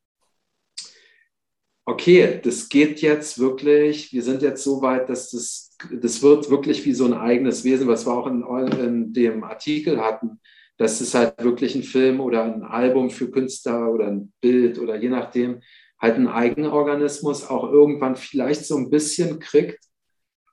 okay, 1.86 2.40
das 2.42 2.68
geht 2.68 3.00
jetzt 3.00 3.38
wirklich, 3.38 4.12
wir 4.12 4.22
sind 4.22 4.42
jetzt 4.42 4.62
so 4.62 4.82
weit, 4.82 5.08
dass 5.08 5.30
das, 5.30 5.76
das 5.90 6.20
wird 6.20 6.50
wirklich 6.50 6.84
wie 6.84 6.92
so 6.92 7.06
ein 7.06 7.14
eigenes 7.14 7.64
Wesen, 7.64 7.88
was 7.88 8.06
wir 8.06 8.12
auch 8.12 8.26
in, 8.26 8.42
in 8.72 9.12
dem 9.12 9.44
Artikel 9.44 10.00
hatten, 10.00 10.40
dass 10.78 11.00
es 11.00 11.14
halt 11.14 11.42
wirklich 11.42 11.74
ein 11.74 11.82
Film 11.82 12.20
oder 12.20 12.44
ein 12.44 12.62
Album 12.62 13.10
für 13.10 13.30
Künstler 13.30 13.90
oder 13.90 14.08
ein 14.08 14.32
Bild 14.40 14.78
oder 14.78 14.96
je 14.96 15.08
nachdem 15.08 15.60
halt 15.98 16.16
ein 16.16 16.28
Eigenorganismus 16.28 17.48
auch 17.48 17.70
irgendwann 17.70 18.16
vielleicht 18.16 18.66
so 18.66 18.76
ein 18.76 18.90
bisschen 18.90 19.38
kriegt. 19.38 19.80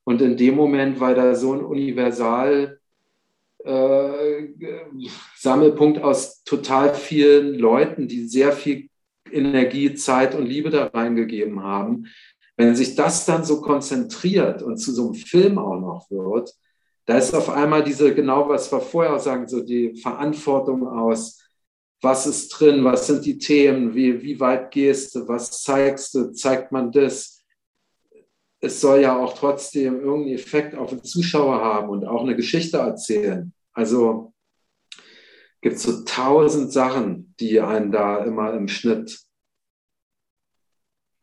Und 0.05 0.21
in 0.21 0.37
dem 0.37 0.55
Moment, 0.55 0.99
weil 0.99 1.15
da 1.15 1.35
so 1.35 1.53
ein 1.53 1.63
Universal 1.63 2.79
äh, 3.65 4.47
aus 6.01 6.43
total 6.43 6.93
vielen 6.93 7.55
Leuten, 7.55 8.07
die 8.07 8.27
sehr 8.27 8.51
viel 8.51 8.89
Energie, 9.31 9.93
Zeit 9.95 10.35
und 10.35 10.45
Liebe 10.45 10.69
da 10.69 10.85
reingegeben 10.87 11.63
haben. 11.63 12.07
Wenn 12.55 12.75
sich 12.75 12.95
das 12.95 13.25
dann 13.25 13.43
so 13.43 13.61
konzentriert 13.61 14.61
und 14.61 14.77
zu 14.77 14.91
so 14.91 15.05
einem 15.05 15.15
Film 15.15 15.57
auch 15.57 15.79
noch 15.79 16.11
wird, 16.11 16.53
da 17.05 17.17
ist 17.17 17.33
auf 17.33 17.49
einmal 17.49 17.83
diese, 17.83 18.13
genau 18.13 18.47
was 18.47 18.71
wir 18.71 18.79
vorher 18.79 19.19
sagen, 19.19 19.47
so 19.47 19.61
die 19.61 19.95
Verantwortung 19.95 20.87
aus, 20.87 21.39
was 22.01 22.27
ist 22.27 22.49
drin, 22.49 22.83
was 22.83 23.07
sind 23.07 23.25
die 23.25 23.37
Themen, 23.37 23.93
wie, 23.95 24.21
wie 24.21 24.39
weit 24.39 24.71
gehst 24.71 25.15
du, 25.15 25.27
was 25.27 25.61
zeigst 25.63 26.13
du, 26.13 26.31
zeigt 26.31 26.71
man 26.71 26.91
das. 26.91 27.43
Es 28.59 28.79
soll 28.79 29.01
ja 29.01 29.17
auch 29.17 29.33
trotzdem 29.37 29.99
irgendeinen 30.01 30.35
Effekt 30.35 30.75
auf 30.75 30.89
den 30.89 31.03
Zuschauer 31.03 31.61
haben 31.61 31.89
und 31.89 32.05
auch 32.05 32.23
eine 32.23 32.35
Geschichte 32.35 32.77
erzählen. 32.77 33.53
Also 33.73 34.33
gibt 35.61 35.77
es 35.77 35.83
so 35.83 36.03
tausend 36.03 36.71
Sachen, 36.71 37.33
die 37.39 37.59
einen 37.59 37.91
da 37.91 38.23
immer 38.23 38.53
im 38.53 38.67
Schnitt 38.67 39.19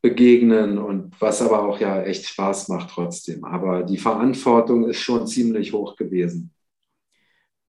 begegnen 0.03 0.78
und 0.78 1.20
was 1.20 1.42
aber 1.42 1.62
auch 1.62 1.80
ja 1.80 2.03
echt 2.03 2.26
Spaß 2.26 2.68
macht 2.68 2.90
trotzdem. 2.90 3.44
Aber 3.44 3.82
die 3.82 3.98
Verantwortung 3.98 4.88
ist 4.88 5.01
schon 5.01 5.26
ziemlich 5.26 5.72
hoch 5.72 5.96
gewesen. 5.96 6.53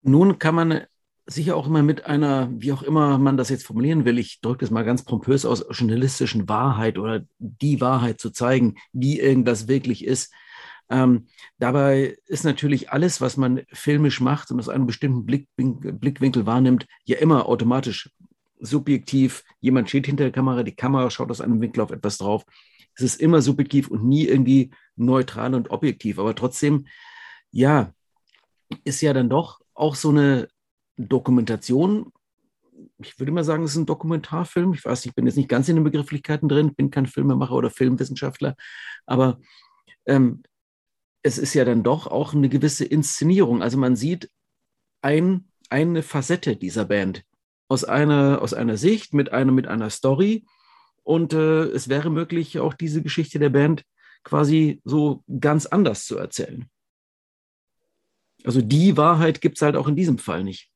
Nun 0.03 0.39
kann 0.39 0.55
man 0.55 0.83
sicher 1.27 1.57
auch 1.57 1.67
immer 1.67 1.83
mit 1.83 2.07
einer, 2.07 2.51
wie 2.53 2.73
auch 2.73 2.83
immer 2.83 3.19
man 3.19 3.37
das 3.37 3.49
jetzt 3.49 3.67
formulieren 3.67 4.05
will, 4.05 4.19
ich 4.19 4.41
drücke 4.41 4.61
das 4.61 4.71
mal 4.71 4.85
ganz 4.85 5.05
pompös 5.05 5.45
aus, 5.45 5.65
journalistischen 5.71 6.49
Wahrheit 6.49 6.99
oder 6.99 7.25
die 7.39 7.81
Wahrheit 7.81 8.21
zu 8.21 8.31
zeigen, 8.31 8.75
wie 8.93 9.21
irgendwas 9.21 9.69
wirklich 9.69 10.05
ist, 10.05 10.33
ähm, 10.93 11.27
dabei 11.59 12.19
ist 12.27 12.45
natürlich 12.45 12.91
alles, 12.91 13.23
was 13.23 13.39
man 13.39 13.63
filmisch 13.73 14.21
macht 14.21 14.51
und 14.51 14.59
aus 14.59 14.69
einem 14.69 14.87
bestimmten 14.87 15.25
Blick, 15.25 15.49
Blickwinkel 15.57 16.45
wahrnimmt, 16.45 16.87
ja 17.05 17.17
immer 17.17 17.47
automatisch 17.47 18.11
subjektiv. 18.63 19.45
Jemand 19.61 19.89
steht 19.89 20.07
hinter 20.07 20.25
der 20.25 20.33
Kamera, 20.33 20.63
die 20.63 20.75
Kamera 20.75 21.11
schaut 21.11 21.31
aus 21.31 21.41
einem 21.41 21.61
Winkel 21.61 21.83
auf 21.83 21.91
etwas 21.91 22.19
drauf. 22.19 22.45
Es 22.95 23.03
ist 23.03 23.21
immer 23.21 23.43
subjektiv 23.43 23.89
und 23.89 24.05
nie 24.05 24.27
irgendwie 24.27 24.71
neutral 24.97 25.55
und 25.55 25.71
objektiv. 25.71 26.19
Aber 26.19 26.35
trotzdem, 26.35 26.87
ja, 27.51 27.93
ist 28.85 29.01
ja 29.01 29.13
dann 29.13 29.29
doch 29.29 29.61
auch 29.75 29.95
so 29.95 30.11
eine 30.11 30.49
Dokumentation. 30.97 32.13
Ich 32.99 33.19
würde 33.19 33.33
mal 33.33 33.45
sagen, 33.45 33.65
es 33.65 33.73
ist 33.73 33.79
ein 33.79 33.87
Dokumentarfilm. 33.87 34.75
Ich 34.75 34.85
weiß, 34.85 35.05
ich 35.07 35.15
bin 35.15 35.27
jetzt 35.27 35.37
nicht 35.37 35.49
ganz 35.49 35.69
in 35.69 35.77
den 35.77 35.85
Begrifflichkeiten 35.85 36.49
drin, 36.49 36.75
bin 36.75 36.91
kein 36.91 37.07
Filmemacher 37.07 37.55
oder 37.55 37.71
Filmwissenschaftler, 37.71 38.57
aber 39.07 39.41
ähm, 40.07 40.43
es 41.23 41.39
ist 41.39 41.55
ja 41.55 41.65
dann 41.65 41.83
doch 41.83 42.07
auch 42.07 42.35
eine 42.35 42.49
gewisse 42.49 42.85
Inszenierung. 42.85 43.63
Also 43.63 43.79
man 43.79 43.97
sieht 43.97 44.31
ein, 45.03 45.49
eine 45.71 46.03
Facette 46.03 46.57
dieser 46.57 46.85
Band 46.85 47.25
aus 47.73 47.85
einer, 47.85 48.43
aus 48.43 48.53
einer 48.53 48.77
Sicht, 48.77 49.15
mit 49.15 49.33
einer, 49.33 49.51
mit 49.51 49.67
einer 49.67 49.89
Story. 49.89 50.45
Und 51.05 51.33
äh, 51.33 51.63
es 51.63 51.89
wäre 51.89 52.11
möglich, 52.11 52.59
auch 52.59 52.75
diese 52.75 53.03
Geschichte 53.03 53.39
der 53.39 53.49
Band 53.49 53.83
quasi 54.25 54.83
so 54.85 55.25
ganz 55.41 55.65
anders 55.65 56.05
zu 56.05 56.19
erzählen. 56.19 56.67
Also 58.45 58.61
die 58.61 58.99
Wahrheit 58.99 59.41
gibt 59.41 59.57
es 59.57 59.63
halt 59.63 59.77
auch 59.77 59.89
in 59.89 59.97
diesem 59.97 60.19
Fall 60.19 60.45
nicht. 60.45 60.71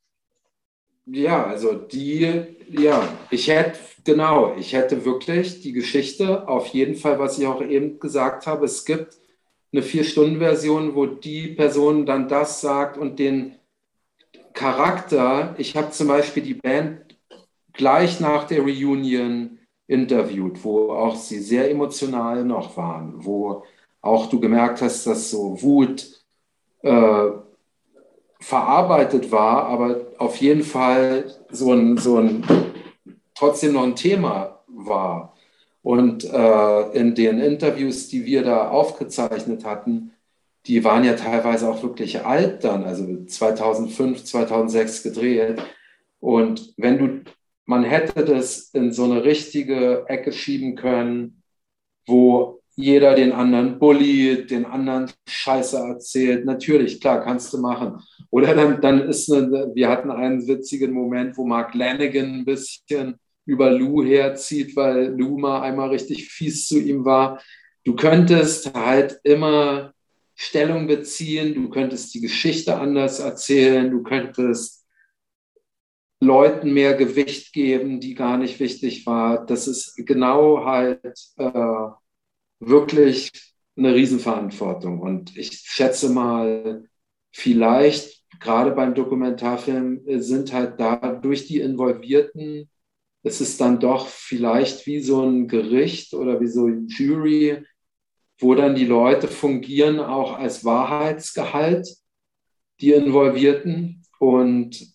Ja, 1.05 1.44
also 1.44 1.74
die, 1.74 2.47
ja, 2.70 3.07
ich 3.30 3.49
hätte, 3.49 3.78
genau, 4.03 4.57
ich 4.57 4.72
hätte 4.72 5.05
wirklich 5.05 5.61
die 5.61 5.72
Geschichte, 5.72 6.49
auf 6.49 6.68
jeden 6.68 6.94
Fall, 6.94 7.18
was 7.18 7.38
ich 7.38 7.47
auch 7.47 7.61
eben 7.61 8.01
gesagt 8.01 8.47
habe, 8.47 8.64
es 8.64 8.86
gibt 8.86 9.18
eine 9.70 9.82
Vier-Stunden-Version, 9.82 10.94
wo 10.94 11.05
die 11.05 11.49
Person 11.49 12.07
dann 12.07 12.26
das 12.26 12.62
sagt 12.62 12.97
und 12.97 13.18
den 13.18 13.57
Charakter. 14.57 15.54
Ich 15.59 15.76
habe 15.76 15.90
zum 15.90 16.09
Beispiel 16.09 16.42
die 16.42 16.54
Band 16.54 17.16
gleich 17.74 18.18
nach 18.20 18.44
der 18.44 18.62
Reunion 18.62 19.59
interviewt, 19.86 20.64
wo 20.64 20.90
auch 20.90 21.14
sie 21.14 21.38
sehr 21.38 21.70
emotional 21.70 22.42
noch 22.42 22.76
waren, 22.76 23.24
wo 23.24 23.62
auch 24.00 24.28
du 24.28 24.40
gemerkt 24.40 24.80
hast, 24.82 25.07
dass 25.07 25.30
so 25.30 25.62
Wut 25.62 26.07
äh, 26.82 27.28
verarbeitet 28.40 29.30
war, 29.30 29.66
aber 29.66 30.07
auf 30.18 30.36
jeden 30.36 30.62
Fall 30.62 31.30
so 31.50 31.72
ein, 31.72 31.98
so 31.98 32.18
ein 32.18 32.44
trotzdem 33.34 33.74
noch 33.74 33.84
ein 33.84 33.94
Thema 33.94 34.61
war. 34.68 35.34
Und 35.82 36.24
äh, 36.24 36.90
in 36.98 37.14
den 37.14 37.38
Interviews, 37.38 38.09
die 38.09 38.24
wir 38.24 38.42
da 38.42 38.70
aufgezeichnet 38.70 39.64
hatten, 39.64 40.12
die 40.66 40.82
waren 40.84 41.04
ja 41.04 41.14
teilweise 41.14 41.68
auch 41.68 41.82
wirklich 41.82 42.24
alt 42.24 42.64
dann, 42.64 42.84
also 42.84 43.24
2005, 43.24 44.24
2006 44.24 45.02
gedreht. 45.02 45.62
Und 46.20 46.74
wenn 46.76 46.98
du, 46.98 47.30
man 47.64 47.84
hätte 47.84 48.24
das 48.24 48.70
in 48.72 48.92
so 48.92 49.04
eine 49.04 49.24
richtige 49.24 50.04
Ecke 50.08 50.32
schieben 50.32 50.74
können, 50.74 51.42
wo 52.06 52.60
jeder 52.76 53.14
den 53.14 53.32
anderen 53.32 53.78
bullied, 53.78 54.50
den 54.50 54.66
anderen 54.66 55.10
Scheiße 55.26 55.78
erzählt. 55.78 56.44
Natürlich, 56.44 57.00
klar, 57.00 57.22
kannst 57.22 57.52
du 57.52 57.58
machen. 57.58 58.02
Oder 58.30 58.54
dann, 58.54 58.80
dann 58.82 59.08
ist 59.08 59.32
eine, 59.32 59.70
wir 59.74 59.88
hatten 59.88 60.10
einen 60.10 60.46
witzigen 60.46 60.92
Moment, 60.92 61.38
wo 61.38 61.46
Mark 61.46 61.74
Lanigan 61.74 62.40
ein 62.40 62.44
bisschen 62.44 63.16
über 63.46 63.70
Lou 63.70 64.04
herzieht, 64.04 64.76
weil 64.76 65.18
Lou 65.18 65.38
mal 65.38 65.62
einmal 65.62 65.88
richtig 65.88 66.28
fies 66.28 66.66
zu 66.66 66.78
ihm 66.78 67.04
war. 67.04 67.40
Du 67.84 67.94
könntest 67.94 68.74
halt 68.74 69.20
immer 69.22 69.94
Stellung 70.37 70.87
beziehen, 70.87 71.55
du 71.55 71.68
könntest 71.70 72.14
die 72.14 72.20
Geschichte 72.20 72.76
anders 72.76 73.18
erzählen, 73.20 73.91
du 73.91 74.03
könntest 74.03 74.87
Leuten 76.20 76.72
mehr 76.72 76.95
Gewicht 76.95 77.53
geben, 77.53 78.01
die 78.01 78.14
gar 78.14 78.39
nicht 78.39 78.61
wichtig 78.61 79.07
war. 79.07 79.45
Das 79.45 79.66
ist 79.66 79.97
genau 79.97 80.64
halt 80.64 81.18
äh, 81.37 81.89
wirklich 82.61 83.32
eine 83.76 83.95
Riesenverantwortung. 83.95 85.01
Und 85.01 85.37
ich 85.37 85.53
schätze 85.64 86.11
mal, 86.11 86.84
vielleicht 87.32 88.24
gerade 88.41 88.70
beim 88.72 88.95
Dokumentarfilm 88.95 90.03
sind 90.20 90.53
halt 90.53 90.78
da 90.78 90.97
durch 91.14 91.47
die 91.47 91.61
Involvierten 91.61 92.70
es 93.26 93.41
ist 93.41 93.61
dann 93.61 93.80
doch 93.80 94.07
vielleicht 94.07 94.87
wie 94.87 95.01
so 95.01 95.20
ein 95.22 95.49
Gericht 95.49 96.14
oder 96.14 96.41
wie 96.41 96.47
so 96.47 96.66
ein 96.68 96.87
Jury, 96.87 97.64
wo 98.39 98.55
dann 98.55 98.74
die 98.74 98.84
Leute 98.84 99.28
fungieren 99.28 99.99
auch 99.99 100.39
als 100.39 100.64
Wahrheitsgehalt, 100.64 101.89
die 102.80 102.93
Involvierten. 102.93 104.03
Und 104.18 104.95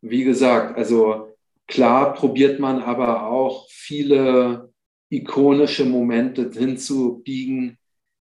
wie 0.00 0.24
gesagt, 0.24 0.76
also 0.76 1.36
klar 1.66 2.14
probiert 2.14 2.60
man 2.60 2.82
aber 2.82 3.26
auch 3.26 3.66
viele 3.70 4.72
ikonische 5.10 5.84
Momente 5.84 6.50
hinzubiegen, 6.52 7.78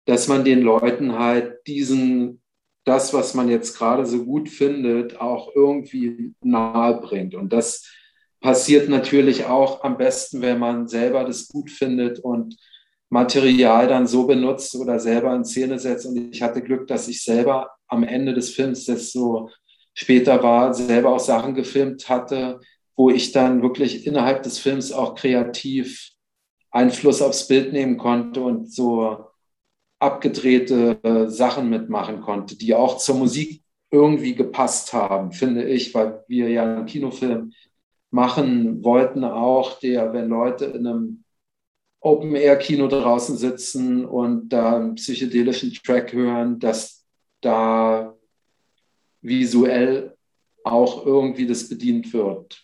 dass 0.07 0.28
man 0.28 0.44
den 0.44 0.62
Leuten 0.62 1.18
halt 1.18 1.66
diesen, 1.66 2.40
das, 2.84 3.12
was 3.12 3.34
man 3.34 3.48
jetzt 3.48 3.76
gerade 3.76 4.07
so 4.07 4.24
gut 4.24 4.48
findet, 4.48 5.20
auch 5.20 5.55
irgendwie 5.55 6.34
nahe 6.40 7.01
bringt. 7.01 7.34
Und 7.34 7.53
das 7.53 7.92
passiert 8.40 8.88
natürlich 8.88 9.44
auch 9.44 9.84
am 9.84 9.98
besten, 9.98 10.40
wenn 10.40 10.59
man 10.59 10.88
selber 10.88 11.24
das 11.24 11.48
gut 11.48 11.70
findet 11.70 12.20
und 12.20 12.57
Material 13.11 13.88
dann 13.88 14.06
so 14.06 14.26
benutzt 14.26 14.74
oder 14.76 14.98
selber 14.98 15.34
in 15.34 15.44
Szene 15.44 15.78
setzt. 15.78 16.06
Und 16.06 16.32
ich 16.32 16.42
hatte 16.42 16.62
Glück, 16.62 16.86
dass 16.86 17.08
ich 17.08 17.22
selber 17.22 17.70
am 17.88 18.04
Ende 18.04 18.32
des 18.32 18.50
Films, 18.50 18.86
das 18.86 19.12
so 19.12 19.50
später 19.94 20.42
war, 20.42 20.72
selber 20.72 21.11
auch 21.11 21.20
Sachen 21.20 21.54
gefilmt 21.54 22.08
hatte, 22.08 22.61
wo 22.96 23.11
ich 23.11 23.32
dann 23.32 23.62
wirklich 23.62 24.06
innerhalb 24.06 24.42
des 24.44 24.58
Films 24.58 24.92
auch 24.92 25.14
kreativ 25.14 26.12
Einfluss 26.70 27.20
aufs 27.20 27.48
Bild 27.48 27.72
nehmen 27.72 27.98
konnte 27.98 28.40
und 28.40 28.72
so 28.72 29.26
abgedrehte 29.98 30.98
äh, 31.02 31.28
Sachen 31.28 31.68
mitmachen 31.68 32.20
konnte, 32.20 32.56
die 32.56 32.74
auch 32.74 32.98
zur 32.98 33.16
Musik 33.16 33.62
irgendwie 33.90 34.34
gepasst 34.34 34.92
haben, 34.92 35.32
finde 35.32 35.64
ich, 35.64 35.94
weil 35.94 36.24
wir 36.28 36.48
ja 36.48 36.62
einen 36.62 36.86
Kinofilm 36.86 37.52
machen 38.11 38.82
wollten 38.84 39.24
auch, 39.24 39.78
der, 39.80 40.12
wenn 40.12 40.28
Leute 40.28 40.66
in 40.66 40.86
einem 40.86 41.24
Open-Air-Kino 42.01 42.88
draußen 42.88 43.36
sitzen 43.36 44.05
und 44.05 44.48
da 44.48 44.76
einen 44.76 44.94
psychedelischen 44.94 45.72
Track 45.72 46.12
hören, 46.12 46.59
dass 46.59 47.05
da 47.40 48.16
visuell 49.20 50.16
auch 50.64 51.05
irgendwie 51.05 51.46
das 51.46 51.68
bedient 51.68 52.12
wird, 52.12 52.62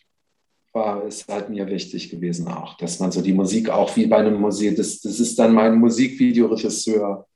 war 0.72 1.06
ist 1.06 1.28
halt 1.28 1.48
mir 1.48 1.66
wichtig 1.66 2.10
gewesen 2.10 2.48
auch, 2.48 2.76
dass 2.76 2.98
man 2.98 3.10
so 3.10 3.22
die 3.22 3.32
Musik 3.32 3.70
auch 3.70 3.94
wie 3.96 4.06
bei 4.06 4.18
einem 4.18 4.40
Musik, 4.40 4.76
das, 4.76 5.00
das 5.00 5.20
ist 5.20 5.38
dann 5.38 5.54
mein 5.54 5.78
Musikvideoregisseur 5.78 7.26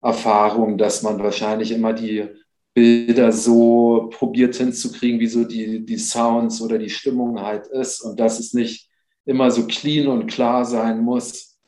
Erfahrung, 0.00 0.78
dass 0.78 1.02
man 1.02 1.18
wahrscheinlich 1.18 1.70
immer 1.70 1.92
die 1.92 2.26
Bilder 2.74 3.32
so 3.32 4.08
probiert 4.12 4.54
hinzukriegen, 4.54 5.18
wie 5.18 5.26
so 5.26 5.44
die, 5.44 5.84
die 5.84 5.98
Sounds 5.98 6.62
oder 6.62 6.78
die 6.78 6.90
Stimmung 6.90 7.40
halt 7.40 7.66
ist 7.66 8.00
und 8.00 8.20
dass 8.20 8.38
es 8.38 8.54
nicht 8.54 8.87
immer 9.28 9.50
so 9.50 9.66
clean 9.66 10.08
und 10.08 10.26
klar 10.26 10.64
sein 10.64 11.00
muss. 11.00 11.58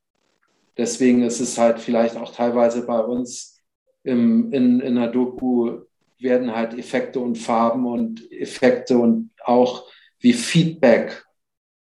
Deswegen 0.79 1.23
ist 1.23 1.41
es 1.41 1.59
halt 1.59 1.79
vielleicht 1.79 2.17
auch 2.17 2.35
teilweise 2.35 2.87
bei 2.87 2.99
uns 3.01 3.61
im, 4.03 4.51
in, 4.51 4.81
in 4.81 4.95
der 4.95 5.09
Doku 5.09 5.81
werden 6.19 6.57
halt 6.57 6.73
Effekte 6.79 7.21
und 7.21 7.37
Farben 7.37 7.87
und 7.87 8.33
Effekte 8.33 8.97
und 8.97 9.31
auch 9.45 9.87
wie 10.21 10.33
Feedback 10.33 11.23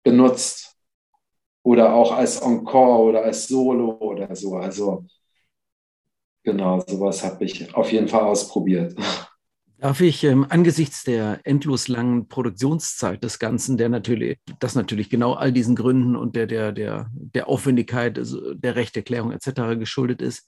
benutzt 0.03 0.77
oder 1.63 1.93
auch 1.95 2.11
als 2.11 2.39
Encore 2.41 3.09
oder 3.09 3.23
als 3.23 3.47
Solo 3.47 3.97
oder 3.99 4.35
so. 4.35 4.57
Also 4.57 5.05
genau, 6.43 6.81
sowas 6.81 7.23
habe 7.23 7.45
ich 7.45 7.73
auf 7.73 7.91
jeden 7.91 8.07
Fall 8.07 8.21
ausprobiert. 8.21 8.95
Darf 9.83 9.99
ich 9.99 10.23
ähm, 10.23 10.45
angesichts 10.47 11.03
der 11.03 11.41
endlos 11.43 11.89
langen 11.89 12.29
Produktionszeit 12.29 13.21
des 13.21 13.37
Ganzen, 13.37 13.77
der 13.77 13.89
natürlich, 13.89 14.37
das 14.59 14.75
natürlich 14.75 15.09
genau 15.09 15.33
all 15.33 15.51
diesen 15.51 15.75
Gründen 15.75 16.15
und 16.15 16.37
der, 16.37 16.47
der, 16.47 16.71
der, 16.71 17.11
der 17.11 17.49
Aufwendigkeit, 17.49 18.17
also 18.17 18.53
der 18.53 18.77
Rechterklärung 18.77 19.33
etc. 19.33 19.77
geschuldet 19.77 20.21
ist, 20.21 20.47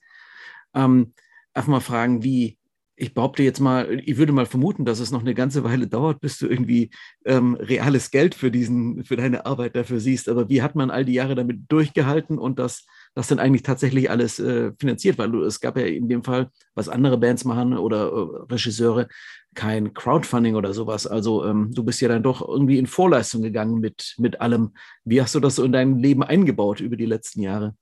ähm, 0.73 1.13
einfach 1.53 1.67
mal 1.67 1.81
fragen, 1.81 2.23
wie, 2.23 2.57
ich 2.95 3.13
behaupte 3.13 3.43
jetzt 3.43 3.59
mal, 3.59 3.99
ich 4.05 4.15
würde 4.15 4.31
mal 4.31 4.45
vermuten, 4.45 4.85
dass 4.85 5.01
es 5.01 5.11
noch 5.11 5.19
eine 5.19 5.33
ganze 5.33 5.65
Weile 5.65 5.87
dauert, 5.87 6.21
bis 6.21 6.37
du 6.37 6.47
irgendwie 6.47 6.91
ähm, 7.25 7.55
reales 7.55 8.11
Geld 8.11 8.35
für 8.35 8.51
diesen, 8.51 9.03
für 9.03 9.17
deine 9.17 9.45
Arbeit 9.45 9.75
dafür 9.75 9.99
siehst. 9.99 10.29
Aber 10.29 10.47
wie 10.47 10.61
hat 10.61 10.75
man 10.75 10.89
all 10.89 11.03
die 11.03 11.13
Jahre 11.13 11.35
damit 11.35 11.59
durchgehalten 11.67 12.39
und 12.39 12.57
das, 12.57 12.85
das 13.15 13.27
dann 13.27 13.39
eigentlich 13.39 13.63
tatsächlich 13.63 14.09
alles 14.11 14.39
äh, 14.39 14.71
finanziert? 14.79 15.17
Weil 15.17 15.33
es 15.43 15.59
gab 15.59 15.77
ja 15.77 15.85
in 15.85 16.07
dem 16.07 16.23
Fall, 16.23 16.51
was 16.75 16.89
andere 16.89 17.17
Bands 17.17 17.45
machen 17.45 17.77
oder 17.77 18.11
äh, 18.11 18.53
Regisseure, 18.53 19.07
kein 19.55 19.93
Crowdfunding 19.93 20.55
oder 20.55 20.73
sowas. 20.73 21.07
Also 21.07 21.45
ähm, 21.45 21.71
du 21.73 21.83
bist 21.83 22.01
ja 22.01 22.09
dann 22.09 22.23
doch 22.23 22.47
irgendwie 22.47 22.77
in 22.77 22.87
Vorleistung 22.87 23.41
gegangen 23.41 23.79
mit, 23.79 24.15
mit 24.19 24.41
allem. 24.41 24.73
Wie 25.03 25.21
hast 25.21 25.33
du 25.33 25.39
das 25.39 25.55
so 25.55 25.63
in 25.63 25.71
dein 25.71 25.97
Leben 25.97 26.21
eingebaut 26.21 26.81
über 26.81 26.97
die 26.97 27.05
letzten 27.05 27.41
Jahre? 27.41 27.75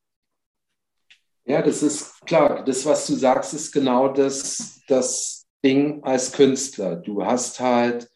Ja, 1.45 1.61
das 1.61 1.84
ist 1.84 2.25
klar. 2.25 2.63
Das, 2.63 2.86
was 2.86 3.07
du 3.07 3.15
sagst, 3.15 3.53
ist 3.53 3.71
genau 3.71 4.07
das, 4.07 4.79
das 4.88 5.45
Ding 5.63 6.01
als 6.03 6.31
Künstler. 6.31 6.95
Du 6.95 7.25
hast 7.25 7.59
halt, 7.59 8.09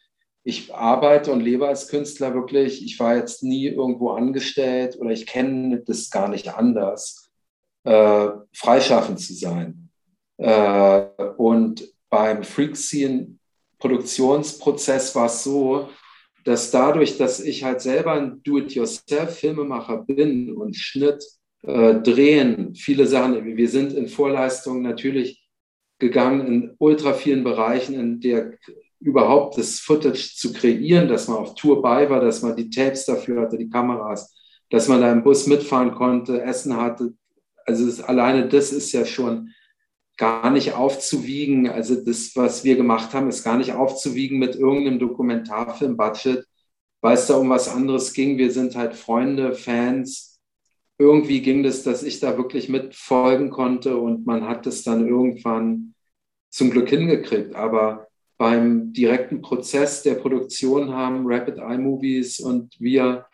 ich 0.48 0.74
arbeite 0.74 1.34
und 1.34 1.42
lebe 1.42 1.68
als 1.68 1.90
Künstler 1.90 2.34
wirklich. 2.34 2.82
Ich 2.82 2.98
war 3.02 3.18
jetzt 3.18 3.44
nie 3.44 3.68
irgendwo 3.68 4.12
angestellt 4.12 4.98
oder 4.98 5.10
ich 5.12 5.26
kenne 5.26 5.84
das 5.86 6.10
gar 6.10 6.30
nicht 6.30 6.48
anders, 6.48 7.30
äh, 7.84 8.30
freischaffend 8.54 9.20
zu 9.20 9.34
sein. 9.34 9.90
Äh, 10.38 11.02
und 11.36 11.94
beim 12.10 12.44
Freak 12.44 12.78
Scene 12.78 13.38
Produktionsprozess 13.80 15.14
war 15.16 15.26
es 15.26 15.44
so, 15.44 15.90
dass 16.46 16.72
dadurch, 16.72 17.18
dass 17.18 17.42
ich 17.42 17.66
halt 17.66 17.82
selber 17.82 18.14
ein 18.14 18.42
Do-it-yourself-Filmemacher 18.42 20.06
bin 20.06 20.56
und 20.56 20.78
Schnitt 20.78 21.26
äh, 21.64 21.96
drehen, 21.96 22.74
viele 22.74 23.06
Sachen. 23.06 23.58
Wir 23.58 23.70
sind 23.70 23.92
in 23.92 24.08
Vorleistungen 24.08 24.82
natürlich 24.82 25.46
gegangen 26.00 26.48
in 26.48 26.76
ultra 26.78 27.12
vielen 27.12 27.44
Bereichen, 27.44 27.96
in 27.96 28.22
der 28.22 28.54
überhaupt 29.00 29.58
das 29.58 29.80
Footage 29.80 30.36
zu 30.36 30.54
kreieren, 30.54 31.08
dass 31.08 31.28
man 31.28 31.38
auf 31.38 31.56
Tour 31.56 31.82
bei 31.82 32.10
war, 32.10 32.20
dass 32.20 32.42
man 32.42 32.56
die 32.56 32.70
Tapes 32.70 33.06
dafür 33.06 33.42
hatte, 33.42 33.58
die 33.58 33.70
Kameras, 33.70 34.36
dass 34.70 34.88
man 34.88 35.02
da 35.02 35.12
im 35.12 35.24
Bus 35.24 35.48
mitfahren 35.48 35.94
konnte, 35.94 36.42
Essen 36.42 36.76
hatte. 36.76 37.14
Also 37.66 37.86
das, 37.86 38.02
alleine 38.02 38.48
das 38.48 38.72
ist 38.72 38.92
ja 38.92 39.06
schon 39.06 39.54
gar 40.18 40.50
nicht 40.50 40.74
aufzuwiegen. 40.74 41.70
Also 41.70 41.96
das, 41.96 42.32
was 42.36 42.64
wir 42.64 42.76
gemacht 42.76 43.14
haben, 43.14 43.30
ist 43.30 43.44
gar 43.44 43.58
nicht 43.58 43.74
aufzuwiegen 43.74 44.40
mit 44.40 44.56
irgendeinem 44.56 45.00
Dokumentarfilm-Budget, 45.00 46.46
weil 47.02 47.14
es 47.14 47.28
da 47.28 47.36
um 47.36 47.50
was 47.50 47.70
anderes 47.70 48.14
ging. 48.14 48.38
Wir 48.38 48.52
sind 48.52 48.76
halt 48.76 48.96
Freunde, 48.96 49.54
Fans, 49.54 50.40
irgendwie 50.98 51.42
ging 51.42 51.64
das, 51.64 51.84
dass 51.84 52.04
ich 52.04 52.20
da 52.20 52.38
wirklich 52.38 52.70
mitfolgen 52.70 53.52
konnte 53.52 53.98
und 53.98 54.26
man 54.26 54.48
hat 54.48 54.66
es 54.66 54.84
dann 54.84 55.08
irgendwann 55.08 55.94
zum 56.50 56.72
Glück 56.72 56.90
hingekriegt. 56.90 57.56
Aber 57.56 58.07
beim 58.38 58.94
direkten 58.94 59.42
Prozess 59.42 60.04
der 60.04 60.16
Produktion 60.16 60.94
haben 60.94 61.24
Rapid 61.26 61.58
Eye 61.58 61.78
Movies 61.78 62.40
und 62.40 62.76
wir, 62.80 63.26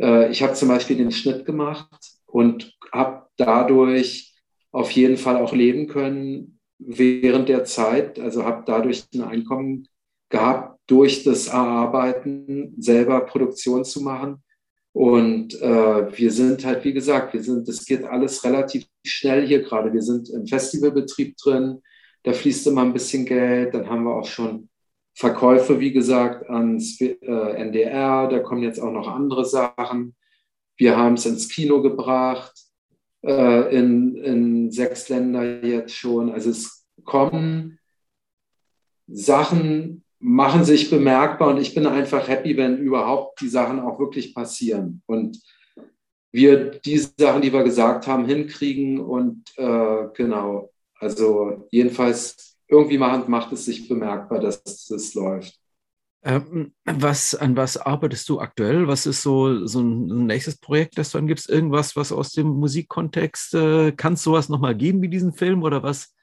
äh, 0.00 0.30
ich 0.30 0.42
habe 0.42 0.54
zum 0.54 0.68
Beispiel 0.68 0.96
den 0.96 1.12
Schnitt 1.12 1.44
gemacht 1.44 1.88
und 2.26 2.76
habe 2.92 3.26
dadurch 3.36 4.34
auf 4.72 4.90
jeden 4.92 5.16
Fall 5.16 5.36
auch 5.36 5.52
leben 5.52 5.86
können 5.86 6.58
während 6.78 7.48
der 7.48 7.64
Zeit. 7.64 8.18
Also 8.18 8.44
habe 8.44 8.64
dadurch 8.66 9.04
ein 9.14 9.22
Einkommen 9.22 9.86
gehabt, 10.28 10.78
durch 10.86 11.22
das 11.22 11.48
Erarbeiten 11.48 12.74
selber 12.78 13.20
Produktion 13.20 13.84
zu 13.84 14.00
machen 14.00 14.42
und 14.92 15.60
äh, 15.60 16.18
wir 16.18 16.32
sind 16.32 16.64
halt, 16.64 16.84
wie 16.84 16.92
gesagt, 16.92 17.32
wir 17.32 17.42
sind, 17.42 17.68
das 17.68 17.84
geht 17.84 18.04
alles 18.04 18.42
relativ 18.44 18.86
schnell 19.06 19.46
hier 19.46 19.62
gerade. 19.62 19.92
Wir 19.92 20.02
sind 20.02 20.28
im 20.30 20.46
Festivalbetrieb 20.46 21.36
drin, 21.36 21.80
da 22.22 22.32
fließt 22.32 22.66
immer 22.66 22.82
ein 22.82 22.92
bisschen 22.92 23.24
Geld. 23.24 23.74
Dann 23.74 23.88
haben 23.88 24.04
wir 24.04 24.14
auch 24.14 24.26
schon 24.26 24.68
Verkäufe, 25.14 25.80
wie 25.80 25.92
gesagt, 25.92 26.48
ans 26.48 27.00
äh, 27.00 27.16
NDR. 27.20 28.28
Da 28.28 28.38
kommen 28.40 28.62
jetzt 28.62 28.80
auch 28.80 28.92
noch 28.92 29.08
andere 29.08 29.44
Sachen. 29.44 30.14
Wir 30.76 30.96
haben 30.96 31.14
es 31.14 31.26
ins 31.26 31.48
Kino 31.48 31.82
gebracht, 31.82 32.54
äh, 33.22 33.76
in, 33.76 34.16
in 34.16 34.70
sechs 34.70 35.08
Länder 35.08 35.64
jetzt 35.64 35.94
schon. 35.94 36.30
Also 36.30 36.50
es 36.50 36.86
kommen 37.04 37.78
Sachen, 39.06 40.04
machen 40.20 40.64
sich 40.64 40.90
bemerkbar 40.90 41.48
und 41.48 41.60
ich 41.60 41.74
bin 41.74 41.86
einfach 41.86 42.28
happy, 42.28 42.56
wenn 42.56 42.78
überhaupt 42.78 43.40
die 43.40 43.48
Sachen 43.48 43.80
auch 43.80 43.98
wirklich 43.98 44.34
passieren 44.34 45.02
und 45.06 45.40
wir 46.32 46.70
die 46.70 46.98
Sachen, 46.98 47.42
die 47.42 47.52
wir 47.52 47.64
gesagt 47.64 48.06
haben, 48.06 48.26
hinkriegen 48.26 49.00
und 49.00 49.42
äh, 49.56 50.06
genau, 50.14 50.70
also 51.00 51.66
jedenfalls 51.70 52.56
irgendwie 52.68 52.98
macht, 52.98 53.28
macht 53.28 53.52
es 53.52 53.64
sich 53.64 53.88
bemerkbar, 53.88 54.38
dass 54.40 54.62
es 54.90 55.14
läuft. 55.14 55.58
Ähm, 56.22 56.74
was, 56.84 57.34
an 57.34 57.56
was 57.56 57.78
arbeitest 57.78 58.28
du 58.28 58.40
aktuell? 58.40 58.86
Was 58.86 59.06
ist 59.06 59.22
so, 59.22 59.66
so 59.66 59.80
ein 59.80 60.26
nächstes 60.26 60.58
Projekt, 60.58 60.98
das 60.98 61.10
du 61.10 61.18
angibst? 61.18 61.48
Irgendwas, 61.48 61.96
was 61.96 62.12
aus 62.12 62.32
dem 62.32 62.48
Musikkontext, 62.48 63.54
äh, 63.54 63.92
kann 63.92 64.12
es 64.12 64.22
sowas 64.22 64.50
nochmal 64.50 64.76
geben 64.76 65.00
wie 65.00 65.08
diesen 65.08 65.32
Film 65.32 65.62
oder 65.62 65.82
was, 65.82 66.14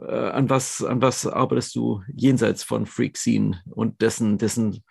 äh, 0.00 0.04
an, 0.04 0.50
was, 0.50 0.82
an 0.82 1.00
was 1.00 1.26
arbeitest 1.26 1.76
du 1.76 2.02
jenseits 2.12 2.64
von 2.64 2.86
Freak 2.86 3.16
Scene 3.16 3.62
und 3.70 4.00
dessen, 4.02 4.36
dessen 4.36 4.82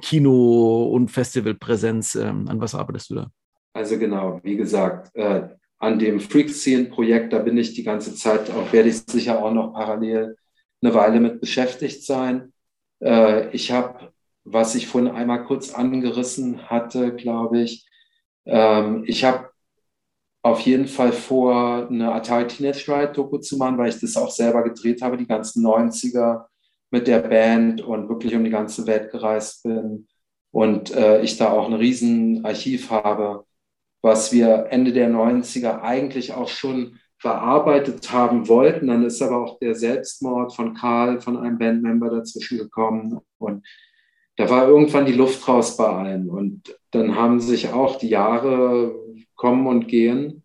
Kino- 0.00 0.84
und 0.84 1.10
Festivalpräsenz? 1.10 2.14
Ähm, 2.14 2.46
an 2.46 2.60
was 2.60 2.76
arbeitest 2.76 3.10
du 3.10 3.16
da? 3.16 3.30
Also 3.72 3.98
genau, 3.98 4.40
wie 4.44 4.56
gesagt, 4.56 5.14
äh, 5.16 5.48
an 5.78 5.98
dem 5.98 6.20
Freak 6.20 6.50
Scene-Projekt, 6.50 7.32
da 7.32 7.38
bin 7.38 7.58
ich 7.58 7.74
die 7.74 7.82
ganze 7.82 8.14
Zeit, 8.14 8.50
auch 8.50 8.72
werde 8.72 8.88
ich 8.88 9.02
sicher 9.06 9.42
auch 9.42 9.52
noch 9.52 9.74
parallel 9.74 10.36
eine 10.82 10.94
Weile 10.94 11.20
mit 11.20 11.40
beschäftigt 11.40 12.04
sein. 12.04 12.52
Äh, 13.02 13.50
ich 13.50 13.72
habe, 13.72 14.12
was 14.44 14.74
ich 14.74 14.86
vorhin 14.86 15.10
einmal 15.10 15.44
kurz 15.44 15.74
angerissen 15.74 16.68
hatte, 16.70 17.14
glaube 17.14 17.60
ich, 17.60 17.86
ähm, 18.46 19.04
ich 19.06 19.24
habe 19.24 19.50
auf 20.42 20.60
jeden 20.60 20.86
Fall 20.86 21.12
vor, 21.12 21.88
eine 21.88 22.12
Atari 22.12 22.46
Teenage 22.46 22.86
Riot 22.88 23.16
Doku 23.16 23.38
zu 23.38 23.56
machen, 23.56 23.78
weil 23.78 23.88
ich 23.88 23.98
das 23.98 24.16
auch 24.16 24.30
selber 24.30 24.62
gedreht 24.62 25.02
habe, 25.02 25.16
die 25.16 25.26
ganzen 25.26 25.66
90er 25.66 26.44
mit 26.90 27.08
der 27.08 27.18
Band 27.18 27.80
und 27.80 28.08
wirklich 28.08 28.34
um 28.34 28.44
die 28.44 28.50
ganze 28.50 28.86
Welt 28.86 29.10
gereist 29.10 29.64
bin. 29.64 30.06
Und 30.52 30.94
äh, 30.94 31.20
ich 31.22 31.36
da 31.36 31.50
auch 31.50 31.66
ein 31.66 31.74
Riesenarchiv 31.74 32.90
habe, 32.90 33.44
was 34.02 34.32
wir 34.32 34.66
Ende 34.70 34.92
der 34.92 35.10
90er 35.10 35.80
eigentlich 35.80 36.32
auch 36.32 36.48
schon 36.48 36.98
bearbeitet 37.22 38.12
haben 38.12 38.48
wollten. 38.48 38.88
Dann 38.88 39.04
ist 39.04 39.22
aber 39.22 39.38
auch 39.42 39.58
der 39.58 39.74
Selbstmord 39.74 40.54
von 40.54 40.74
Karl, 40.74 41.20
von 41.20 41.36
einem 41.36 41.58
Bandmember 41.58 42.10
dazwischen 42.10 42.58
gekommen. 42.58 43.20
Und 43.38 43.66
da 44.36 44.48
war 44.50 44.68
irgendwann 44.68 45.06
die 45.06 45.12
Luft 45.12 45.46
raus 45.48 45.76
bei 45.76 45.86
allen. 45.86 46.28
Und 46.28 46.78
dann 46.90 47.14
haben 47.14 47.40
sich 47.40 47.72
auch 47.72 47.96
die 47.98 48.08
Jahre 48.08 48.94
kommen 49.34 49.66
und 49.66 49.88
gehen. 49.88 50.42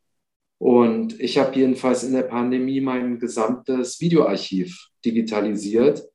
Und 0.57 1.19
ich 1.19 1.37
habe 1.37 1.55
jedenfalls 1.55 2.03
in 2.03 2.13
der 2.13 2.23
Pandemie 2.23 2.81
mein 2.81 3.19
gesamtes 3.19 3.99
Videoarchiv 3.99 4.89
digitalisiert 5.03 6.10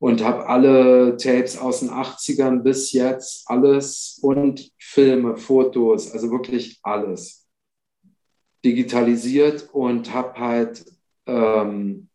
und 0.00 0.24
habe 0.24 0.46
alle 0.46 1.16
Tapes 1.18 1.58
aus 1.58 1.80
den 1.80 1.90
80ern 1.90 2.62
bis 2.62 2.92
jetzt, 2.92 3.44
alles 3.46 4.18
und 4.22 4.72
Filme, 4.78 5.36
Fotos, 5.36 6.10
also 6.10 6.30
wirklich 6.30 6.80
alles 6.82 7.46
digitalisiert 8.64 9.68
und 9.72 10.12
habe 10.12 10.40
halt, 10.40 10.84
ähm, 11.26 12.08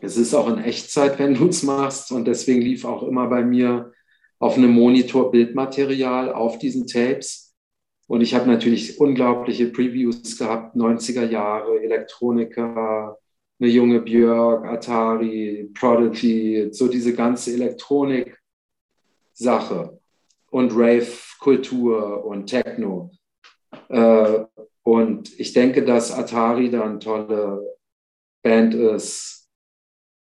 es 0.00 0.16
ist 0.16 0.34
auch 0.34 0.48
in 0.48 0.58
Echtzeit, 0.58 1.18
wenn 1.18 1.34
du 1.34 1.48
es 1.48 1.62
machst 1.62 2.12
und 2.12 2.26
deswegen 2.26 2.62
lief 2.62 2.84
auch 2.86 3.02
immer 3.02 3.26
bei 3.28 3.44
mir 3.44 3.92
auf 4.38 4.56
einem 4.56 4.72
Monitor 4.72 5.30
Bildmaterial 5.30 6.32
auf 6.32 6.58
diesen 6.58 6.86
Tapes. 6.86 7.54
Und 8.06 8.22
ich 8.22 8.34
habe 8.34 8.48
natürlich 8.48 9.00
unglaubliche 9.00 9.66
Previews 9.66 10.38
gehabt, 10.38 10.76
90er 10.76 11.28
Jahre, 11.28 11.80
Elektroniker, 11.82 13.18
eine 13.60 13.70
junge 13.70 14.00
Björk, 14.00 14.66
Atari, 14.66 15.70
Prodigy, 15.74 16.68
so 16.72 16.88
diese 16.88 17.14
ganze 17.14 17.52
Elektronik-Sache 17.54 19.98
und 20.50 20.72
Rave-Kultur 20.72 22.24
und 22.24 22.46
Techno. 22.46 23.10
Äh, 23.88 24.44
und 24.82 25.38
ich 25.38 25.52
denke, 25.52 25.84
dass 25.84 26.12
Atari 26.12 26.70
da 26.70 26.82
eine 26.82 26.98
tolle 26.98 27.76
Band 28.42 28.74
ist, 28.74 29.48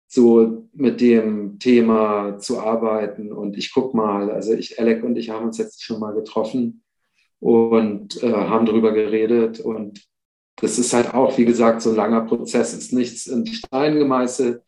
so 0.08 0.68
mit 0.74 1.02
dem 1.02 1.60
Thema 1.60 2.40
zu 2.40 2.60
arbeiten. 2.60 3.32
Und 3.32 3.58
ich 3.58 3.74
gucke 3.74 3.96
mal, 3.96 4.32
also 4.32 4.54
ich, 4.54 4.80
Alec 4.80 5.04
und 5.04 5.18
ich 5.18 5.30
haben 5.30 5.46
uns 5.46 5.58
jetzt 5.58 5.84
schon 5.84 6.00
mal 6.00 6.14
getroffen 6.14 6.84
und 7.40 8.22
äh, 8.24 8.34
haben 8.34 8.66
darüber 8.66 8.94
geredet. 8.94 9.60
Und 9.60 10.08
das 10.58 10.80
ist 10.80 10.94
halt 10.94 11.14
auch, 11.14 11.38
wie 11.38 11.46
gesagt, 11.46 11.82
so 11.82 11.92
ein 11.92 11.96
langer 11.96 12.22
Prozess, 12.22 12.74
ist 12.74 12.94
nichts 12.94 13.28
in 13.28 13.46
Stein 13.46 13.98
gemeißelt. 13.98 14.62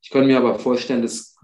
Ich 0.00 0.10
könnte 0.10 0.28
mir 0.28 0.38
aber 0.38 0.58
vorstellen, 0.58 1.02
das 1.02 1.36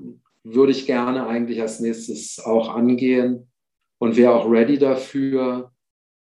würde 0.42 0.72
ich 0.72 0.86
gerne 0.86 1.26
eigentlich 1.26 1.60
als 1.60 1.80
nächstes 1.80 2.38
auch 2.38 2.74
angehen 2.74 3.50
und 3.98 4.16
wäre 4.16 4.34
auch 4.34 4.50
ready 4.50 4.78
dafür. 4.78 5.72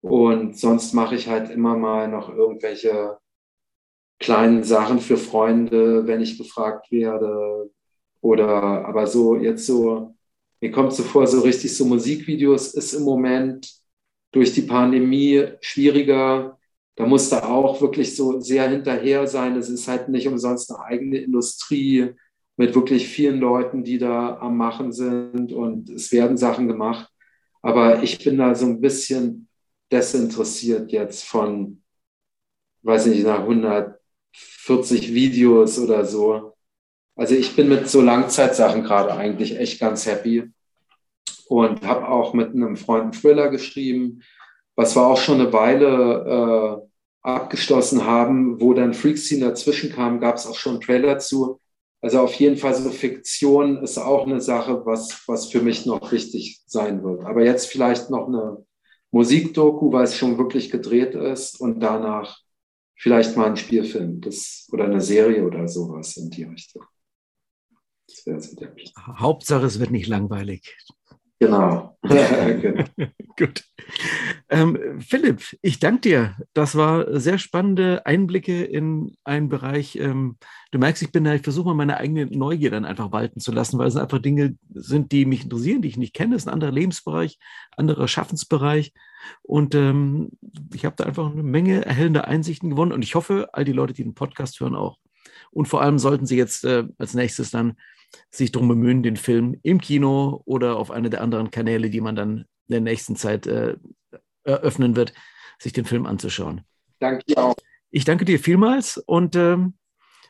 Und 0.00 0.58
sonst 0.58 0.92
mache 0.92 1.14
ich 1.14 1.28
halt 1.28 1.50
immer 1.50 1.76
mal 1.76 2.08
noch 2.08 2.28
irgendwelche 2.28 3.18
kleinen 4.18 4.62
Sachen 4.64 4.98
für 4.98 5.16
Freunde, 5.16 6.06
wenn 6.06 6.20
ich 6.20 6.38
gefragt 6.38 6.90
werde. 6.90 7.70
Oder 8.20 8.86
aber 8.86 9.06
so 9.06 9.36
jetzt 9.36 9.66
so, 9.66 10.14
mir 10.60 10.70
kommt 10.70 10.92
so 10.92 11.02
vor, 11.02 11.26
so 11.26 11.40
richtig 11.40 11.76
so 11.76 11.84
Musikvideos 11.84 12.74
ist 12.74 12.94
im 12.94 13.02
Moment 13.02 13.72
durch 14.32 14.52
die 14.52 14.62
Pandemie 14.62 15.44
schwieriger. 15.60 16.58
Da 17.02 17.08
muss 17.08 17.30
da 17.30 17.42
auch 17.42 17.80
wirklich 17.80 18.14
so 18.14 18.38
sehr 18.38 18.68
hinterher 18.70 19.26
sein. 19.26 19.56
Es 19.56 19.68
ist 19.68 19.88
halt 19.88 20.08
nicht 20.08 20.28
umsonst 20.28 20.70
eine 20.70 20.84
eigene 20.84 21.18
Industrie 21.18 22.12
mit 22.56 22.76
wirklich 22.76 23.08
vielen 23.08 23.40
Leuten, 23.40 23.82
die 23.82 23.98
da 23.98 24.38
am 24.38 24.56
Machen 24.56 24.92
sind 24.92 25.52
und 25.52 25.90
es 25.90 26.12
werden 26.12 26.36
Sachen 26.36 26.68
gemacht. 26.68 27.10
Aber 27.60 28.04
ich 28.04 28.22
bin 28.22 28.38
da 28.38 28.54
so 28.54 28.66
ein 28.66 28.80
bisschen 28.80 29.48
desinteressiert 29.90 30.92
jetzt 30.92 31.24
von, 31.24 31.82
weiß 32.82 33.06
nicht, 33.06 33.24
nach 33.24 33.40
140 33.40 35.12
Videos 35.12 35.80
oder 35.80 36.04
so. 36.04 36.54
Also 37.16 37.34
ich 37.34 37.56
bin 37.56 37.68
mit 37.68 37.88
so 37.88 38.00
Langzeitsachen 38.00 38.84
gerade 38.84 39.12
eigentlich 39.14 39.58
echt 39.58 39.80
ganz 39.80 40.06
happy 40.06 40.52
und 41.48 41.84
habe 41.84 42.06
auch 42.06 42.32
mit 42.32 42.54
einem 42.54 42.76
Freund 42.76 43.02
einen 43.02 43.12
Thriller 43.12 43.48
geschrieben, 43.48 44.22
was 44.76 44.94
wir 44.94 45.04
auch 45.04 45.18
schon 45.18 45.40
eine 45.40 45.52
Weile 45.52 46.78
äh, 46.78 46.91
abgeschlossen 47.22 48.04
haben, 48.04 48.60
wo 48.60 48.74
dann 48.74 48.94
Freakscene 48.94 49.46
dazwischen 49.46 49.92
kam, 49.92 50.20
gab 50.20 50.36
es 50.36 50.46
auch 50.46 50.56
schon 50.56 50.74
einen 50.74 50.80
Trailer 50.80 51.18
zu. 51.18 51.60
Also 52.00 52.20
auf 52.20 52.34
jeden 52.34 52.56
Fall 52.56 52.74
so 52.74 52.90
Fiktion 52.90 53.82
ist 53.82 53.96
auch 53.96 54.26
eine 54.26 54.40
Sache, 54.40 54.84
was, 54.84 55.22
was 55.28 55.46
für 55.46 55.62
mich 55.62 55.86
noch 55.86 56.10
wichtig 56.10 56.62
sein 56.66 57.04
wird. 57.04 57.24
Aber 57.24 57.44
jetzt 57.44 57.66
vielleicht 57.66 58.10
noch 58.10 58.26
eine 58.26 58.64
Musikdoku, 59.12 59.92
weil 59.92 60.04
es 60.04 60.16
schon 60.16 60.36
wirklich 60.36 60.70
gedreht 60.70 61.14
ist 61.14 61.60
und 61.60 61.80
danach 61.80 62.40
vielleicht 62.96 63.36
mal 63.36 63.46
ein 63.46 63.56
Spielfilm 63.56 64.20
das, 64.20 64.68
oder 64.72 64.84
eine 64.84 65.00
Serie 65.00 65.44
oder 65.44 65.68
sowas 65.68 66.16
in 66.16 66.30
die 66.30 66.44
Richtung. 66.44 66.84
Hauptsache, 68.98 69.66
es 69.66 69.78
wird 69.78 69.90
nicht 69.90 70.08
langweilig. 70.08 70.76
Genau. 71.42 71.96
Gut. 73.36 73.64
Ähm, 74.48 75.00
Philipp, 75.00 75.56
ich 75.60 75.80
danke 75.80 76.00
dir. 76.02 76.36
Das 76.54 76.76
war 76.76 77.18
sehr 77.18 77.38
spannende 77.38 78.06
Einblicke 78.06 78.62
in 78.62 79.16
einen 79.24 79.48
Bereich. 79.48 79.96
Ähm, 79.96 80.36
du 80.70 80.78
merkst, 80.78 81.02
ich 81.02 81.10
bin 81.10 81.24
da, 81.24 81.34
ich 81.34 81.42
versuche 81.42 81.66
mal 81.66 81.74
meine 81.74 81.96
eigene 81.96 82.26
Neugier 82.26 82.70
dann 82.70 82.84
einfach 82.84 83.10
walten 83.10 83.40
zu 83.40 83.50
lassen, 83.50 83.76
weil 83.78 83.88
es 83.88 83.96
einfach 83.96 84.20
Dinge 84.20 84.56
sind, 84.72 85.10
die 85.10 85.26
mich 85.26 85.42
interessieren, 85.42 85.82
die 85.82 85.88
ich 85.88 85.96
nicht 85.96 86.14
kenne. 86.14 86.36
Es 86.36 86.42
ist 86.42 86.48
ein 86.48 86.54
anderer 86.54 86.70
Lebensbereich, 86.72 87.38
anderer 87.76 88.06
Schaffensbereich. 88.06 88.92
Und 89.42 89.74
ähm, 89.74 90.30
ich 90.72 90.84
habe 90.84 90.94
da 90.96 91.04
einfach 91.04 91.32
eine 91.32 91.42
Menge 91.42 91.84
erhellender 91.84 92.28
Einsichten 92.28 92.70
gewonnen. 92.70 92.92
Und 92.92 93.02
ich 93.02 93.16
hoffe, 93.16 93.48
all 93.52 93.64
die 93.64 93.72
Leute, 93.72 93.94
die 93.94 94.04
den 94.04 94.14
Podcast 94.14 94.60
hören, 94.60 94.76
auch. 94.76 94.98
Und 95.50 95.66
vor 95.66 95.82
allem 95.82 95.98
sollten 95.98 96.26
sie 96.26 96.36
jetzt 96.36 96.64
äh, 96.64 96.84
als 96.98 97.14
nächstes 97.14 97.50
dann 97.50 97.74
sich 98.30 98.52
darum 98.52 98.68
bemühen, 98.68 99.02
den 99.02 99.16
Film 99.16 99.58
im 99.62 99.80
Kino 99.80 100.42
oder 100.44 100.76
auf 100.76 100.90
einer 100.90 101.10
der 101.10 101.20
anderen 101.20 101.50
Kanäle, 101.50 101.90
die 101.90 102.00
man 102.00 102.16
dann 102.16 102.38
in 102.38 102.46
der 102.68 102.80
nächsten 102.80 103.16
Zeit 103.16 103.46
äh, 103.46 103.76
eröffnen 104.44 104.96
wird, 104.96 105.12
sich 105.58 105.72
den 105.72 105.84
Film 105.84 106.06
anzuschauen. 106.06 106.62
Danke 106.98 107.24
dir 107.24 107.38
auch. 107.38 107.54
Ich 107.90 108.04
danke 108.04 108.24
dir 108.24 108.38
vielmals 108.38 108.96
und 108.96 109.36
ähm, 109.36 109.74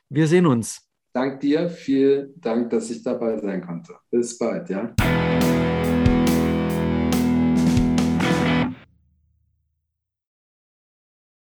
wir 0.08 0.26
sehen 0.26 0.46
uns. 0.46 0.88
Dank 1.14 1.40
dir, 1.40 1.68
vielen 1.68 2.40
Dank, 2.40 2.70
dass 2.70 2.90
ich 2.90 3.02
dabei 3.02 3.38
sein 3.38 3.60
konnte. 3.60 3.94
Bis 4.10 4.38
bald, 4.38 4.68
ja. 4.70 4.94